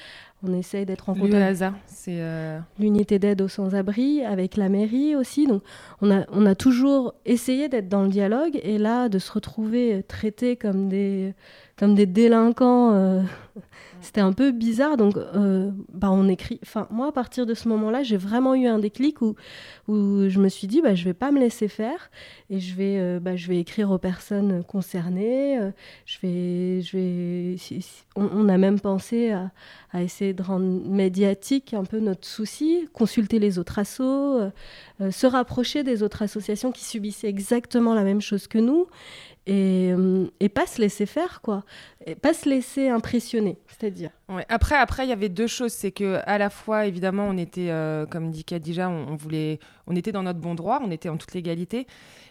On 0.43 0.55
essaye 0.55 0.87
d'être 0.87 1.09
en 1.11 1.15
contact. 1.15 1.33
L'UEASA, 1.33 1.75
c'est 1.87 2.21
euh, 2.21 2.59
l'unité 2.79 3.19
d'aide 3.19 3.43
aux 3.43 3.49
sans-abri, 3.49 4.25
avec 4.25 4.57
la 4.57 4.69
mairie 4.69 5.15
aussi. 5.15 5.47
Donc 5.47 5.63
on 6.01 6.11
a, 6.11 6.25
on 6.33 6.47
a 6.47 6.55
toujours 6.55 7.15
essayé 7.27 7.69
d'être 7.69 7.89
dans 7.89 8.03
le 8.03 8.09
dialogue 8.09 8.59
et 8.63 8.79
là 8.79 9.09
de 9.09 9.19
se 9.19 9.33
retrouver 9.33 10.03
traités 10.07 10.57
comme 10.57 10.89
des 10.89 11.35
comme 11.81 11.95
des 11.95 12.07
délinquants. 12.07 13.25
C'était 14.03 14.21
un 14.23 14.33
peu 14.33 14.51
bizarre, 14.51 14.97
donc 14.97 15.15
bah, 15.93 16.11
on 16.11 16.29
écrit. 16.29 16.59
Enfin, 16.63 16.87
moi, 16.91 17.09
à 17.09 17.13
partir 17.13 17.45
de 17.45 17.53
ce 17.53 17.69
moment-là, 17.69 18.03
j'ai 18.03 18.17
vraiment 18.17 18.55
eu 18.55 18.67
un 18.67 18.79
déclic 18.79 19.21
où, 19.21 19.35
où 19.89 20.29
je 20.29 20.39
me 20.39 20.49
suis 20.49 20.67
dit, 20.67 20.81
bah, 20.81 20.95
je 20.95 21.05
vais 21.05 21.15
pas 21.15 21.31
me 21.31 21.39
laisser 21.39 21.69
faire 21.69 22.11
et 22.49 22.61
je 22.61 22.75
vais, 22.75 23.19
bah, 23.21 23.37
je 23.37 23.49
vais 23.49 23.59
écrire 23.59 23.91
aux 23.91 23.99
personnes 23.99 24.63
concernées. 24.65 25.59
je 26.07 26.19
vais, 26.23 26.81
je 26.81 26.97
vais. 26.97 27.57
On, 28.17 28.49
a 28.49 28.57
même 28.59 28.81
pensé 28.81 29.31
à, 29.33 29.51
à, 29.93 30.03
essayer 30.03 30.33
de 30.33 30.43
rendre 30.43 30.67
médiatique 30.67 31.75
un 31.75 31.85
peu 31.85 31.99
notre 31.99 32.27
souci, 32.27 32.89
consulter 32.93 33.39
les 33.39 33.59
autres 33.59 33.79
assos, 33.79 34.51
se 35.11 35.27
rapprocher 35.27 35.83
des 35.83 36.03
autres 36.03 36.23
associations 36.23 36.73
qui 36.73 36.85
subissaient 36.85 37.29
exactement 37.29 37.95
la 37.95 38.05
même 38.05 38.21
chose 38.21 38.47
que 38.47 38.59
nous 38.59 38.87
et, 39.51 39.93
euh, 39.93 40.27
et, 40.39 40.49
pas 40.49 40.67
se 40.67 40.81
laisser 40.81 41.07
faire 41.07 41.41
quoi 41.43 41.65
et 42.07 42.15
pas 42.15 42.33
se 42.33 42.49
laisser 42.49 42.89
impressionner 42.89 43.59
c'est-à-dire 43.67 44.11
après 44.49 44.77
après 44.77 45.05
il 45.05 45.09
y 45.09 45.13
avait 45.13 45.29
deux 45.29 45.49
choses 45.49 45.73
c'est 45.73 45.91
que 45.91 46.21
à 46.25 46.39
la 46.39 46.51
fois 46.51 46.87
évidemment 46.87 47.27
on 47.29 47.37
était 47.37 47.71
euh, 47.71 48.07
comme 48.07 48.31
dit 48.31 48.45
Kadija 48.45 48.89
on, 48.89 49.17
voulait 49.17 49.59
on 49.89 49.97
était 49.97 50.13
dans 50.13 50.23
notre 50.23 50.39
bon 50.39 50.55
droit 50.55 50.81
on 50.85 50.93
était 50.93 51.09
en 51.09 51.17
toute 51.17 51.35
légalité 51.35 51.89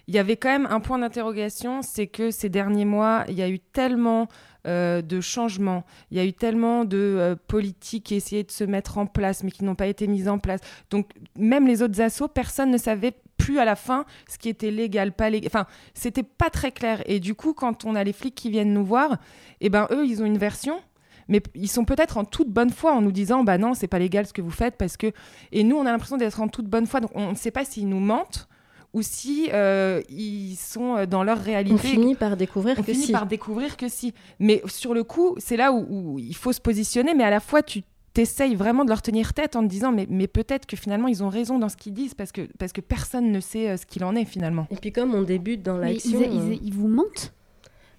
il 0.08 0.16
y 0.16 0.18
avait 0.18 0.38
quand 0.38 0.50
même 0.50 0.68
un 0.70 0.80
point 0.80 0.98
d'interrogation 0.98 1.82
c'est 1.82 2.08
que 2.08 2.32
ces 2.32 2.48
derniers 2.48 2.86
mois 2.86 3.26
il 3.28 3.36
y 3.36 3.42
a 3.42 3.50
eu 3.50 3.60
tellement 3.60 4.30
euh, 4.68 5.02
de 5.02 5.22
changements. 5.22 5.86
Il 6.12 6.18
y 6.18 6.20
a 6.20 6.26
eu 6.26 6.34
tellement 6.34 6.84
de 6.84 7.38
politiques 7.48 8.08
qui 8.08 8.16
essayaient 8.16 8.44
de 8.44 8.52
se 8.52 8.66
mettre 8.66 8.98
en 8.98 9.06
place, 9.06 9.42
mais 9.42 9.52
qui 9.52 9.64
n'ont 9.64 9.74
pas 9.74 9.88
été 9.88 10.06
mises 10.06 10.28
en 10.28 10.38
place. 10.38 10.60
Donc, 10.90 11.12
même 11.38 11.66
les 11.66 11.82
autres 11.82 12.02
assauts, 12.02 12.28
personne 12.28 12.70
ne 12.70 12.78
savait 12.78 13.14
plus 13.40 13.58
à 13.58 13.66
la 13.66 13.76
fin 13.76 14.06
ce 14.30 14.38
qui 14.38 14.50
était 14.50 14.70
légal, 14.70 15.12
pas 15.12 15.32
légal. 15.32 15.48
Enfin, 15.48 15.66
c'était 15.96 16.24
pas 16.24 16.52
très 16.52 16.72
clair. 16.72 17.02
Et 17.08 17.20
du 17.20 17.34
coup, 17.34 17.54
quand 17.54 17.86
on 17.86 17.96
a 17.96 18.04
les 18.04 18.14
flics 18.14 18.36
qui 18.36 18.52
viennent 18.52 18.74
nous 18.74 18.86
voir, 18.86 19.18
eh 19.62 19.70
ben 19.70 19.88
eux, 19.92 20.06
ils 20.06 20.22
ont 20.22 20.26
une 20.26 20.38
version. 20.38 20.80
Mais 21.28 21.42
ils 21.56 21.70
sont 21.70 21.86
peut-être 21.86 22.18
en 22.18 22.26
toute 22.26 22.50
bonne 22.50 22.72
foi 22.72 22.94
en 22.94 23.02
nous 23.02 23.12
disant 23.12 23.44
bah 23.44 23.60
non 23.60 23.76
c'est 23.76 23.88
pas 23.88 24.00
légal 24.00 24.26
ce 24.26 24.34
que 24.34 24.42
vous 24.42 24.50
faites 24.50 24.78
parce 24.78 24.98
que 24.98 25.12
et 25.52 25.64
nous 25.64 25.76
on 25.76 25.86
a 25.86 25.92
l'impression 25.92 26.18
d'être 26.18 26.42
en 26.42 26.48
toute 26.48 26.66
bonne 26.66 26.88
foi 26.88 27.02
donc 27.02 27.12
on 27.14 27.30
ne 27.30 27.36
sait 27.36 27.52
pas 27.52 27.64
s'ils 27.66 27.88
nous 27.88 28.00
mentent 28.00 28.50
ou 28.94 29.02
si 29.02 29.50
euh, 29.54 30.02
ils 30.10 30.56
sont 30.56 30.96
euh, 30.96 31.06
dans 31.06 31.24
leur 31.24 31.38
réalité. 31.38 31.76
On 31.76 31.78
finit 31.78 32.16
par 32.16 32.38
découvrir 32.38 32.78
on 32.80 32.84
que 32.84 32.92
finit 32.92 33.12
par 33.12 33.26
découvrir 33.28 33.78
que 33.78 33.88
si. 33.88 34.14
Mais 34.40 34.62
sur 34.66 34.94
le 34.94 35.04
coup, 35.04 35.36
c'est 35.38 35.58
là 35.58 35.72
où, 35.72 36.18
il 36.18 36.36
faut 36.36 36.54
se 36.54 36.62
positionner, 36.62 37.14
mais 37.14 37.24
à 37.24 37.30
la 37.30 37.40
fois 37.40 37.62
tu 37.62 37.84
t'essayes 38.14 38.56
vraiment 38.56 38.84
de 38.84 38.90
leur 38.90 39.02
tenir 39.02 39.34
tête 39.34 39.56
en 39.56 39.64
te 39.64 39.68
disant 39.68 39.92
mais, 39.92 40.08
mais 40.10 40.28
peut-être 40.28 40.66
que 40.66 40.76
finalement 40.76 41.08
ils 41.08 41.24
ont 41.24 41.30
raison 41.30 41.60
dans 41.60 41.70
ce 41.70 41.78
qu'ils 41.78 41.94
disent 41.94 42.14
parce 42.14 42.32
que, 42.32 42.48
parce 42.58 42.74
que 42.74 42.82
personne 42.82 43.32
ne 43.32 43.40
sait 43.40 43.70
euh, 43.70 43.78
ce 43.78 43.86
qu'il 43.86 44.04
en 44.04 44.16
est 44.16 44.26
finalement. 44.26 44.68
Et 44.72 44.76
puis 44.76 44.92
comme 44.92 45.14
on 45.14 45.22
débute 45.22 45.64
dans 45.64 45.78
l'action... 45.78 46.20
Ils, 46.22 46.60
ils, 46.64 46.74
vous 46.74 46.88
mentent 46.88 47.34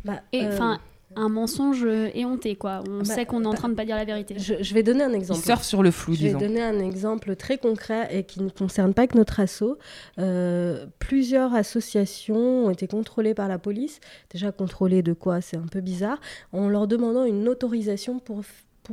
bah, 0.04 0.20
Enfin, 0.34 0.80
un 1.16 1.28
mensonge 1.28 1.84
éhonté, 2.14 2.54
quoi. 2.54 2.82
On 2.88 2.98
bah, 2.98 3.04
sait 3.04 3.26
qu'on 3.26 3.42
est 3.42 3.46
en 3.46 3.50
bah, 3.50 3.56
train 3.56 3.68
de 3.68 3.74
pas 3.74 3.84
dire 3.84 3.96
la 3.96 4.04
vérité. 4.04 4.36
Je, 4.38 4.74
vais 4.74 4.82
donner 4.82 5.02
un 5.02 5.12
exemple. 5.12 5.40
Il 5.40 5.44
surfe 5.44 5.64
sur 5.64 5.82
le 5.82 5.90
flou, 5.90 6.14
je 6.14 6.20
disons. 6.20 6.38
Je 6.38 6.44
vais 6.44 6.48
donner 6.48 6.62
un 6.62 6.78
exemple 6.78 7.34
très 7.34 7.58
concret 7.58 8.08
et 8.12 8.24
qui 8.24 8.40
ne 8.42 8.48
concerne 8.48 8.94
pas 8.94 9.06
que 9.06 9.18
notre 9.18 9.40
asso. 9.40 9.76
Euh, 10.18 10.86
plusieurs 10.98 11.54
associations 11.54 12.66
ont 12.66 12.70
été 12.70 12.86
contrôlées 12.86 13.34
par 13.34 13.48
la 13.48 13.58
police. 13.58 13.98
Déjà 14.30 14.52
contrôlées 14.52 15.02
de 15.02 15.12
quoi? 15.12 15.40
C'est 15.40 15.56
un 15.56 15.66
peu 15.66 15.80
bizarre. 15.80 16.20
En 16.52 16.68
leur 16.68 16.86
demandant 16.86 17.24
une 17.24 17.48
autorisation 17.48 18.20
pour 18.20 18.42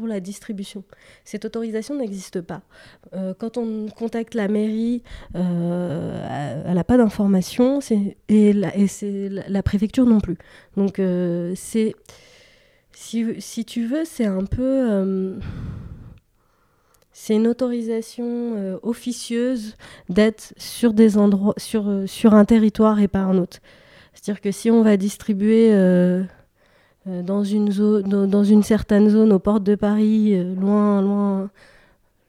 la 0.06 0.20
distribution. 0.20 0.84
Cette 1.24 1.46
autorisation 1.46 1.96
n'existe 1.96 2.42
pas. 2.42 2.62
Euh, 3.14 3.34
quand 3.38 3.58
on 3.58 3.88
contacte 3.88 4.36
la 4.36 4.48
mairie, 4.48 5.02
euh, 5.36 6.64
elle 6.68 6.76
n'a 6.76 6.84
pas 6.84 6.98
d'information 6.98 7.80
et, 8.30 8.54
la, 8.54 8.72
la, 9.48 9.64
préfecture 9.64 10.06
non 10.06 10.20
plus. 10.20 10.38
Donc 10.76 11.00
euh, 11.00 11.54
c'est 11.56 11.96
si, 12.92 13.66
tu 13.66 13.86
veux, 13.86 14.06
c'est 14.06 14.26
un 14.26 14.44
peu 14.46 15.40
c'est 17.14 17.36
une 17.36 17.48
autorisation 17.48 18.80
officieuse 18.84 19.76
d'être 20.10 20.54
sur 20.58 20.94
des 20.94 21.18
endroits 21.18 21.56
sur, 21.58 22.34
un 22.34 22.46
territoire 22.46 23.00
et 23.00 23.08
pas 23.08 23.20
un 23.20 23.38
autre. 23.38 23.60
C'est-à-dire 24.14 24.42
que 24.42 24.52
si 24.52 24.72
on 24.72 24.82
va 24.82 24.98
distribuer 24.98 25.72
dans, 27.08 27.44
une 27.44 27.72
zone, 27.72 28.28
dans, 28.28 28.44
une 28.44 28.64
certaine 28.64 29.10
zone 29.10 29.32
aux 29.32 29.40
portes 29.40 29.64
de 29.64 29.76
Paris, 29.76 30.34
euh, 30.34 30.56
loin, 30.56 31.02
loin, 31.02 31.50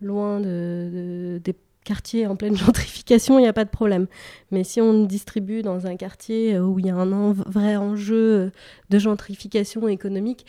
loin 0.00 0.40
de, 0.40 1.40
des 1.42 1.54
quartiers 1.84 2.26
en 2.26 2.36
pleine 2.36 2.56
gentrification, 2.64 3.38
il 3.38 3.42
n'y 3.42 3.48
a 3.48 3.52
pas 3.52 3.64
de 3.64 3.70
problème. 3.70 4.06
Mais 4.50 4.64
si 4.64 4.80
on 4.80 5.04
distribue 5.04 5.62
dans 5.62 5.86
un 5.86 5.96
quartier 5.96 6.54
euh, 6.54 6.62
où 6.62 6.78
il 6.78 6.86
y 6.86 6.90
a 6.90 6.96
un 6.96 7.32
vrai 7.32 7.76
enjeu 7.76 8.52
de 8.90 8.98
gentrification 8.98 9.88
économique, 9.88 10.46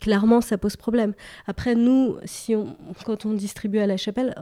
clairement, 0.00 0.40
ça 0.40 0.58
pose 0.58 0.76
problème. 0.76 1.14
Après, 1.46 1.74
nous, 1.74 2.16
si 2.24 2.56
on, 2.56 2.76
quand 3.04 3.24
on 3.24 3.32
distribue 3.32 3.78
à 3.78 3.86
la 3.86 3.96
chapelle, 3.96 4.34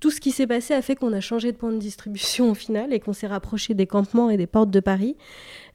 tout 0.00 0.10
ce 0.10 0.20
qui 0.20 0.30
s'est 0.30 0.46
passé 0.46 0.74
a 0.74 0.82
fait 0.82 0.94
qu'on 0.94 1.12
a 1.12 1.20
changé 1.20 1.50
de 1.50 1.56
point 1.56 1.72
de 1.72 1.78
distribution 1.78 2.50
au 2.50 2.54
final 2.54 2.92
et 2.92 3.00
qu'on 3.00 3.12
s'est 3.12 3.26
rapproché 3.26 3.74
des 3.74 3.86
campements 3.86 4.30
et 4.30 4.36
des 4.36 4.46
portes 4.46 4.70
de 4.70 4.80
Paris 4.80 5.16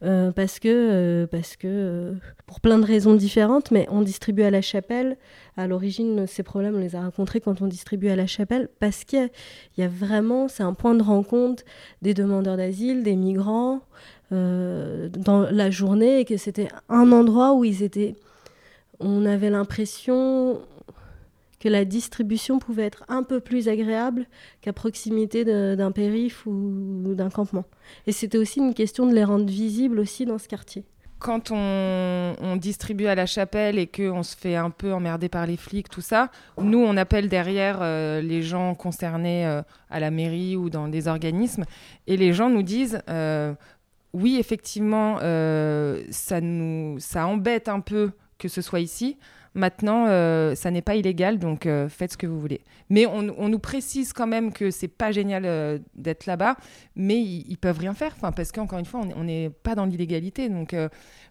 euh, 0.03 0.31
parce 0.31 0.59
que, 0.59 0.69
euh, 0.69 1.27
parce 1.27 1.57
que 1.57 1.67
euh, 1.67 2.13
pour 2.45 2.61
plein 2.61 2.77
de 2.77 2.85
raisons 2.85 3.15
différentes, 3.15 3.71
mais 3.71 3.85
on 3.89 4.01
distribue 4.01 4.43
à 4.43 4.49
la 4.49 4.61
chapelle. 4.61 5.17
À 5.57 5.67
l'origine, 5.67 6.25
ces 6.25 6.43
problèmes, 6.43 6.75
on 6.75 6.79
les 6.79 6.95
a 6.95 7.01
rencontrés 7.01 7.41
quand 7.41 7.61
on 7.61 7.67
distribue 7.67 8.09
à 8.09 8.15
la 8.15 8.27
chapelle 8.27 8.69
parce 8.79 9.03
qu'il 9.03 9.29
y, 9.77 9.83
a 9.83 9.87
vraiment, 9.87 10.47
c'est 10.47 10.63
un 10.63 10.73
point 10.73 10.95
de 10.95 11.03
rencontre 11.03 11.63
des 12.01 12.13
demandeurs 12.13 12.57
d'asile, 12.57 13.03
des 13.03 13.15
migrants 13.15 13.81
dans 14.31 15.47
la 15.51 15.69
journée 15.69 16.21
et 16.21 16.25
que 16.25 16.37
c'était 16.37 16.67
un 16.89 17.11
endroit 17.11 17.53
où 17.53 17.65
ils 17.65 17.83
étaient. 17.83 18.15
On 18.99 19.27
avait 19.27 19.51
l'impression, 19.51 20.59
que 21.63 21.69
la 21.69 21.85
distribution 21.85 22.59
pouvait 22.59 22.83
être 22.83 23.05
un 23.07 23.23
peu 23.23 23.39
plus 23.39 23.69
agréable 23.69 24.25
qu'à 24.59 24.73
proximité 24.73 25.45
d'un 25.45 25.91
périph' 25.93 26.45
ou 26.45 27.13
d'un 27.15 27.29
campement. 27.29 27.63
Et 28.05 28.11
c'était 28.11 28.37
aussi 28.37 28.59
une 28.59 28.73
question 28.73 29.07
de 29.07 29.13
les 29.13 29.23
rendre 29.23 29.45
visibles 29.45 29.99
aussi 29.99 30.25
dans 30.25 30.37
ce 30.37 30.49
quartier 30.49 30.83
quand 31.19 31.51
on, 31.51 32.57
distribue 32.57 33.05
à 33.05 33.15
la 33.15 33.25
chapelle 33.25 33.79
et 33.79 33.87
qu'on 33.87 34.23
se 34.23 34.35
fait 34.35 34.57
un 34.57 34.69
peu 34.71 34.91
emmerder 34.91 35.29
par 35.29 35.47
les 35.47 35.55
flics, 35.55 35.87
tout 35.87 36.01
ça, 36.01 36.29
nous, 36.61 36.79
on 36.79 36.97
appelle 36.97 37.29
derrière 37.29 37.79
euh, 37.81 38.19
les 38.19 38.41
gens 38.41 38.75
concernés 38.75 39.47
euh, 39.47 39.61
à 39.89 40.01
la 40.01 40.11
mairie 40.11 40.57
ou 40.57 40.69
dans 40.69 40.89
des 40.89 41.07
organismes, 41.07 41.63
et 42.07 42.17
les 42.17 42.33
gens 42.33 42.49
nous 42.49 42.61
disent, 42.61 43.01
euh, 43.09 43.53
oui, 44.11 44.35
effectivement, 44.37 45.19
ça, 46.09 46.41
nous, 46.41 46.99
ça 46.99 47.25
embête 47.25 47.69
un 47.69 47.79
peu 47.79 48.11
que 48.37 48.49
ce 48.49 48.61
soit 48.61 48.81
ici. 48.81 49.17
Maintenant, 49.55 50.07
euh, 50.07 50.55
ça 50.55 50.71
n'est 50.71 50.81
pas 50.81 50.95
illégal, 50.95 51.37
donc 51.37 51.67
euh, 51.67 51.87
faites 51.87 52.13
ce 52.13 52.17
que 52.17 52.25
vous 52.25 52.39
voulez. 52.39 52.61
Mais 52.89 53.05
on, 53.05 53.21
nous 53.21 53.59
précise 53.59 54.11
quand 54.11 54.25
même 54.25 54.51
que 54.51 54.71
c'est 54.71 54.87
pas 54.87 55.11
génial 55.11 55.43
euh, 55.45 55.77
d'être 55.93 56.25
là-bas, 56.25 56.57
mais 56.95 57.21
ils, 57.21 57.57
peuvent 57.57 57.77
rien 57.77 57.93
faire, 57.93 58.15
parce 58.35 58.51
qu'encore 58.51 58.79
une 58.79 58.85
fois, 58.85 59.01
on 59.15 59.23
n'est 59.23 59.49
pas 59.49 59.75
dans 59.75 59.85
l'illégalité. 59.85 60.49
Donc 60.49 60.75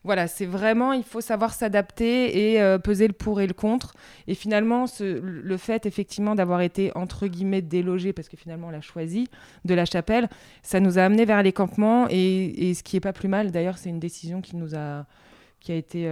voilà, 0.05 0.29
c'est 0.29 0.47
vraiment, 0.47 0.93
il 0.93 1.05
faut 1.05 1.21
savoir 1.21 1.53
s'adapter 1.53 2.55
et 2.55 2.79
peser 2.79 3.07
le 3.07 3.13
pour 3.13 3.41
et 3.41 3.47
le 3.47 3.55
contre. 3.55 3.95
Et 4.27 4.35
finalement, 4.35 4.87
le 5.01 5.57
fait 5.57 5.87
effectivement 5.87 6.35
d'avoir 6.35 6.63
été 6.63 6.91
entre 6.97 7.27
guillemets 7.27 7.63
délogé, 7.63 8.13
parce 8.13 8.29
que 8.29 8.37
finalement 8.37 8.69
on 8.69 8.71
l'a 8.71 8.81
choisi, 8.81 9.29
de 9.65 9.75
la 9.75 9.85
chapelle, 9.85 10.29
ça 10.63 10.81
nous 10.81 10.99
a 10.99 11.03
amené 11.03 11.25
vers 11.25 11.43
les 11.43 11.53
campements. 11.53 12.07
Et, 12.09 12.71
et 12.71 12.75
ce 12.75 12.83
qui 12.83 12.97
est 12.97 13.01
pas 13.01 13.13
plus 13.13 13.29
mal, 13.29 13.51
d'ailleurs, 13.51 13.79
c'est 13.79 13.91
une 13.91 14.01
décision 14.01 14.41
qui 14.41 14.57
nous 14.57 14.75
a, 14.75 15.07
qui 15.61 15.73
a 15.73 15.77
été 15.77 16.09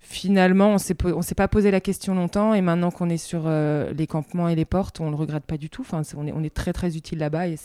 finalement, 0.00 0.70
on 0.70 0.74
ne 0.74 1.22
s'est 1.22 1.34
pas 1.34 1.48
posé 1.48 1.70
la 1.70 1.80
question 1.80 2.14
longtemps 2.14 2.54
et 2.54 2.60
maintenant 2.60 2.90
qu'on 2.90 3.08
est 3.08 3.16
sur 3.16 3.42
euh, 3.46 3.92
les 3.92 4.06
campements 4.06 4.48
et 4.48 4.56
les 4.56 4.64
portes, 4.64 5.00
on 5.00 5.06
ne 5.06 5.10
le 5.10 5.16
regrette 5.16 5.44
pas 5.44 5.56
du 5.56 5.70
tout. 5.70 5.82
Enfin, 5.82 6.02
on, 6.16 6.26
est, 6.26 6.32
on 6.32 6.42
est 6.42 6.54
très 6.54 6.72
très 6.72 6.96
utile 6.96 7.18
là-bas 7.18 7.48
et. 7.48 7.56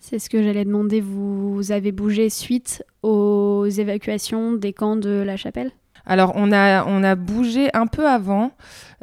C'est 0.00 0.18
ce 0.18 0.28
que 0.28 0.42
j'allais 0.42 0.64
demander. 0.64 1.00
Vous 1.00 1.70
avez 1.70 1.92
bougé 1.92 2.28
suite 2.28 2.84
aux 3.02 3.66
évacuations 3.66 4.52
des 4.52 4.72
camps 4.72 4.96
de 4.96 5.10
la 5.10 5.36
chapelle? 5.36 5.70
Alors 6.06 6.32
on 6.34 6.52
a, 6.52 6.84
on 6.84 7.02
a 7.02 7.14
bougé 7.14 7.70
un 7.74 7.86
peu 7.86 8.08
avant, 8.08 8.52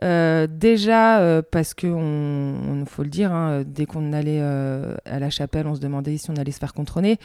euh, 0.03 0.47
déjà 0.49 1.19
euh, 1.19 1.41
parce 1.49 1.73
que, 1.73 1.87
on, 1.87 2.85
faut 2.85 3.03
le 3.03 3.09
dire, 3.09 3.31
hein, 3.31 3.63
dès 3.65 3.85
qu'on 3.85 4.13
allait 4.13 4.41
à 4.41 5.19
la 5.19 5.29
chapelle, 5.29 5.67
on 5.67 5.75
se 5.75 5.81
demandait 5.81 6.17
si 6.17 6.29
on 6.29 6.35
allait 6.35 6.51
se 6.51 6.59
faire 6.59 6.73
contrôler. 6.73 7.17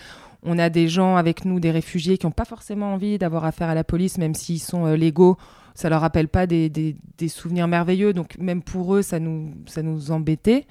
On 0.45 0.59
a 0.59 0.69
des 0.69 0.89
gens 0.89 1.17
avec 1.17 1.47
nous, 1.47 1.59
des 1.59 1.71
réfugiés 1.71 2.19
qui 2.19 2.27
n'ont 2.27 2.33
pas 2.33 2.45
forcément 2.45 2.93
envie 2.93 3.17
d'avoir 3.17 3.45
affaire 3.47 3.71
à 3.71 3.75
la 3.75 3.83
police, 3.83 4.19
même 4.19 4.35
s'ils 4.35 4.61
sont 4.61 4.87
euh, 4.87 4.95
légaux. 4.95 5.39
Ça 5.75 5.89
leur 5.89 6.03
rappelle 6.03 6.29
pas 6.29 6.47
des, 6.47 6.97
souvenirs 7.29 7.67
merveilleux. 7.67 8.13
Donc 8.13 8.39
même 8.39 8.63
pour 8.63 8.95
eux, 8.95 9.03
ça 9.03 9.19
nous, 9.19 9.53
ça 9.67 9.83
nous 9.83 10.11
embêtait, 10.11 10.67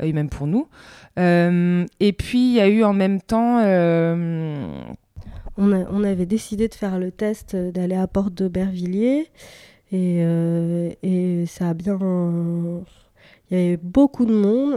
euh, 0.00 0.04
et 0.04 0.12
même 0.12 0.28
pour 0.28 0.46
nous. 0.46 0.68
Euh, 1.18 1.86
et 1.98 2.12
puis 2.12 2.50
il 2.50 2.52
y 2.52 2.60
a 2.60 2.68
eu 2.68 2.84
en 2.84 2.92
même 2.92 3.20
temps... 3.20 3.60
On, 5.58 6.04
avait 6.04 6.26
décidé 6.26 6.68
de 6.68 6.74
faire 6.74 6.98
le 6.98 7.10
test 7.10 7.56
d'aller 7.56 7.96
à 7.96 8.06
Porte 8.06 8.34
d'Aubervilliers. 8.34 9.30
Et, 9.92 10.20
et 11.02 11.46
ça 11.46 11.70
a 11.70 11.74
bien 11.74 11.98
il 13.50 13.56
y 13.56 13.60
avait 13.60 13.76
beaucoup 13.76 14.26
de 14.26 14.34
monde, 14.34 14.74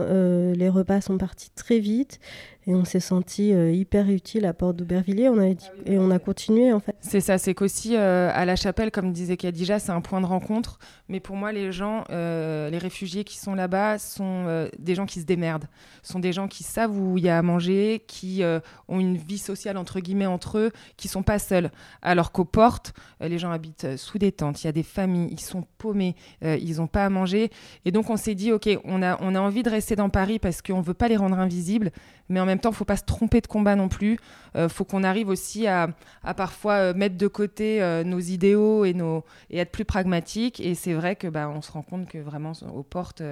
les 0.56 0.70
repas 0.70 1.02
sont 1.02 1.18
partis 1.18 1.50
très 1.56 1.80
vite 1.80 2.20
et 2.68 2.76
on 2.76 2.86
s'est 2.86 3.00
senti 3.00 3.54
euh, 3.54 3.72
hyper 3.72 4.10
utile 4.10 4.46
à 4.46 4.54
Porte 4.54 4.76
d'Aubervilliers. 4.76 5.30
On 5.30 5.40
et 5.42 5.98
on 5.98 6.12
a 6.12 6.20
continué 6.20 6.74
en 6.74 6.80
fait. 6.80 6.96
C'est 7.00 7.22
ça, 7.22 7.38
c'est 7.38 7.54
qu'aussi 7.54 7.96
euh, 7.96 8.30
à 8.34 8.46
la 8.46 8.56
chapelle, 8.56 8.92
comme 8.92 9.12
disait 9.14 9.38
Khadija, 9.38 9.80
c'est 9.80 9.92
un 9.92 10.02
point 10.02 10.22
de 10.22 10.26
rencontre. 10.26 10.78
Mais 11.08 11.20
pour 11.20 11.36
moi, 11.36 11.52
les 11.52 11.72
gens, 11.72 12.04
euh, 12.10 12.70
les 12.70 12.78
réfugiés 12.78 13.24
qui 13.24 13.38
sont 13.38 13.56
là-bas, 13.56 13.98
sont 13.98 14.70
des 14.78 14.94
gens 14.94 15.06
qui 15.06 15.22
se 15.22 15.26
démerdent. 15.26 15.68
sont 16.04 16.20
des 16.20 16.34
gens 16.34 16.48
qui 16.48 16.64
savent 16.64 16.96
où 16.96 17.18
il 17.18 17.24
y 17.24 17.30
a 17.30 17.38
à 17.38 17.42
manger, 17.42 18.04
qui 18.08 18.44
ont 18.88 19.00
une 19.00 19.18
vie 19.18 19.38
sociale 19.38 19.78
entre 19.78 20.00
guillemets 20.00 20.26
entre 20.26 20.58
eux, 20.58 20.72
qui 20.98 21.08
sont 21.08 21.24
pas 21.24 21.40
seuls. 21.40 21.72
Alors 22.02 22.32
qu'aux 22.32 22.46
portes, 22.46 22.94
les 23.22 23.40
gens 23.40 23.52
habitent 23.52 23.98
sous 23.98 24.20
des 24.20 24.32
tentes, 24.32 24.64
il 24.64 24.68
y 24.68 24.70
a 24.70 24.74
des 24.74 24.84
familles, 24.84 25.30
ils 25.32 25.40
sont 25.40 25.66
paumés, 25.78 26.16
ils 26.42 26.78
n'ont 26.78 26.88
pas 26.88 27.06
à 27.06 27.10
manger. 27.10 27.50
Et 27.86 27.92
donc 27.92 28.10
on 28.10 28.18
s'est 28.18 28.36
dit, 28.36 28.52
ok, 28.52 28.70
on 28.84 29.02
a, 29.02 29.18
on 29.22 29.34
a 29.34 29.40
envie 29.40 29.64
de 29.64 29.70
rester 29.70 29.96
dans 29.96 30.10
Paris 30.10 30.40
parce 30.40 30.62
qu'on 30.62 30.82
veut 30.82 30.94
pas 30.94 31.08
les 31.08 31.18
rendre 31.18 31.40
invisibles, 31.40 31.92
mais 32.28 32.40
en 32.40 32.49
même 32.50 32.60
temps, 32.60 32.70
il 32.70 32.76
faut 32.76 32.86
pas 32.86 32.98
se 32.98 33.04
tromper 33.04 33.42
de 33.42 33.48
combat 33.48 33.76
non 33.76 33.88
plus. 33.88 34.18
Il 34.56 34.62
euh, 34.62 34.70
faut 34.70 34.84
qu'on 34.84 35.04
arrive 35.04 35.30
aussi 35.30 35.68
à, 35.68 35.90
parfois 36.36 36.74
euh, 36.74 36.94
mettre 36.94 37.18
de 37.18 37.28
côté 37.28 37.82
euh, 37.82 38.04
nos 38.04 38.20
idéaux 38.20 38.86
et, 38.86 38.94
nos, 38.94 39.24
et 39.50 39.60
être 39.60 39.72
plus 39.72 39.86
pragmatique. 39.86 40.60
Et 40.60 40.76
c'est 40.76 40.94
vrai 40.94 41.16
que 41.16 41.28
bah, 41.28 41.52
on 41.54 41.62
se 41.62 41.72
rend 41.72 41.82
compte 41.82 42.08
que 42.08 42.18
vraiment 42.18 42.54
aux 42.74 42.84
portes 42.84 43.24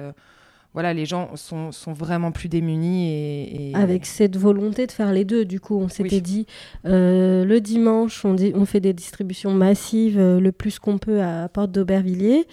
voilà, 0.74 0.92
les 0.92 1.06
gens 1.06 1.34
sont, 1.34 1.72
sont, 1.72 1.94
vraiment 1.94 2.30
plus 2.30 2.48
démunis. 2.48 3.08
Et, 3.10 3.72
Avec 3.74 4.04
cette 4.04 4.36
volonté 4.36 4.86
de 4.86 4.92
faire 4.92 5.12
les 5.12 5.24
deux, 5.24 5.46
du 5.46 5.60
coup, 5.60 5.76
on 5.80 5.88
s'était 5.88 6.20
dit, 6.20 6.46
le 6.84 7.58
dimanche, 7.58 8.24
on, 8.24 8.34
dit, 8.34 8.52
on, 8.54 8.66
fait 8.66 8.78
des 8.78 8.92
distributions 8.92 9.52
massives 9.52 10.20
le 10.20 10.52
plus 10.52 10.78
qu'on 10.78 10.98
peut 10.98 11.22
à 11.22 11.48
Porte 11.48 11.72
d'Aubervilliers. 11.72 12.46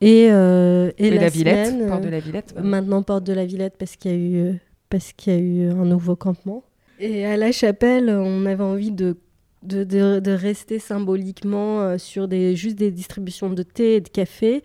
Et, 0.00 0.26
et, 0.26 0.30
la, 0.30 1.28
Villette, 1.28 1.88
Porte 1.88 2.04
de 2.04 2.08
la 2.08 2.20
Villette. 2.20 2.54
Maintenant, 2.62 3.02
Porte 3.02 3.24
de 3.24 3.32
la 3.32 3.44
Villette, 3.44 3.74
parce 3.76 3.96
qu'il 3.96 4.10
y 4.12 4.14
a 4.14 4.16
eu 4.16 4.60
parce 4.88 5.12
qu'il 5.12 5.32
y 5.32 5.36
a 5.36 5.38
eu 5.38 5.70
un 5.70 5.84
nouveau 5.84 6.16
campement. 6.16 6.64
Et 6.98 7.26
à 7.26 7.36
la 7.36 7.52
chapelle, 7.52 8.08
on 8.08 8.46
avait 8.46 8.62
envie 8.62 8.90
de, 8.90 9.16
de, 9.62 9.84
de, 9.84 10.30
rester 10.30 10.78
symboliquement 10.78 11.80
euh, 11.80 11.98
sur 11.98 12.28
des, 12.28 12.56
juste 12.56 12.76
des 12.76 12.90
distributions 12.90 13.50
de 13.50 13.62
thé 13.62 13.96
et 13.96 14.00
de 14.00 14.08
café 14.08 14.62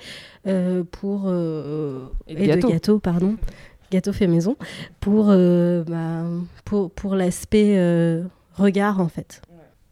euh, 0.47 0.83
pour, 0.83 1.23
euh, 1.25 2.05
et, 2.27 2.35
de, 2.35 2.67
gâteaux. 2.67 2.99
pardon, 2.99 3.37
gâteaux 3.91 4.13
fait 4.13 4.27
maison, 4.27 4.55
pour, 4.99 5.27
bah, 5.27 6.23
pour, 6.63 6.91
pour 6.91 7.15
l'aspect 7.15 7.77
regard 8.53 8.99
en 8.99 9.07
fait. 9.07 9.41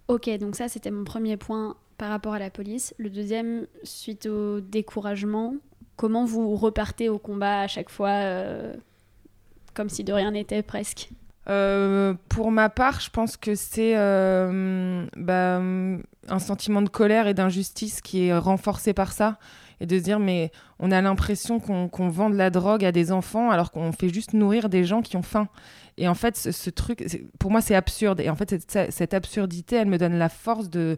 Ok, 0.07 0.29
donc 0.39 0.55
ça 0.55 0.67
c'était 0.67 0.91
mon 0.91 1.03
premier 1.03 1.37
point 1.37 1.75
par 1.97 2.09
rapport 2.09 2.33
à 2.33 2.39
la 2.39 2.49
police. 2.49 2.93
Le 2.97 3.09
deuxième, 3.09 3.67
suite 3.83 4.25
au 4.25 4.61
découragement, 4.61 5.55
comment 5.97 6.23
vous 6.23 6.55
repartez 6.55 7.09
au 7.09 7.19
combat 7.19 7.61
à 7.61 7.67
chaque 7.67 7.89
fois 7.89 8.21
comme 9.73 9.89
si 9.89 10.03
de 10.03 10.13
rien 10.13 10.31
n'était 10.31 10.63
presque 10.63 11.09
euh, 11.49 12.13
pour 12.27 12.51
ma 12.51 12.69
part, 12.69 12.99
je 12.99 13.09
pense 13.09 13.35
que 13.35 13.55
c'est 13.55 13.97
euh, 13.97 15.07
bah, 15.17 15.57
un 15.57 16.39
sentiment 16.39 16.83
de 16.83 16.89
colère 16.89 17.27
et 17.27 17.33
d'injustice 17.33 18.01
qui 18.01 18.27
est 18.27 18.37
renforcé 18.37 18.93
par 18.93 19.11
ça. 19.11 19.39
Et 19.81 19.85
de 19.85 19.97
se 19.97 20.03
dire, 20.03 20.19
mais 20.19 20.51
on 20.79 20.91
a 20.91 21.01
l'impression 21.01 21.59
qu'on 21.59 22.09
vend 22.09 22.29
de 22.29 22.35
la 22.35 22.49
drogue 22.49 22.83
à 22.83 22.91
des 22.91 23.13
enfants 23.13 23.49
alors 23.49 23.71
qu'on 23.71 23.93
fait 23.93 24.09
juste 24.09 24.33
nourrir 24.33 24.67
des 24.67 24.83
gens 24.83 25.01
qui 25.01 25.15
ont 25.15 25.23
faim. 25.23 25.47
Et 25.97 26.07
en 26.07 26.15
fait, 26.15 26.35
ce, 26.35 26.69
truc, 26.69 27.05
pour 27.39 27.49
moi, 27.49 27.61
c'est 27.61 27.75
absurde. 27.75 28.19
Et 28.19 28.29
en 28.29 28.35
fait, 28.35 28.49
cette, 28.49 28.91
cette, 28.91 29.13
absurdité, 29.13 29.77
elle 29.77 29.87
me 29.87 29.97
donne 29.97 30.17
la 30.17 30.29
force 30.29 30.69
de, 30.69 30.97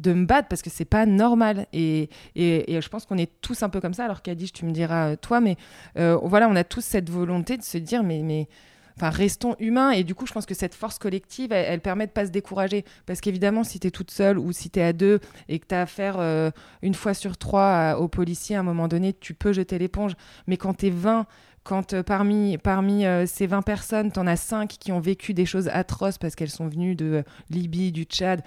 de 0.00 0.12
me 0.12 0.26
battre 0.26 0.48
parce 0.48 0.62
que 0.62 0.70
c'est 0.70 0.84
pas 0.84 1.06
normal. 1.06 1.66
Et, 1.72 2.08
et, 2.36 2.80
je 2.80 2.88
pense 2.88 3.04
qu'on 3.04 3.18
est 3.18 3.30
tous 3.40 3.62
un 3.62 3.68
peu 3.68 3.80
comme 3.80 3.94
ça. 3.94 4.04
Alors 4.04 4.22
Kadish, 4.22 4.52
tu 4.52 4.64
me 4.64 4.70
diras 4.70 5.16
toi, 5.16 5.40
mais 5.40 5.56
euh, 5.98 6.18
voilà, 6.22 6.48
on 6.48 6.56
a 6.56 6.64
tous 6.64 6.84
cette 6.84 7.10
volonté 7.10 7.56
de 7.56 7.62
se 7.62 7.78
dire, 7.78 8.02
mais, 8.02 8.22
mais 8.22 8.48
enfin, 8.96 9.10
restons 9.10 9.56
humains. 9.58 9.90
Et 9.90 10.04
du 10.04 10.14
coup, 10.14 10.26
je 10.26 10.32
pense 10.32 10.46
que 10.46 10.54
cette 10.54 10.74
force 10.74 10.98
collective, 10.98 11.52
elle, 11.52 11.80
permet 11.80 12.06
de 12.06 12.12
pas 12.12 12.26
se 12.26 12.30
décourager. 12.30 12.84
Parce 13.06 13.20
qu'évidemment, 13.20 13.64
si 13.64 13.80
tu 13.80 13.88
es 13.88 13.90
toute 13.90 14.10
seule 14.10 14.38
ou 14.38 14.52
si 14.52 14.70
tu 14.70 14.78
es 14.78 14.82
à 14.82 14.92
deux 14.92 15.20
et 15.48 15.58
que 15.58 15.66
tu 15.66 15.74
as 15.74 15.82
affaire 15.82 16.16
euh, 16.18 16.50
une 16.82 16.94
fois 16.94 17.14
sur 17.14 17.36
trois 17.36 17.96
aux 17.98 18.08
policiers, 18.08 18.56
à 18.56 18.60
un 18.60 18.64
moment 18.64 18.88
donné, 18.88 19.12
tu 19.12 19.34
peux 19.34 19.52
jeter 19.52 19.78
l'éponge. 19.78 20.12
Mais 20.46 20.56
quand 20.56 20.74
tu 20.74 20.86
es 20.86 20.90
20, 20.90 21.26
quand 21.64 21.92
euh, 21.92 22.02
parmi, 22.04 22.56
parmi 22.58 23.04
ces 23.26 23.48
20 23.48 23.62
personnes, 23.62 24.12
tu 24.12 24.20
en 24.20 24.26
as 24.28 24.36
5 24.36 24.68
qui 24.68 24.92
ont 24.92 25.00
vécu 25.00 25.34
des 25.34 25.44
choses 25.46 25.68
atroces 25.68 26.18
parce 26.18 26.36
qu'elles 26.36 26.50
sont 26.50 26.68
venues 26.68 26.94
de 26.94 27.24
Libye, 27.50 27.90
du 27.90 28.04
Tchad, 28.04 28.42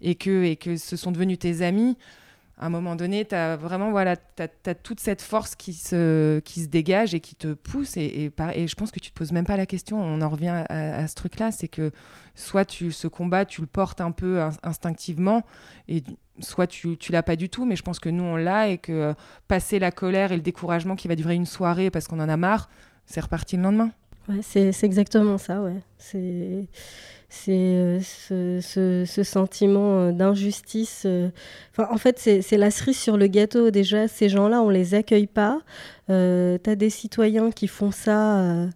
et 0.00 0.14
que, 0.14 0.44
et 0.44 0.56
que 0.56 0.76
ce 0.76 0.96
sont 0.96 1.12
devenus 1.12 1.38
tes 1.38 1.62
amis, 1.62 1.96
à 2.58 2.66
un 2.66 2.68
moment 2.70 2.96
donné, 2.96 3.26
tu 3.26 3.34
as 3.34 3.56
vraiment 3.56 3.90
voilà, 3.90 4.16
toute 4.82 5.00
cette 5.00 5.20
force 5.20 5.54
qui 5.56 5.74
se, 5.74 6.38
qui 6.40 6.62
se 6.62 6.68
dégage 6.68 7.14
et 7.14 7.20
qui 7.20 7.34
te 7.34 7.52
pousse. 7.52 7.98
Et, 7.98 8.32
et, 8.54 8.66
je 8.66 8.74
pense 8.74 8.90
que 8.90 8.98
tu 8.98 9.10
te 9.10 9.14
poses 9.14 9.32
même 9.32 9.44
pas 9.44 9.58
la 9.58 9.66
question. 9.66 10.00
On 10.02 10.22
en 10.22 10.28
revient 10.28 10.64
à, 10.70 11.06
ce 11.06 11.14
truc-là 11.14 11.52
c'est 11.52 11.68
que 11.68 11.90
soit 12.34 12.64
tu, 12.64 12.92
ce 12.92 13.08
combat, 13.08 13.44
tu 13.44 13.60
le 13.60 13.66
portes 13.66 14.00
un 14.00 14.10
peu 14.10 14.40
instinctivement, 14.62 15.42
et 15.88 16.02
soit 16.38 16.66
tu, 16.66 16.96
tu 16.96 17.12
l'as 17.12 17.22
pas 17.22 17.36
du 17.36 17.50
tout. 17.50 17.66
Mais 17.66 17.76
je 17.76 17.82
pense 17.82 17.98
que 17.98 18.08
nous, 18.08 18.24
on 18.24 18.36
l'a 18.36 18.68
et 18.68 18.78
que 18.78 18.92
euh, 18.92 19.14
passer 19.48 19.78
la 19.78 19.90
colère 19.90 20.32
et 20.32 20.36
le 20.36 20.42
découragement 20.42 20.96
qui 20.96 21.08
va 21.08 21.14
durer 21.14 21.34
une 21.34 21.46
soirée 21.46 21.90
parce 21.90 22.08
qu'on 22.08 22.20
en 22.20 22.28
a 22.28 22.36
marre, 22.38 22.70
c'est 23.04 23.20
reparti 23.20 23.56
le 23.56 23.62
lendemain. 23.62 23.90
C'est 24.42 24.84
exactement 24.84 25.38
ça, 25.38 25.62
ouais. 25.62 25.80
C'est 25.98 26.68
c'est 27.28 27.52
euh, 27.52 28.00
ce, 28.60 29.22
sentiment 29.22 29.98
euh, 29.98 30.12
d'injustice. 30.12 31.02
Euh. 31.06 31.30
En 31.78 31.98
fait, 31.98 32.18
c'est 32.18 32.56
la 32.56 32.70
cerise 32.70 32.98
sur 32.98 33.16
le 33.16 33.26
gâteau. 33.26 33.70
Déjà, 33.70 34.08
ces 34.08 34.28
gens-là, 34.28 34.62
on 34.62 34.70
les 34.70 34.94
accueille 34.94 35.26
pas. 35.26 35.60
Euh, 36.08 36.58
tu 36.62 36.70
as 36.70 36.76
des 36.76 36.90
citoyens 36.90 37.50
qui 37.50 37.66
font 37.66 37.90
ça 37.90 38.68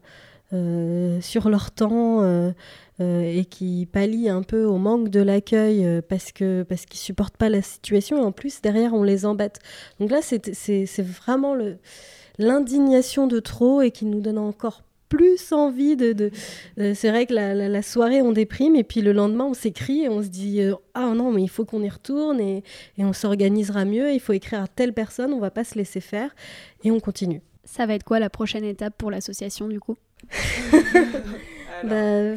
sur 1.20 1.48
leur 1.48 1.70
temps 1.70 2.52
et 2.98 3.44
qui 3.44 3.86
pallient 3.90 4.28
un 4.28 4.42
peu 4.42 4.64
au 4.64 4.78
manque 4.78 5.08
de 5.08 5.20
l'accueil 5.20 6.02
parce 6.08 6.32
que 6.32 6.64
parce 6.64 6.86
qu'ils 6.86 6.98
supportent 6.98 7.36
pas 7.36 7.48
la 7.48 7.62
situation. 7.62 8.22
En 8.22 8.32
plus, 8.32 8.60
derrière, 8.60 8.94
on 8.94 9.04
les 9.04 9.24
embête. 9.26 9.60
Donc 10.00 10.10
là, 10.10 10.20
c'est 10.22 11.02
vraiment 11.02 11.56
l'indignation 12.38 13.26
de 13.26 13.38
trop 13.38 13.80
et 13.80 13.92
qui 13.92 14.06
nous 14.06 14.20
donne 14.20 14.38
encore 14.38 14.82
plus 15.10 15.52
envie 15.52 15.96
de. 15.96 16.30
Euh, 16.78 16.94
c'est 16.94 17.10
vrai 17.10 17.26
que 17.26 17.34
la, 17.34 17.82
soirée, 17.82 18.22
on 18.22 18.32
déprime, 18.32 18.76
et 18.76 18.84
puis 18.84 19.02
le 19.02 19.12
lendemain, 19.12 19.44
on 19.44 19.54
s'écrit 19.54 20.04
et 20.04 20.08
on 20.08 20.22
se 20.22 20.28
dit 20.28 20.62
euh, 20.62 20.74
Ah 20.94 21.12
non, 21.14 21.32
mais 21.32 21.42
il 21.42 21.50
faut 21.50 21.66
qu'on 21.66 21.82
y 21.82 21.88
retourne, 21.90 22.40
et, 22.40 22.62
on 22.96 23.12
s'organisera 23.12 23.84
mieux, 23.84 24.12
il 24.12 24.20
faut 24.20 24.32
écrire 24.32 24.62
à 24.62 24.68
telle 24.68 24.94
personne, 24.94 25.34
on 25.34 25.40
va 25.40 25.50
pas 25.50 25.64
se 25.64 25.74
laisser 25.74 26.00
faire, 26.00 26.34
et 26.84 26.90
on 26.90 27.00
continue. 27.00 27.42
Ça 27.64 27.84
va 27.84 27.94
être 27.94 28.04
quoi 28.04 28.18
la 28.18 28.30
prochaine 28.30 28.64
étape 28.64 28.94
pour 28.96 29.10
l'association, 29.10 29.68
du 29.68 29.78
coup? 29.78 29.96
Bah, 31.82 32.34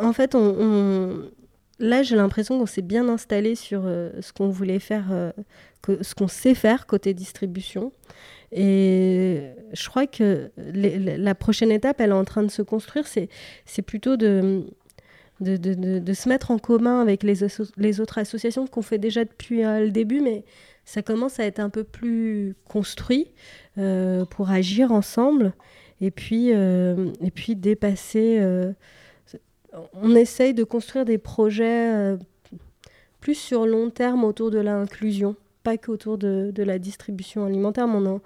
En 0.00 0.14
fait, 0.14 0.34
on, 0.34 1.28
là, 1.78 2.02
j'ai 2.02 2.16
l'impression 2.16 2.58
qu'on 2.58 2.64
s'est 2.64 2.80
bien 2.80 3.06
installé 3.10 3.54
sur 3.54 3.82
euh, 3.84 4.08
ce 4.22 4.32
qu'on 4.32 4.48
voulait 4.48 4.78
faire, 4.78 5.12
ce 5.86 6.14
qu'on 6.14 6.28
sait 6.28 6.54
faire 6.54 6.86
côté 6.86 7.12
distribution. 7.12 7.92
Et 8.52 9.40
je 9.72 9.88
crois 9.88 10.06
que 10.06 10.50
la 10.56 11.34
prochaine 11.34 11.72
étape, 11.72 12.00
elle 12.00 12.10
est 12.10 12.14
en 12.14 12.24
train 12.24 12.42
de 12.42 12.50
se 12.50 12.60
construire, 12.60 13.06
c'est 13.06 13.82
plutôt 13.82 14.18
de, 14.18 14.64
se 15.42 16.28
mettre 16.28 16.50
en 16.50 16.58
commun 16.58 17.00
avec 17.00 17.22
les, 17.22 17.36
les 17.78 18.00
autres 18.00 18.18
associations 18.18 18.66
qu'on 18.66 18.82
fait 18.82 18.98
déjà 18.98 19.24
depuis 19.24 19.64
euh, 19.64 19.80
le 19.80 19.90
début, 19.90 20.20
mais 20.20 20.44
ça 20.84 21.00
commence 21.00 21.40
à 21.40 21.44
être 21.44 21.60
un 21.60 21.70
peu 21.70 21.82
plus 21.82 22.54
construit 22.68 23.30
euh, 23.78 24.26
pour 24.26 24.50
agir 24.50 24.92
ensemble 24.92 25.54
et 26.02 26.10
puis, 26.10 26.52
euh, 26.52 27.10
et 27.22 27.30
puis 27.30 27.56
dépasser. 27.56 28.38
on 29.94 30.14
essaye 30.14 30.52
de 30.52 30.64
construire 30.64 31.06
des 31.06 31.18
projets 31.18 32.18
plus 33.20 33.36
sur 33.36 33.64
long 33.64 33.88
terme 33.88 34.24
autour 34.24 34.50
de 34.50 34.58
l'inclusion 34.58 35.36
pas 35.62 35.76
qu'autour 35.78 36.18
de, 36.18 36.50
de, 36.54 36.62
la 36.62 36.78
distribution 36.78 37.44
alimentaire, 37.46 37.86
mais 37.86 38.20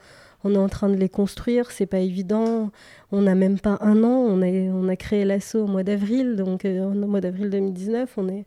on, 0.45 0.55
est 0.55 0.59
en 0.59 0.69
train 0.69 0.89
de 0.89 0.97
les 0.97 1.09
construire, 1.09 1.71
c'est 1.71 1.87
pas 1.87 1.99
évident. 1.99 2.71
On 3.13 3.23
n'a 3.23 3.35
même 3.35 3.59
pas 3.59 3.79
un 3.81 4.03
an, 4.03 4.09
on 4.09 4.89
a, 4.89 4.97
créé 4.97 5.25
l'assaut 5.25 5.65
au 5.65 5.67
mois 5.67 5.83
d'avril, 5.83 6.37
donc 6.37 6.65
euh, 6.65 6.85
au 6.85 7.07
mois 7.07 7.21
d'avril 7.21 7.51
2019, 7.51 8.13
on 8.17 8.29
est, 8.29 8.47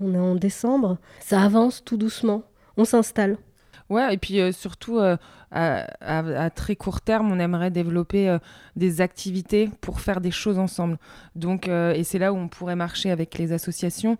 on 0.00 0.14
est 0.14 0.18
en 0.18 0.34
décembre. 0.34 0.98
Ça 1.20 1.42
avance 1.42 1.82
tout 1.84 1.96
doucement, 1.96 2.42
on 2.76 2.84
s'installe. 2.84 3.36
Ouais, 3.88 4.14
et 4.14 4.16
puis 4.18 4.40
euh, 4.40 4.50
surtout, 4.50 4.98
euh, 4.98 5.16
à, 5.52 5.86
à, 6.00 6.50
très 6.50 6.74
court 6.74 7.00
terme, 7.00 7.30
on 7.30 7.38
aimerait 7.38 7.70
développer 7.70 8.36
des 8.74 9.00
activités 9.00 9.70
pour 9.80 10.00
faire 10.00 10.20
des 10.20 10.32
choses 10.32 10.58
ensemble. 10.58 10.98
Donc, 11.36 11.68
et 11.68 12.02
c'est 12.04 12.18
là 12.18 12.32
où 12.32 12.36
on 12.36 12.48
pourrait 12.48 12.76
marcher 12.76 13.10
avec 13.10 13.38
les 13.38 13.52
associations 13.52 14.18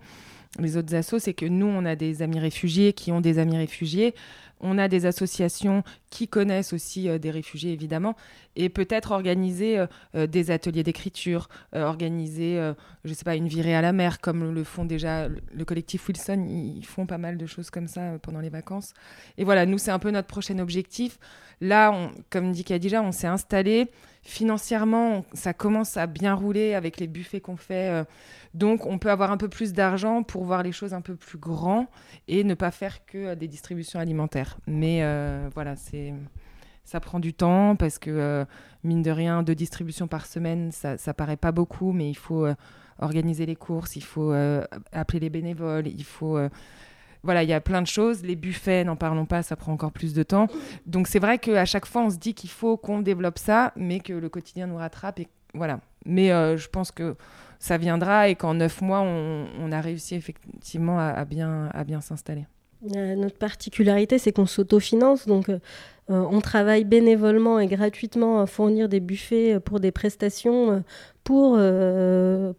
les 0.59 0.77
autres 0.77 0.95
assos, 0.95 1.19
c'est 1.19 1.33
que 1.33 1.45
nous, 1.45 1.67
on 1.67 1.85
a 1.85 1.95
des 1.95 2.21
amis 2.21 2.39
réfugiés 2.39 2.93
qui 2.93 3.11
ont 3.11 3.21
des 3.21 3.39
amis 3.39 3.57
réfugiés. 3.57 4.13
on 4.59 4.77
a 4.77 4.87
des 4.87 5.05
associations 5.05 5.83
qui 6.09 6.27
connaissent 6.27 6.73
aussi 6.73 7.07
des 7.19 7.31
réfugiés 7.31 7.73
évidemment, 7.73 8.15
et 8.55 8.69
peut-être 8.69 9.11
organiser 9.11 9.85
des 10.13 10.51
ateliers 10.51 10.83
d'écriture, 10.83 11.49
organiser, 11.73 12.73
je 13.03 13.13
sais 13.13 13.25
pas, 13.25 13.35
une 13.35 13.47
virée 13.47 13.75
à 13.75 13.81
la 13.81 13.91
mer 13.91 14.19
comme 14.19 14.51
le 14.51 14.63
font 14.63 14.85
déjà 14.85 15.27
le 15.27 15.65
collectif 15.65 16.07
Wilson, 16.07 16.47
ils 16.49 16.85
font 16.85 17.05
pas 17.05 17.17
mal 17.17 17.37
de 17.37 17.45
choses 17.45 17.69
comme 17.69 17.87
ça 17.87 18.17
pendant 18.21 18.39
les 18.39 18.49
vacances. 18.49 18.93
Et 19.37 19.43
voilà, 19.43 19.65
nous 19.65 19.77
c'est 19.77 19.91
un 19.91 19.99
peu 19.99 20.11
notre 20.11 20.27
prochain 20.27 20.59
objectif. 20.59 21.19
Là, 21.59 22.11
comme 22.29 22.51
dit 22.51 22.63
Kadija, 22.63 23.01
on 23.01 23.11
s'est 23.11 23.27
installé. 23.27 23.89
Financièrement, 24.21 25.25
ça 25.33 25.53
commence 25.53 25.95
à 25.95 26.05
bien 26.05 26.33
rouler 26.33 26.73
avec 26.73 26.99
les 26.99 27.07
buffets 27.07 27.39
qu'on 27.39 27.55
fait. 27.55 27.89
Euh, 27.89 28.03
donc, 28.53 28.85
on 28.85 28.97
peut 28.99 29.09
avoir 29.09 29.31
un 29.31 29.37
peu 29.37 29.47
plus 29.47 29.71
d'argent 29.71 30.21
pour 30.21 30.43
voir 30.43 30.63
les 30.63 30.73
choses 30.73 30.93
un 30.93 30.99
peu 30.99 31.15
plus 31.15 31.37
grands 31.37 31.87
et 32.27 32.43
ne 32.43 32.53
pas 32.53 32.71
faire 32.71 33.05
que 33.05 33.17
euh, 33.17 33.35
des 33.35 33.47
distributions 33.47 33.99
alimentaires. 33.99 34.57
Mais 34.67 34.99
euh, 35.01 35.47
voilà, 35.53 35.77
c'est 35.77 36.06
ça 36.83 36.99
prend 36.99 37.19
du 37.19 37.33
temps 37.33 37.75
parce 37.75 37.99
que, 37.99 38.45
mine 38.83 39.01
de 39.01 39.11
rien, 39.11 39.43
deux 39.43 39.55
distributions 39.55 40.07
par 40.07 40.25
semaine, 40.25 40.71
ça, 40.71 40.97
ça 40.97 41.13
paraît 41.13 41.37
pas 41.37 41.51
beaucoup, 41.51 41.91
mais 41.91 42.09
il 42.09 42.17
faut 42.17 42.47
organiser 42.99 43.45
les 43.45 43.55
courses, 43.55 43.95
il 43.95 44.03
faut 44.03 44.33
appeler 44.91 45.19
les 45.19 45.29
bénévoles, 45.29 45.87
il 45.87 46.03
faut 46.03 46.39
voilà, 47.23 47.43
il 47.43 47.49
y 47.49 47.53
a 47.53 47.61
plein 47.61 47.81
de 47.81 47.87
choses. 47.87 48.23
Les 48.23 48.35
buffets, 48.35 48.83
n'en 48.83 48.95
parlons 48.95 49.25
pas, 49.25 49.43
ça 49.43 49.55
prend 49.55 49.73
encore 49.73 49.91
plus 49.91 50.13
de 50.13 50.23
temps. 50.23 50.47
Donc 50.85 51.07
c'est 51.07 51.19
vrai 51.19 51.39
qu'à 51.39 51.65
chaque 51.65 51.85
fois, 51.85 52.03
on 52.03 52.09
se 52.09 52.17
dit 52.17 52.33
qu'il 52.33 52.49
faut 52.49 52.77
qu'on 52.77 52.99
développe 53.01 53.37
ça, 53.37 53.73
mais 53.75 53.99
que 53.99 54.13
le 54.13 54.29
quotidien 54.29 54.67
nous 54.67 54.77
rattrape. 54.77 55.19
Et 55.19 55.27
voilà. 55.53 55.81
Mais 56.05 56.31
euh, 56.31 56.57
je 56.57 56.69
pense 56.69 56.91
que 56.91 57.15
ça 57.59 57.77
viendra 57.77 58.29
et 58.29 58.35
qu'en 58.35 58.53
neuf 58.53 58.81
mois, 58.81 59.01
on, 59.01 59.71
a 59.71 59.81
réussi 59.81 60.15
effectivement 60.15 60.99
à, 60.99 61.25
bien, 61.25 61.69
à 61.73 61.83
bien 61.83 62.01
s'installer. 62.01 62.45
Euh, 62.95 63.15
notre 63.15 63.37
particularité, 63.37 64.17
c'est 64.17 64.31
qu'on 64.31 64.45
s'autofinance. 64.45 65.27
Donc, 65.27 65.49
euh, 65.49 65.59
on 66.09 66.39
travaille 66.41 66.85
bénévolement 66.85 67.59
et 67.59 67.67
gratuitement 67.67 68.39
à 68.41 68.45
fournir 68.45 68.87
des 68.87 68.99
buffets 68.99 69.59
pour 69.59 69.79
des 69.79 69.91
prestations 69.91 70.83
pour, 71.23 71.59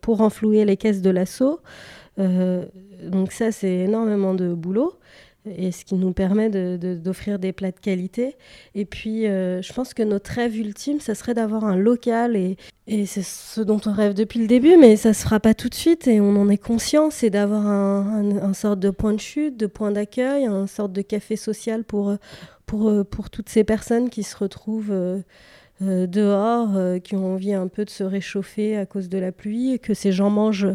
pour 0.03 0.21
enflouer 0.21 0.67
les 0.67 0.77
caisses 0.77 1.01
de 1.01 1.11
l'assaut. 1.11 1.61
Euh, 2.19 2.65
donc 3.05 3.33
ça, 3.33 3.53
c'est 3.53 3.73
énormément 3.73 4.35
de 4.35 4.55
boulot 4.55 4.95
et 5.57 5.73
ce 5.73 5.85
qui 5.85 5.95
nous 5.95 6.13
permet 6.13 6.49
d'offrir 6.51 7.39
des 7.39 7.53
plats 7.53 7.71
de 7.71 7.79
qualité. 7.81 8.37
Et 8.75 8.85
puis, 8.85 9.27
euh, 9.27 9.63
je 9.63 9.73
pense 9.73 9.95
que 9.95 10.03
notre 10.03 10.31
rêve 10.33 10.57
ultime, 10.57 11.01
ça 11.01 11.15
serait 11.15 11.35
d'avoir 11.35 11.65
un 11.65 11.77
local, 11.77 12.37
et, 12.37 12.57
et 12.87 13.07
c'est 13.07 13.25
ce 13.25 13.61
dont 13.61 13.81
on 13.87 13.93
rêve 13.93 14.15
depuis 14.15 14.41
le 14.41 14.47
début, 14.47 14.77
mais 14.77 14.97
ça 14.97 15.13
se 15.13 15.23
fera 15.23 15.41
pas 15.41 15.55
tout 15.55 15.69
de 15.69 15.75
suite, 15.75 16.07
et 16.09 16.21
on 16.21 16.37
en 16.37 16.49
est 16.49 16.59
conscient, 16.59 17.11
c'est 17.11 17.31
d'avoir 17.31 17.67
un, 17.67 18.39
un, 18.43 18.55
sorte 18.55 18.81
de 18.81 18.91
point 18.91 19.15
de 19.15 19.21
chute, 19.21 19.57
de 19.57 19.67
point 19.67 19.91
d'accueil, 19.91 20.47
un 20.47 20.67
sorte 20.67 20.93
de 20.93 21.03
café 21.03 21.37
social 21.37 21.85
pour, 21.85 22.17
pour, 22.67 23.05
pour 23.07 23.31
toutes 23.31 23.49
ces 23.49 23.65
personnes 23.65 24.11
qui 24.11 24.23
se 24.23 24.37
retrouvent... 24.37 24.93
Euh, 24.93 25.21
dehors 25.81 26.77
euh, 26.77 26.99
qui 26.99 27.15
ont 27.15 27.35
envie 27.35 27.55
un 27.55 27.69
peu 27.69 27.85
de 27.85 27.91
se 27.91 28.03
réchauffer 28.03 28.77
à 28.77 28.87
cause 28.87 29.09
de 29.09 29.19
la 29.19 29.31
pluie, 29.31 29.79
que 29.79 29.95
ces 29.95 30.11
gens 30.11 30.31
mangent 30.31 30.69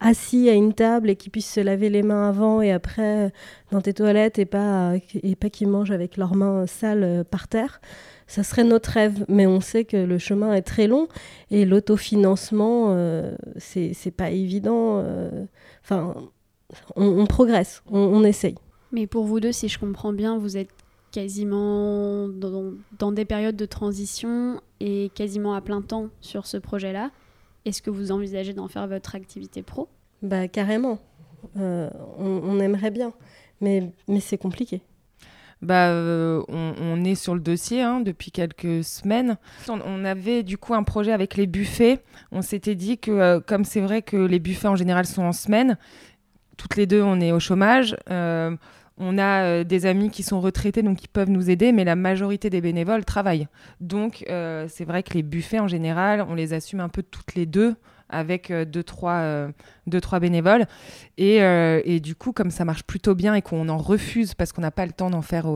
assis 0.00 0.48
à 0.50 0.52
une 0.52 0.74
table 0.74 1.08
et 1.08 1.16
qu'ils 1.16 1.32
puissent 1.32 1.52
se 1.52 1.60
laver 1.60 1.88
les 1.88 2.02
mains 2.02 2.28
avant 2.28 2.60
et 2.60 2.70
après 2.70 3.26
euh, 3.26 3.30
dans 3.70 3.80
tes 3.80 3.94
toilettes 3.94 4.38
et 4.38 4.44
pas, 4.44 4.94
et 5.22 5.36
pas 5.36 5.48
qu'ils 5.48 5.68
mangent 5.68 5.92
avec 5.92 6.16
leurs 6.16 6.34
mains 6.34 6.66
sales 6.66 7.24
par 7.30 7.48
terre. 7.48 7.80
Ça 8.26 8.42
serait 8.42 8.64
notre 8.64 8.90
rêve, 8.90 9.24
mais 9.28 9.46
on 9.46 9.60
sait 9.60 9.84
que 9.84 9.96
le 9.96 10.18
chemin 10.18 10.54
est 10.54 10.62
très 10.62 10.86
long 10.86 11.08
et 11.50 11.64
l'autofinancement, 11.64 12.96
c'est 13.56 14.14
pas 14.16 14.30
évident. 14.30 15.04
Enfin, 15.82 16.14
on, 16.94 17.26
progresse, 17.26 17.82
on, 17.90 17.98
on 17.98 18.22
essaye. 18.22 18.54
Mais 18.92 19.08
pour 19.08 19.24
vous 19.24 19.40
deux, 19.40 19.50
si 19.50 19.68
je 19.68 19.80
comprends 19.80 20.12
bien, 20.12 20.38
vous 20.38 20.56
êtes 20.56 20.70
quasiment 21.10 22.28
dans, 22.28 23.12
des 23.12 23.24
périodes 23.24 23.56
de 23.56 23.66
transition 23.66 24.60
et 24.80 25.10
quasiment 25.14 25.54
à 25.54 25.60
plein 25.60 25.82
temps 25.82 26.08
sur 26.20 26.46
ce 26.46 26.56
projet-là. 26.56 27.10
Est-ce 27.64 27.82
que 27.82 27.90
vous 27.90 28.12
envisagez 28.12 28.54
d'en 28.54 28.68
faire 28.68 28.86
votre 28.86 29.14
activité 29.14 29.62
pro? 29.62 29.88
Bah 30.22 30.48
carrément. 30.48 30.98
Euh, 31.56 31.88
on, 32.18 32.60
aimerait 32.60 32.90
bien, 32.90 33.12
mais, 33.60 33.92
mais 34.08 34.20
c'est 34.20 34.38
compliqué. 34.38 34.82
Bah, 35.62 35.88
euh, 35.88 36.42
on, 36.48 37.04
est 37.04 37.14
sur 37.14 37.34
le 37.34 37.40
dossier 37.40 37.82
hein, 37.82 38.00
depuis 38.00 38.30
quelques 38.30 38.82
semaines. 38.84 39.36
On, 39.68 40.04
avait 40.04 40.42
du 40.42 40.56
coup 40.56 40.74
un 40.74 40.82
projet 40.82 41.12
avec 41.12 41.36
les 41.36 41.46
buffets. 41.46 42.02
On 42.32 42.40
s'était 42.40 42.74
dit 42.74 42.98
que, 42.98 43.10
euh, 43.10 43.40
comme 43.40 43.64
c'est 43.64 43.80
vrai 43.80 44.00
que 44.00 44.16
les 44.16 44.38
buffets 44.38 44.68
en 44.68 44.76
général 44.76 45.06
sont 45.06 45.22
en 45.22 45.32
semaine, 45.32 45.76
toutes 46.56 46.76
les 46.76 46.86
deux 46.86 47.02
on 47.02 47.20
est 47.20 47.32
au 47.32 47.40
chômage. 47.40 47.96
On 49.02 49.16
a 49.16 49.44
euh, 49.44 49.64
des 49.64 49.86
amis 49.86 50.10
qui 50.10 50.22
sont 50.22 50.42
retraités, 50.42 50.82
donc 50.82 50.98
qui 50.98 51.08
peuvent 51.08 51.30
nous 51.30 51.48
aider, 51.48 51.72
mais 51.72 51.84
la 51.84 51.96
majorité 51.96 52.50
des 52.50 52.60
bénévoles 52.60 53.06
travaillent. 53.06 53.48
Donc, 53.80 54.26
euh, 54.28 54.66
c'est 54.68 54.84
vrai 54.84 55.02
que 55.02 55.14
les 55.14 55.22
buffets, 55.22 55.58
en 55.58 55.68
général, 55.68 56.24
on 56.28 56.34
les 56.34 56.52
assume 56.52 56.80
un 56.80 56.90
peu 56.90 57.02
toutes 57.02 57.34
les 57.34 57.46
deux 57.46 57.74
avec 58.10 58.50
euh, 58.50 58.66
deux, 58.66 58.82
trois, 58.82 59.48
bénévoles. 60.20 60.66
Et, 61.16 62.00
du 62.00 62.14
coup, 62.14 62.32
comme 62.32 62.50
ça 62.50 62.66
marche 62.66 62.82
plutôt 62.82 63.14
bien 63.14 63.34
et 63.34 63.40
qu'on 63.40 63.70
en 63.70 63.78
refuse 63.78 64.34
parce 64.34 64.52
qu'on 64.52 64.60
n'a 64.60 64.70
pas 64.70 64.84
le 64.84 64.92
temps 64.92 65.08
d'en 65.08 65.22
faire 65.22 65.46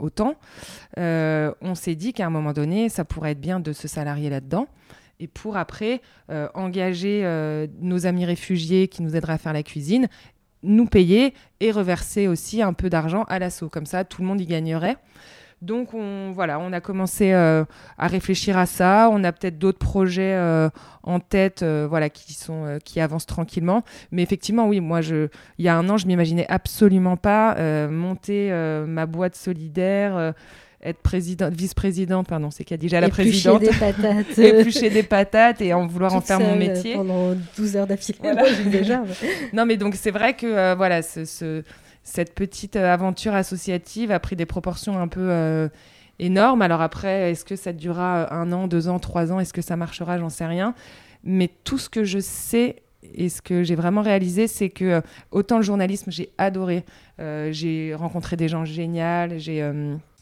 autant, 0.00 0.34
on 0.96 1.74
s'est 1.76 1.94
dit 1.94 2.12
qu'à 2.12 2.26
un 2.26 2.30
moment 2.30 2.52
donné, 2.52 2.88
ça 2.88 3.04
pourrait 3.04 3.32
être 3.32 3.40
bien 3.40 3.60
de 3.60 3.72
se 3.72 3.86
salarier 3.86 4.30
là-dedans 4.30 4.66
et 5.20 5.26
pour 5.26 5.56
après 5.56 6.00
engager 6.54 7.24
nos 7.80 8.06
amis 8.06 8.24
réfugiés 8.24 8.88
qui 8.88 9.02
nous 9.02 9.14
aideraient 9.14 9.34
à 9.34 9.38
faire 9.38 9.52
la 9.52 9.62
cuisine 9.64 10.08
nous 10.62 10.86
payer 10.86 11.34
et 11.60 11.70
reverser 11.70 12.28
aussi 12.28 12.62
un 12.62 12.72
peu 12.72 12.90
d'argent 12.90 13.24
à 13.24 13.38
l'assaut. 13.38 13.68
Comme 13.68 13.86
ça, 13.86 14.04
tout 14.04 14.22
le 14.22 14.28
monde 14.28 14.40
y 14.40 14.46
gagnerait. 14.46 14.96
Donc 15.60 15.92
on, 15.92 16.30
voilà, 16.30 16.60
on 16.60 16.72
a 16.72 16.80
commencé 16.80 17.32
euh, 17.32 17.64
à 17.96 18.06
réfléchir 18.06 18.56
à 18.56 18.66
ça. 18.66 19.08
On 19.12 19.24
a 19.24 19.32
peut-être 19.32 19.58
d'autres 19.58 19.78
projets 19.78 20.34
euh, 20.34 20.70
en 21.02 21.18
tête, 21.18 21.62
euh, 21.62 21.86
voilà, 21.88 22.10
qui 22.10 22.32
sont 22.32 22.78
qui 22.84 23.00
avancent 23.00 23.26
tranquillement. 23.26 23.82
Mais 24.12 24.22
effectivement, 24.22 24.68
oui, 24.68 24.80
moi, 24.80 25.00
je, 25.00 25.28
il 25.58 25.64
y 25.64 25.68
a 25.68 25.76
un 25.76 25.88
an, 25.88 25.96
je 25.96 26.06
m'imaginais 26.06 26.46
absolument 26.48 27.16
pas 27.16 27.56
monter 27.88 28.52
ma 28.86 29.06
boîte 29.06 29.34
solidaire 29.34 30.34
être 30.82 31.00
présidente, 31.00 31.54
vice-présidente, 31.54 32.28
pardon, 32.28 32.50
c'est 32.50 32.72
déjà 32.74 33.00
la 33.00 33.08
présidente. 33.08 33.60
des 33.60 33.70
patates. 33.70 34.38
Éplucher 34.38 34.90
des 34.90 35.02
patates 35.02 35.60
et 35.60 35.72
en 35.72 35.86
vouloir 35.86 36.14
en 36.14 36.20
faire 36.20 36.38
mon 36.38 36.54
métier. 36.54 36.94
Pendant 36.94 37.34
12 37.56 37.76
heures 37.76 37.86
d'affilée, 37.86 38.18
déjà. 38.66 39.02
non, 39.52 39.66
mais 39.66 39.76
donc 39.76 39.96
c'est 39.96 40.12
vrai 40.12 40.34
que 40.34 40.46
euh, 40.46 40.74
voilà, 40.76 41.02
ce, 41.02 41.64
cette 42.04 42.34
petite 42.34 42.76
euh, 42.76 42.92
aventure 42.92 43.34
associative 43.34 44.12
a 44.12 44.20
pris 44.20 44.36
des 44.36 44.46
proportions 44.46 44.98
un 44.98 45.08
peu 45.08 45.28
euh, 45.28 45.68
énormes. 46.20 46.62
Alors 46.62 46.80
après, 46.80 47.32
est-ce 47.32 47.44
que 47.44 47.56
ça 47.56 47.72
durera 47.72 48.32
un 48.32 48.52
an, 48.52 48.68
deux 48.68 48.88
ans, 48.88 49.00
trois 49.00 49.32
ans? 49.32 49.40
Est-ce 49.40 49.52
que 49.52 49.62
ça 49.62 49.76
marchera? 49.76 50.18
J'en 50.18 50.28
sais 50.28 50.46
rien. 50.46 50.74
Mais 51.24 51.50
tout 51.64 51.78
ce 51.78 51.88
que 51.88 52.04
je 52.04 52.20
sais 52.20 52.76
et 53.14 53.28
ce 53.28 53.42
que 53.42 53.64
j'ai 53.64 53.74
vraiment 53.74 54.02
réalisé, 54.02 54.46
c'est 54.46 54.70
que 54.70 55.02
autant 55.32 55.56
le 55.56 55.62
journalisme, 55.62 56.12
j'ai 56.12 56.30
adoré. 56.38 56.84
j'ai 57.18 57.94
rencontré 57.94 58.36
des 58.36 58.48
gens 58.48 58.64
géniaux, 58.64 59.36
j'ai 59.36 59.68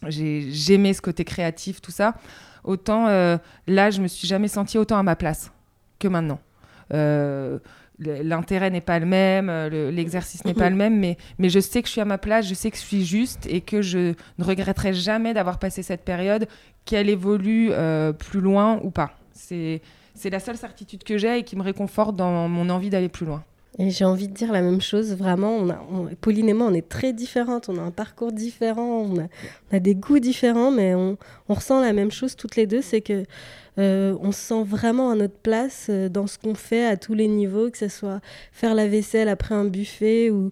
j'aimais 0.08 0.92
ce 0.92 1.02
côté 1.02 1.24
créatif, 1.24 1.80
tout 1.80 1.90
ça. 1.90 2.14
Autant 2.64 3.06
euh, 3.06 3.38
là, 3.66 3.90
je 3.90 4.02
me 4.02 4.08
suis 4.08 4.26
jamais 4.26 4.48
sentie 4.48 4.76
autant 4.76 4.98
à 4.98 5.02
ma 5.02 5.16
place 5.16 5.52
que 5.98 6.08
maintenant. 6.08 6.40
Euh, 6.92 7.58
l'intérêt 7.98 8.70
n'est 8.70 8.80
pas 8.80 8.98
le 8.98 9.06
même, 9.06 9.48
euh, 9.48 9.90
l'exercice 9.90 10.44
n'est 10.44 10.54
pas 10.54 10.68
le 10.68 10.76
même, 10.76 10.98
mais 10.98 11.48
je 11.48 11.60
sais 11.60 11.80
que 11.80 11.88
je 11.88 11.92
suis 11.92 12.00
à 12.00 12.04
ma 12.04 12.18
place, 12.18 12.46
je 12.46 12.54
sais 12.54 12.70
que 12.70 12.76
je 12.76 12.82
suis 12.82 13.06
juste 13.06 13.46
et 13.46 13.60
que 13.60 13.82
je 13.82 14.14
ne 14.38 14.44
regretterai 14.44 14.92
jamais 14.92 15.32
d'avoir 15.32 15.58
passé 15.58 15.82
cette 15.82 16.04
période, 16.04 16.46
qu'elle 16.84 17.08
évolue 17.08 17.70
plus 18.18 18.40
loin 18.40 18.80
ou 18.82 18.90
pas. 18.90 19.16
C'est 19.32 19.80
la 20.24 20.40
seule 20.40 20.56
certitude 20.56 21.04
que 21.04 21.18
j'ai 21.18 21.38
et 21.38 21.42
qui 21.44 21.56
me 21.56 21.62
réconforte 21.62 22.16
dans 22.16 22.48
mon 22.48 22.68
envie 22.68 22.90
d'aller 22.90 23.08
plus 23.08 23.26
loin. 23.26 23.42
Et 23.78 23.90
j'ai 23.90 24.06
envie 24.06 24.28
de 24.28 24.32
dire 24.32 24.52
la 24.52 24.62
même 24.62 24.80
chose, 24.80 25.14
vraiment. 25.14 25.66
Pauline 26.20 26.48
et 26.48 26.54
moi, 26.54 26.66
on 26.66 26.74
est 26.74 26.88
très 26.88 27.12
différentes, 27.12 27.68
on 27.68 27.76
a 27.76 27.82
un 27.82 27.90
parcours 27.90 28.32
différent, 28.32 29.02
on 29.02 29.28
a, 29.72 29.80
des 29.80 29.94
goûts 29.94 30.18
différents, 30.18 30.70
mais 30.70 30.94
on, 30.94 31.18
ressent 31.48 31.80
la 31.80 31.92
même 31.92 32.10
chose 32.10 32.36
toutes 32.36 32.56
les 32.56 32.66
deux, 32.66 32.80
c'est 32.80 33.02
que 33.02 33.24
euh, 33.78 34.16
on 34.22 34.32
se 34.32 34.40
sent 34.40 34.64
vraiment 34.64 35.10
à 35.10 35.14
notre 35.14 35.36
place 35.36 35.88
euh, 35.90 36.08
dans 36.08 36.26
ce 36.26 36.38
qu'on 36.38 36.54
fait 36.54 36.86
à 36.86 36.96
tous 36.96 37.12
les 37.12 37.28
niveaux, 37.28 37.70
que 37.70 37.76
ce 37.76 37.88
soit 37.88 38.20
faire 38.50 38.74
la 38.74 38.88
vaisselle 38.88 39.28
après 39.28 39.54
un 39.54 39.66
buffet 39.66 40.30
ou, 40.30 40.48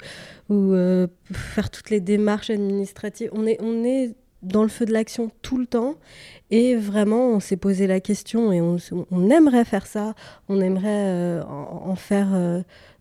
ou 0.50 0.74
euh, 0.74 1.06
faire 1.32 1.70
toutes 1.70 1.88
les 1.88 2.00
démarches 2.00 2.50
administratives. 2.50 3.30
On 3.32 3.46
est, 3.46 3.56
on 3.62 3.82
est 3.82 4.14
dans 4.44 4.62
le 4.62 4.68
feu 4.68 4.84
de 4.86 4.92
l'action 4.92 5.30
tout 5.42 5.58
le 5.58 5.66
temps. 5.66 5.96
Et 6.50 6.76
vraiment, 6.76 7.30
on 7.30 7.40
s'est 7.40 7.56
posé 7.56 7.86
la 7.86 8.00
question 8.00 8.52
et 8.52 8.60
on, 8.60 9.30
aimerait 9.30 9.64
faire 9.64 9.86
ça, 9.86 10.14
on 10.48 10.60
aimerait 10.60 11.40
en, 11.40 11.96
faire 11.96 12.28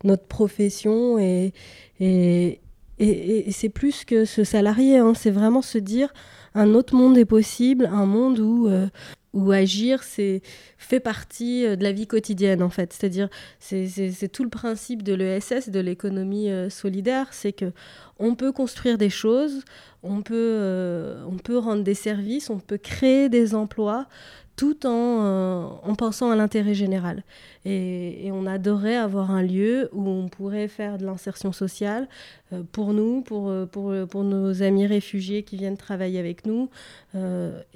notre 0.03 0.25
profession 0.25 1.19
et, 1.19 1.53
et, 1.99 2.61
et, 2.97 3.51
c'est 3.51 3.69
plus 3.69 4.05
que 4.05 4.25
se 4.25 4.43
salarier, 4.43 4.97
hein. 4.97 5.13
c'est 5.13 5.29
vraiment 5.29 5.61
se 5.61 5.77
dire 5.77 6.13
un 6.55 6.73
autre 6.73 6.95
monde 6.95 7.17
est 7.17 7.25
possible, 7.25 7.89
un 7.91 8.05
monde 8.05 8.39
où, 8.39 8.67
euh, 8.67 8.87
où 9.33 9.51
agir 9.51 10.03
c'est 10.03 10.41
fait 10.77 10.99
partie 10.99 11.65
euh, 11.65 11.75
de 11.75 11.83
la 11.83 11.91
vie 11.91 12.07
quotidienne 12.07 12.61
en 12.61 12.69
fait. 12.69 12.93
C'est-à-dire 12.93 13.29
c'est 13.59 14.31
tout 14.31 14.43
le 14.43 14.49
principe 14.49 15.03
de 15.03 15.13
l'ESS, 15.13 15.69
de 15.69 15.79
l'économie 15.79 16.49
euh, 16.49 16.69
solidaire, 16.69 17.27
c'est 17.31 17.53
que 17.53 17.71
on 18.19 18.35
peut 18.35 18.51
construire 18.51 18.97
des 18.97 19.09
choses, 19.09 19.63
on 20.03 20.21
peut, 20.21 20.35
euh, 20.35 21.23
on 21.27 21.37
peut 21.37 21.57
rendre 21.57 21.83
des 21.83 21.95
services, 21.95 22.49
on 22.49 22.59
peut 22.59 22.77
créer 22.77 23.27
des 23.27 23.55
emplois 23.55 24.07
tout 24.55 24.85
en, 24.85 25.19
euh, 25.21 25.65
en 25.81 25.95
pensant 25.95 26.29
à 26.29 26.35
l'intérêt 26.35 26.75
général. 26.75 27.23
Et, 27.65 28.29
on 28.31 28.45
adorait 28.45 28.95
avoir 28.95 29.31
un 29.31 29.41
lieu 29.41 29.89
où 29.93 30.07
on 30.07 30.27
pourrait 30.27 30.67
faire 30.67 30.97
de 30.97 31.05
l'insertion 31.05 31.51
sociale 31.51 32.07
euh, 32.51 32.63
pour 32.71 32.93
nous, 32.93 33.21
pour, 33.21 33.49
euh, 33.49 33.65
pour, 33.65 33.93
pour, 34.07 34.23
nos 34.23 34.61
amis 34.61 34.85
réfugiés 34.85 35.43
qui 35.43 35.55
viennent 35.55 35.77
travailler 35.77 36.19
avec 36.19 36.45
nous. 36.45 36.69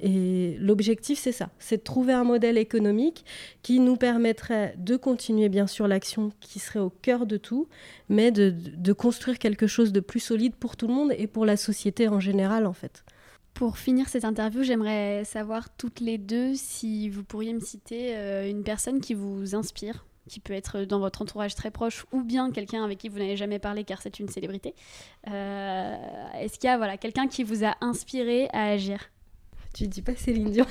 et 0.00 0.56
l'objectif, 0.60 1.18
c'est 1.18 1.32
ça, 1.32 1.50
c'est 1.58 1.78
de 1.78 1.82
trouver 1.82 2.12
un 2.12 2.24
modèle 2.24 2.58
économique 2.58 3.24
qui 3.62 3.80
nous 3.80 3.96
permettrait 3.96 4.74
de 4.78 4.96
continuer, 4.96 5.48
bien 5.48 5.66
sûr, 5.66 5.88
l'action 5.88 6.32
qui 6.40 6.58
serait 6.58 6.80
au 6.80 6.90
cœur 6.90 7.26
de 7.26 7.36
tout, 7.36 7.68
mais 8.08 8.30
de, 8.30 8.50
de 8.50 8.92
construire 8.92 9.38
quelque 9.38 9.66
chose 9.66 9.92
de 9.92 10.00
plus 10.00 10.20
solide 10.20 10.54
pour 10.54 10.76
tout 10.76 10.88
le 10.88 10.94
monde 10.94 11.12
et 11.16 11.26
pour 11.26 11.46
la 11.46 11.56
société 11.56 12.08
en 12.08 12.20
général, 12.20 12.66
en 12.66 12.72
fait. 12.72 13.04
Pour 13.58 13.76
finir 13.76 14.08
cette 14.08 14.24
interview, 14.24 14.62
j'aimerais 14.62 15.24
savoir 15.24 15.68
toutes 15.68 15.98
les 15.98 16.16
deux 16.16 16.54
si 16.54 17.08
vous 17.08 17.24
pourriez 17.24 17.52
me 17.52 17.58
citer 17.58 18.16
euh, 18.16 18.48
une 18.48 18.62
personne 18.62 19.00
qui 19.00 19.14
vous 19.14 19.56
inspire, 19.56 20.06
qui 20.28 20.38
peut 20.38 20.52
être 20.52 20.82
dans 20.82 21.00
votre 21.00 21.22
entourage 21.22 21.56
très 21.56 21.72
proche 21.72 22.06
ou 22.12 22.22
bien 22.22 22.52
quelqu'un 22.52 22.84
avec 22.84 22.98
qui 22.98 23.08
vous 23.08 23.18
n'avez 23.18 23.36
jamais 23.36 23.58
parlé 23.58 23.82
car 23.82 24.00
c'est 24.00 24.20
une 24.20 24.28
célébrité. 24.28 24.76
Euh, 25.26 25.96
est-ce 26.38 26.60
qu'il 26.60 26.70
y 26.70 26.72
a 26.72 26.76
voilà, 26.76 26.98
quelqu'un 26.98 27.26
qui 27.26 27.42
vous 27.42 27.64
a 27.64 27.74
inspiré 27.80 28.48
à 28.52 28.66
agir? 28.66 29.10
Tu 29.74 29.88
dis 29.88 30.02
pas 30.02 30.14
Céline 30.14 30.52
Dion 30.52 30.66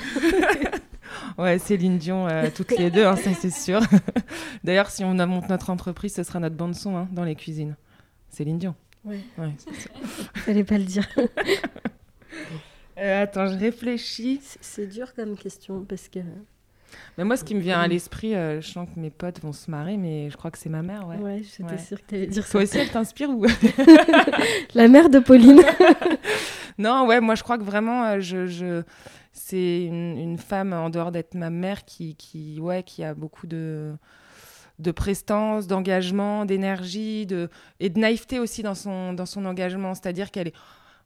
Ouais, 1.37 1.59
Céline 1.59 1.97
Dion, 1.97 2.25
euh, 2.29 2.47
toutes 2.55 2.71
les 2.77 2.89
deux, 2.89 3.05
hein, 3.05 3.17
ça 3.17 3.33
c'est 3.33 3.51
sûr. 3.51 3.81
D'ailleurs, 4.63 4.89
si 4.91 5.03
on 5.03 5.13
monte 5.13 5.49
notre 5.49 5.71
entreprise, 5.71 6.15
ce 6.15 6.23
sera 6.23 6.39
notre 6.39 6.55
bande-son 6.55 6.95
hein, 6.95 7.09
dans 7.11 7.25
les 7.25 7.35
cuisines. 7.35 7.75
Céline 8.29 8.59
Dion. 8.59 8.75
Ouais. 9.03 9.19
ouais 9.37 9.51
Fallait 10.35 10.63
pas 10.63 10.77
le 10.77 10.85
dire. 10.85 11.05
Euh, 12.97 13.23
attends, 13.23 13.47
je 13.47 13.57
réfléchis. 13.57 14.41
C'est 14.61 14.87
dur 14.87 15.13
comme 15.13 15.37
question 15.37 15.85
parce 15.87 16.07
que. 16.07 16.19
Mais 17.17 17.23
moi, 17.23 17.35
ce 17.35 17.43
qui 17.43 17.53
me 17.53 17.59
vient 17.59 17.79
à 17.79 17.87
l'esprit, 17.87 18.33
euh, 18.33 18.61
je 18.61 18.67
sens 18.67 18.87
que 18.93 18.99
mes 18.99 19.09
potes 19.09 19.41
vont 19.41 19.53
se 19.53 19.69
marrer, 19.69 19.97
mais 19.97 20.29
je 20.29 20.37
crois 20.37 20.51
que 20.51 20.57
c'est 20.57 20.69
ma 20.69 20.81
mère, 20.81 21.07
ouais. 21.07 21.17
Ouais, 21.17 21.41
j'étais 21.43 21.77
sûre 21.77 22.01
que 22.01 22.07
tu 22.07 22.15
allais 22.15 22.27
dire 22.27 22.45
ça. 22.45 22.51
Toi 22.51 22.63
aussi, 22.63 22.77
elle 22.77 22.89
t'inspire 22.89 23.29
ou? 23.29 23.45
La 24.73 24.87
mère 24.87 25.09
de 25.09 25.19
Pauline. 25.19 25.61
non, 26.77 27.05
ouais, 27.05 27.19
moi, 27.19 27.35
je 27.35 27.43
crois 27.43 27.57
que 27.57 27.63
vraiment, 27.63 28.05
euh, 28.05 28.19
je, 28.19 28.47
je... 28.47 28.83
c'est 29.33 29.83
une, 29.83 30.17
une, 30.17 30.37
femme, 30.37 30.73
en 30.73 30.89
dehors 30.89 31.11
d'être 31.11 31.33
ma 31.33 31.49
mère, 31.49 31.85
qui, 31.85 32.15
qui, 32.15 32.59
ouais, 32.61 32.83
qui 32.83 33.03
a 33.03 33.13
beaucoup 33.13 33.47
de 33.47 33.93
de 34.79 34.91
prestance, 34.91 35.65
d'engagement, 35.65 36.45
d'énergie, 36.45 37.25
de 37.25 37.49
et 37.79 37.89
de 37.89 37.99
naïveté 37.99 38.39
aussi 38.39 38.61
dans 38.61 38.75
son 38.75 39.13
dans 39.13 39.25
son 39.25 39.45
engagement, 39.45 39.95
c'est-à-dire 39.95 40.29
qu'elle 40.29 40.49
est 40.49 40.55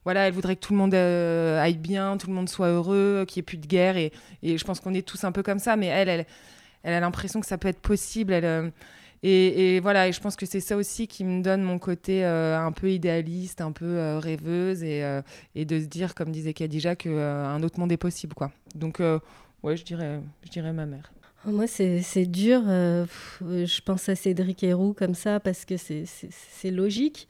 voilà, 0.03 0.27
elle 0.27 0.33
voudrait 0.33 0.55
que 0.55 0.61
tout 0.61 0.73
le 0.73 0.79
monde 0.79 0.93
euh, 0.93 1.61
aille 1.61 1.77
bien, 1.77 2.17
tout 2.17 2.27
le 2.27 2.33
monde 2.33 2.49
soit 2.49 2.67
heureux, 2.67 3.25
qu'il 3.27 3.39
n'y 3.39 3.43
ait 3.43 3.45
plus 3.45 3.57
de 3.57 3.67
guerre. 3.67 3.97
Et, 3.97 4.11
je 4.43 4.63
pense 4.63 4.79
qu'on 4.79 4.93
est 4.93 5.07
tous 5.07 5.23
un 5.23 5.31
peu 5.31 5.43
comme 5.43 5.59
ça. 5.59 5.75
Mais 5.75 5.87
elle, 5.87 6.09
elle, 6.09 6.25
elle 6.83 6.93
a 6.93 6.99
l'impression 6.99 7.39
que 7.39 7.45
ça 7.45 7.57
peut 7.57 7.67
être 7.67 7.79
possible. 7.79 8.33
Euh, 8.33 8.69
et, 9.23 9.79
voilà, 9.81 10.07
et 10.07 10.11
je 10.11 10.19
pense 10.19 10.35
que 10.35 10.47
c'est 10.47 10.59
ça 10.59 10.75
aussi 10.75 11.07
qui 11.07 11.23
me 11.23 11.43
donne 11.43 11.61
mon 11.61 11.77
côté 11.77 12.25
euh, 12.25 12.57
un 12.59 12.71
peu 12.71 12.91
idéaliste, 12.91 13.61
un 13.61 13.71
peu 13.71 14.17
rêveuse, 14.17 14.83
et, 14.83 15.03
et, 15.53 15.65
de 15.65 15.79
se 15.79 15.85
dire, 15.85 16.15
comme 16.15 16.31
disait 16.31 16.53
Khadija, 16.53 16.95
qu'un 16.95 17.61
autre 17.61 17.79
monde 17.79 17.91
est 17.91 17.97
possible. 17.97 18.33
quoi. 18.33 18.51
Donc, 18.73 18.99
ouais, 19.61 19.77
je 19.77 19.85
dirais, 19.85 20.21
je 20.43 20.49
dirais 20.49 20.73
ma 20.73 20.87
mère. 20.87 21.11
Oh, 21.47 21.51
moi, 21.51 21.65
c'est 21.67 22.25
dur. 22.25 22.61
je 22.67 23.81
pense 23.81 24.09
à 24.09 24.15
Cédric 24.15 24.63
Héroux 24.63 24.93
comme 24.93 25.15
ça 25.15 25.39
parce 25.39 25.65
que 25.65 25.75
c'est 25.77 26.71
logique. 26.71 27.27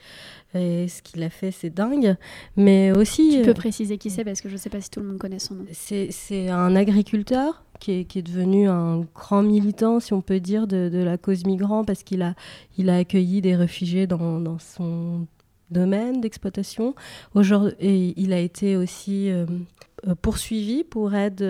Et 0.54 0.88
ce 0.90 1.02
qu'il 1.02 1.24
a 1.24 1.30
fait, 1.30 1.52
c'est 1.52 1.70
dingue. 1.70 2.16
Mais 2.58 2.92
aussi. 2.92 3.38
Tu 3.38 3.42
peux 3.44 3.52
euh, 3.52 3.54
préciser 3.54 3.98
qui 3.98 4.10
c'est 4.10 4.26
parce 4.26 4.42
que 4.42 4.50
je 4.50 4.56
ne 4.56 4.60
sais 4.60 4.70
pas 4.70 4.82
si 4.82 4.90
tout 4.90 5.00
le 5.00 5.08
monde 5.08 5.18
connaît 5.18 5.40
son 5.40 5.56
nom. 5.56 5.66
C'est 5.72 6.50
un 6.50 6.76
agriculteur 6.76 7.64
qui 7.80 7.92
est, 7.94 8.06
qui 8.06 8.20
est, 8.20 8.22
devenu 8.22 8.68
un 8.68 9.02
grand 9.16 9.44
militant, 9.44 10.00
si 10.00 10.14
on 10.14 10.22
peut 10.22 10.40
dire, 10.40 10.68
de, 10.68 10.90
de 10.90 11.00
la 11.00 11.18
cause 11.18 11.46
migrant 11.46 11.86
parce 11.86 12.04
qu'il 12.04 12.22
a, 12.22 12.36
il 12.78 12.90
a 12.90 12.98
accueilli 12.98 13.42
des 13.42 13.56
réfugiés 13.56 14.08
dans, 14.08 14.40
dans 14.40 14.60
son 14.60 15.26
domaine 15.72 16.22
d'exploitation. 16.22 16.96
Et 17.80 18.14
il 18.18 18.34
a 18.34 18.40
été 18.40 18.76
aussi 18.76 19.30
euh, 19.30 19.46
poursuivi 20.22 20.84
pour 20.84 21.14
aide, 21.16 21.46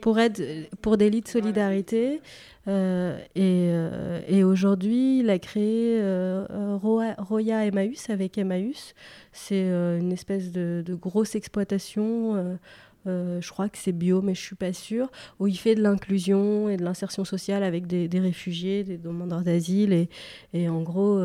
pour 0.00 0.18
aide 0.18 0.68
pour 0.80 0.96
délit 0.96 1.20
de 1.20 1.28
solidarité. 1.28 2.20
Euh, 2.66 3.18
et, 3.34 3.68
euh, 3.70 4.46
aujourd'hui, 4.46 5.20
il 5.20 5.30
a 5.30 5.38
créé 5.38 5.98
euh, 6.00 6.78
Roya 6.78 7.66
Emmaüs 7.66 8.08
avec 8.10 8.38
Emmaüs. 8.38 8.94
C'est 9.32 9.64
une 9.64 10.12
espèce 10.12 10.52
de, 10.52 10.82
grosse 10.94 11.34
exploitation. 11.34 12.58
Je 13.06 13.50
crois 13.50 13.68
que 13.68 13.78
c'est 13.78 13.92
bio, 13.92 14.22
mais 14.22 14.34
je 14.34 14.40
suis 14.40 14.56
pas 14.56 14.72
sûre, 14.72 15.10
où 15.38 15.46
il 15.46 15.56
fait 15.56 15.74
de 15.74 15.82
l'inclusion 15.82 16.68
et 16.68 16.76
de 16.76 16.84
l'insertion 16.84 17.24
sociale 17.24 17.62
avec 17.62 17.86
des, 17.86 18.08
réfugiés, 18.20 18.84
des 18.84 18.98
demandeurs 18.98 19.42
d'asile, 19.42 19.92
et, 19.92 20.08
et, 20.52 20.68
en 20.68 20.82
gros, 20.82 21.20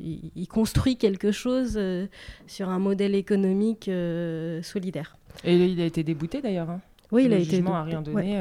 il, 0.00 0.48
construit 0.48 0.96
quelque 0.96 1.32
chose 1.32 1.80
sur 2.46 2.68
un 2.68 2.78
modèle 2.78 3.14
économique 3.14 3.90
solidaire. 4.62 5.16
Et 5.44 5.56
il 5.56 5.80
a 5.80 5.84
été 5.84 6.02
débouté 6.02 6.40
d'ailleurs. 6.40 6.70
Hein. 6.70 6.80
Oui, 7.12 7.24
il 7.26 7.32
a 7.32 7.38
été. 7.38 7.60
Le 7.60 7.68
rien 7.68 8.02
donné. 8.02 8.40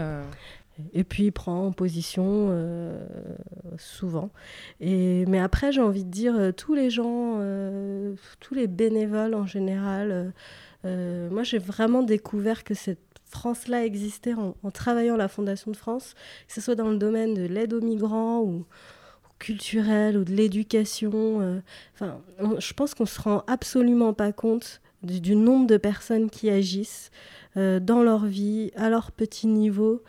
Et 0.94 1.04
puis 1.04 1.26
il 1.26 1.32
prend 1.32 1.72
position 1.72 2.48
euh, 2.50 3.06
souvent. 3.78 4.30
Et, 4.82 5.26
mais 5.28 5.40
après, 5.40 5.72
j'ai 5.72 5.82
envie 5.82 6.04
de 6.04 6.12
dire, 6.12 6.36
euh, 6.36 6.52
tous 6.52 6.74
les 6.74 6.90
gens, 6.90 7.38
euh, 7.40 8.16
tous 8.42 8.56
les 8.56 8.68
bénévoles 8.68 9.36
en 9.36 9.46
général, 9.46 10.34
moi 10.86 11.44
j'ai 11.44 11.58
vraiment 11.58 12.04
découvert 12.04 12.64
que 12.64 12.74
cette 12.74 13.00
France-là 13.26 13.86
existait 13.86 14.34
en, 14.34 14.56
travaillant 14.72 15.16
à 15.16 15.18
la 15.18 15.28
Fondation 15.28 15.72
de 15.72 15.76
France, 15.76 16.14
que 16.48 16.54
ce 16.54 16.62
soit 16.62 16.76
dans 16.76 16.90
le 16.90 16.98
domaine 16.98 17.34
de 17.34 17.44
l'aide 17.44 17.74
aux 17.74 17.82
migrants 17.82 18.42
ou, 18.42 18.66
culturel 19.40 20.18
ou 20.18 20.24
de 20.24 20.32
l'éducation. 20.32 21.62
Enfin, 21.94 22.22
je 22.60 22.74
pense 22.74 22.94
qu'on 22.94 23.06
se 23.06 23.20
rend 23.20 23.44
absolument 23.48 24.14
pas 24.14 24.32
compte 24.32 24.80
du, 25.04 25.20
du 25.20 25.36
nombre 25.36 25.68
de 25.68 25.76
personnes 25.76 26.30
qui 26.30 26.50
agissent 26.50 27.12
dans 27.56 28.04
leur 28.04 28.26
vie, 28.26 28.72
à 28.76 28.90
leur 28.90 29.12
petit 29.12 29.48
niveau 29.48 30.02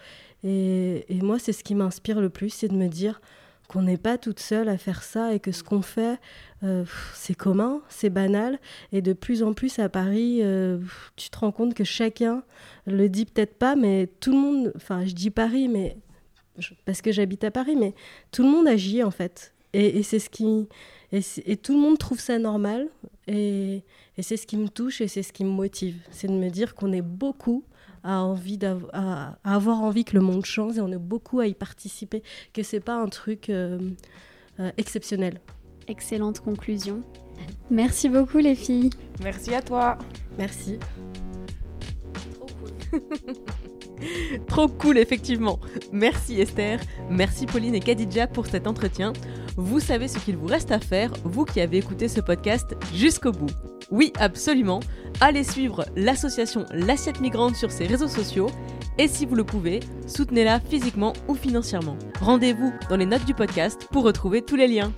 et, 0.49 1.05
moi, 1.23 1.39
c'est 1.39 1.53
ce 1.53 1.65
qui 1.65 1.75
m'inspire 1.75 2.21
le 2.21 2.31
plus, 2.31 2.51
c'est 2.51 2.69
de 2.69 2.75
me 2.75 2.89
dire 2.89 3.21
qu'on 3.69 3.83
n'est 3.83 3.97
pas 3.97 4.17
toute 4.17 4.39
seule 4.39 4.69
à 4.69 4.79
faire 4.79 5.03
ça 5.03 5.35
et 5.35 5.41
que 5.41 5.51
ce 5.51 5.65
qu'on 5.65 5.83
fait, 5.83 6.21
euh, 6.63 6.85
c'est 7.15 7.35
commun, 7.35 7.83
c'est 7.89 8.11
banal. 8.11 8.59
Et 8.93 9.03
de 9.03 9.13
plus 9.13 9.43
en 9.43 9.53
plus 9.53 9.79
à 9.79 9.89
Paris, 9.89 10.39
euh, 10.43 10.79
tu 11.17 11.29
te 11.31 11.39
rends 11.39 11.53
compte 11.53 11.75
que 11.75 11.85
chacun 11.85 12.43
le 12.87 13.09
dit 13.09 13.27
peut-être 13.27 13.59
pas, 13.59 13.77
mais 13.77 14.09
tout 14.21 14.33
le 14.33 14.39
monde, 14.39 14.73
enfin 14.77 15.05
je 15.05 15.13
dis 15.13 15.31
Paris, 15.31 15.69
mais 15.69 15.97
parce 16.85 17.03
que 17.03 17.13
j'habite 17.13 17.45
à 17.45 17.51
Paris, 17.51 17.77
mais 17.77 17.95
tout 18.33 18.43
le 18.43 18.51
monde 18.51 18.67
agit 18.69 19.03
en 19.03 19.11
fait. 19.11 19.53
Et, 19.73 20.03
c'est 20.03 20.19
ce 20.19 20.31
qui, 20.31 20.69
et, 21.13 21.57
tout 21.59 21.75
le 21.75 21.79
monde 21.79 21.99
trouve 21.99 22.19
ça 22.19 22.39
normal. 22.39 22.89
Et, 23.27 23.83
c'est 24.19 24.39
ce 24.39 24.47
qui 24.47 24.57
me 24.57 24.69
touche 24.69 25.03
et 25.03 25.09
c'est 25.09 25.23
ce 25.23 25.35
qui 25.35 25.45
me 25.45 25.51
motive, 25.51 25.97
c'est 26.11 26.29
de 26.29 26.33
me 26.33 26.49
dire 26.49 26.75
qu'on 26.75 26.93
est 26.93 27.03
beaucoup 27.03 27.65
à, 28.03 28.23
envie 28.23 28.59
avoir 29.45 29.83
envie 29.83 30.05
que 30.05 30.15
le 30.15 30.23
monde 30.23 30.47
change 30.47 30.79
et 30.79 30.81
on 30.81 30.91
est 30.91 30.99
beaucoup 30.99 31.41
à 31.41 31.47
y 31.47 31.53
participer, 31.53 32.23
que 32.55 32.63
c'est 32.63 32.81
pas 32.81 32.95
un 32.95 33.09
truc 33.09 33.51
euh, 33.51 33.79
exceptionnel. 34.79 35.39
Excellente 35.89 36.41
conclusion. 36.41 37.03
Merci 37.71 38.09
beaucoup 38.09 38.39
les 38.39 38.55
filles. 38.55 38.91
Merci 39.23 39.55
à 39.55 39.63
toi. 39.63 39.99
Merci. 40.39 40.79
Trop 42.91 42.99
cool. 42.99 44.47
Trop 44.47 44.69
cool, 44.69 44.99
effectivement. 44.99 45.59
Merci 45.93 46.41
Esther, 46.41 46.81
merci 47.11 47.47
Pauline 47.47 47.75
et 47.75 47.81
Kadidja 47.81 48.27
pour 48.27 48.47
cet 48.47 48.67
entretien. 48.67 49.13
Vous 49.57 49.81
savez 49.81 50.09
ce 50.09 50.19
qu'il 50.19 50.37
vous 50.37 50.47
reste 50.47 50.71
à 50.71 50.79
faire, 50.79 51.13
vous 51.25 51.45
qui 51.45 51.61
avez 51.61 51.79
écouté 51.79 52.09
ce 52.09 52.21
podcast 52.21 52.77
jusqu'au 52.93 53.33
bout. 53.33 53.51
Oui, 53.91 54.13
absolument. 54.19 54.81
Allez 55.21 55.45
suivre 55.45 55.87
l'association 55.97 56.67
L'Assiette 56.73 57.21
Migrante 57.21 57.57
sur 57.57 57.71
ses 57.71 57.87
réseaux 57.87 58.09
sociaux 58.09 58.49
et 58.99 59.09
si 59.09 59.27
vous 59.27 59.35
le 59.35 59.45
pouvez, 59.45 59.81
soutenez-la 60.07 60.61
physiquement 60.61 61.13
ou 61.29 61.35
financièrement. 61.35 61.97
Rendez-vous 62.21 62.73
dans 62.91 62.97
les 62.97 63.07
notes 63.07 63.25
du 63.25 63.35
podcast 63.35 63.89
pour 63.91 64.05
retrouver 64.05 64.43
tous 64.43 64.57
les 64.57 64.69
liens. 64.69 64.93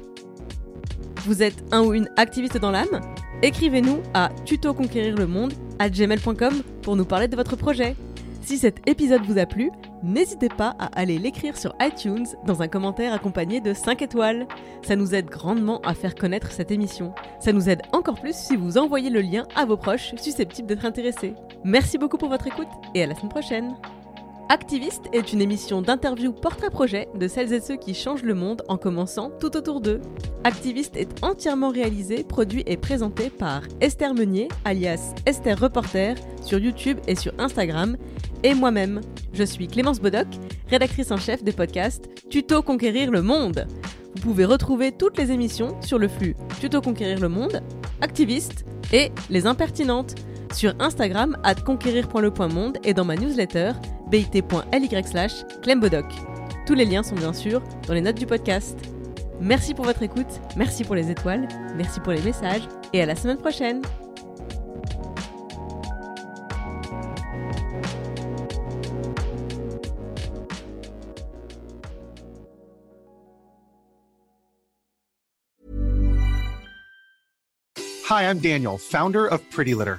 Vous 1.29 1.43
êtes 1.43 1.63
un 1.73 1.83
ou 1.83 1.93
une 1.93 2.09
activiste 2.17 2.57
dans 2.57 2.71
l'âme 2.71 3.03
Écrivez-nous 3.43 4.01
à 4.15 4.31
tutoconquérirlemonde 4.47 5.53
à 5.79 5.91
gmail.com 5.91 6.63
pour 6.81 6.97
nous 6.97 7.05
parler 7.05 7.29
de 7.29 7.37
votre 7.37 7.55
projet. 7.55 7.97
Si 8.41 8.57
cet 8.57 8.89
épisode 8.89 9.21
vous 9.27 9.37
a 9.37 9.45
plu, 9.45 9.71
n'hésitez 10.03 10.49
pas 10.49 10.75
à 10.79 10.87
aller 10.99 11.19
l'écrire 11.19 11.59
sur 11.59 11.75
iTunes 11.83 12.25
dans 12.47 12.63
un 12.63 12.69
commentaire 12.69 13.13
accompagné 13.13 13.61
de 13.61 13.75
5 13.75 14.01
étoiles. 14.01 14.49
Ça 14.81 14.97
nous 14.97 15.15
aide 15.15 15.27
grandement 15.27 15.83
à 15.83 15.93
faire 15.93 16.15
connaître 16.15 16.51
cette 16.51 16.71
émission. 16.71 17.13
Ça 17.41 17.53
nous 17.53 17.69
aide 17.69 17.83
encore 17.93 18.19
plus 18.19 18.35
si 18.35 18.57
vous 18.57 18.79
envoyez 18.79 19.11
le 19.11 19.21
lien 19.21 19.45
à 19.55 19.67
vos 19.67 19.77
proches 19.77 20.15
susceptibles 20.17 20.67
d'être 20.67 20.87
intéressés. 20.87 21.35
Merci 21.63 21.99
beaucoup 21.99 22.17
pour 22.17 22.31
votre 22.31 22.47
écoute 22.47 22.69
et 22.95 23.03
à 23.03 23.07
la 23.07 23.15
semaine 23.15 23.29
prochaine. 23.29 23.77
Activiste 24.51 25.05
est 25.13 25.35
une 25.35 25.43
émission 25.43 25.83
d'interview 25.83 26.33
portrait-projet 26.33 27.07
de 27.15 27.29
celles 27.29 27.53
et 27.53 27.61
ceux 27.61 27.77
qui 27.77 27.93
changent 27.93 28.23
le 28.23 28.35
monde 28.35 28.63
en 28.69 28.79
commençant 28.79 29.31
tout 29.39 29.55
autour 29.59 29.83
d'eux. 29.83 30.01
Activiste 30.43 30.97
est 30.97 31.23
entièrement 31.23 31.69
réalisé, 31.69 32.25
produit 32.25 32.63
et 32.67 32.79
présenté 32.79 33.29
par 33.29 33.61
Esther 33.83 34.15
Meunier, 34.15 34.49
alias 34.65 35.13
Esther 35.27 35.61
Reporter, 35.61 36.15
sur 36.41 36.59
YouTube 36.59 36.97
et 37.07 37.15
sur 37.15 37.35
Instagram, 37.39 37.99
et 38.43 38.55
moi-même. 38.55 39.03
Je 39.35 39.45
suis 39.45 39.69
Clémence 39.69 40.01
Bodoc, 40.01 40.29
rédactrice 40.71 41.11
en 41.11 41.19
chef 41.19 41.45
des 41.45 41.53
podcasts 41.53 42.09
Tuto 42.31 42.63
Conquérir 42.63 43.11
le 43.11 43.21
Monde. 43.21 43.67
Vous 44.15 44.23
pouvez 44.23 44.47
retrouver 44.47 44.93
toutes 44.93 45.19
les 45.19 45.31
émissions 45.31 45.79
sur 45.83 45.99
le 45.99 46.09
flux 46.09 46.35
Tuto 46.59 46.81
Conquérir 46.81 47.21
le 47.21 47.29
Monde, 47.29 47.61
Activiste 48.01 48.65
et 48.95 49.13
Les 49.29 49.47
Impertinentes 49.47 50.15
sur 50.53 50.75
Instagram 50.79 51.37
at 51.45 51.57
conquérir.le.monde 51.57 52.79
et 52.85 52.95
dans 52.95 53.05
ma 53.05 53.17
newsletter 53.17 53.73
bit.ly 54.11 55.05
slash 55.05 55.45
clembodoc. 55.63 56.07
Tous 56.67 56.75
les 56.75 56.85
liens 56.85 57.03
sont 57.03 57.15
bien 57.15 57.33
sûr 57.33 57.63
dans 57.87 57.95
les 57.95 58.01
notes 58.01 58.19
du 58.19 58.27
podcast. 58.27 58.79
Merci 59.41 59.75
pour 59.75 59.85
votre 59.85 60.03
écoute, 60.03 60.41
merci 60.57 60.85
pour 60.85 60.95
les 60.95 61.11
étoiles, 61.11 61.47
merci 61.77 62.01
pour 62.01 62.13
les 62.13 62.23
messages 62.23 62.63
et 62.93 63.03
à 63.03 63.07
la 63.07 63.15
semaine 63.15 63.39
prochaine. 63.39 63.83
Hi, 78.09 78.23
I'm 78.23 78.39
Daniel, 78.39 78.79
founder 78.79 79.27
of 79.27 79.43
Pretty 79.51 79.75
Litter. 79.75 79.99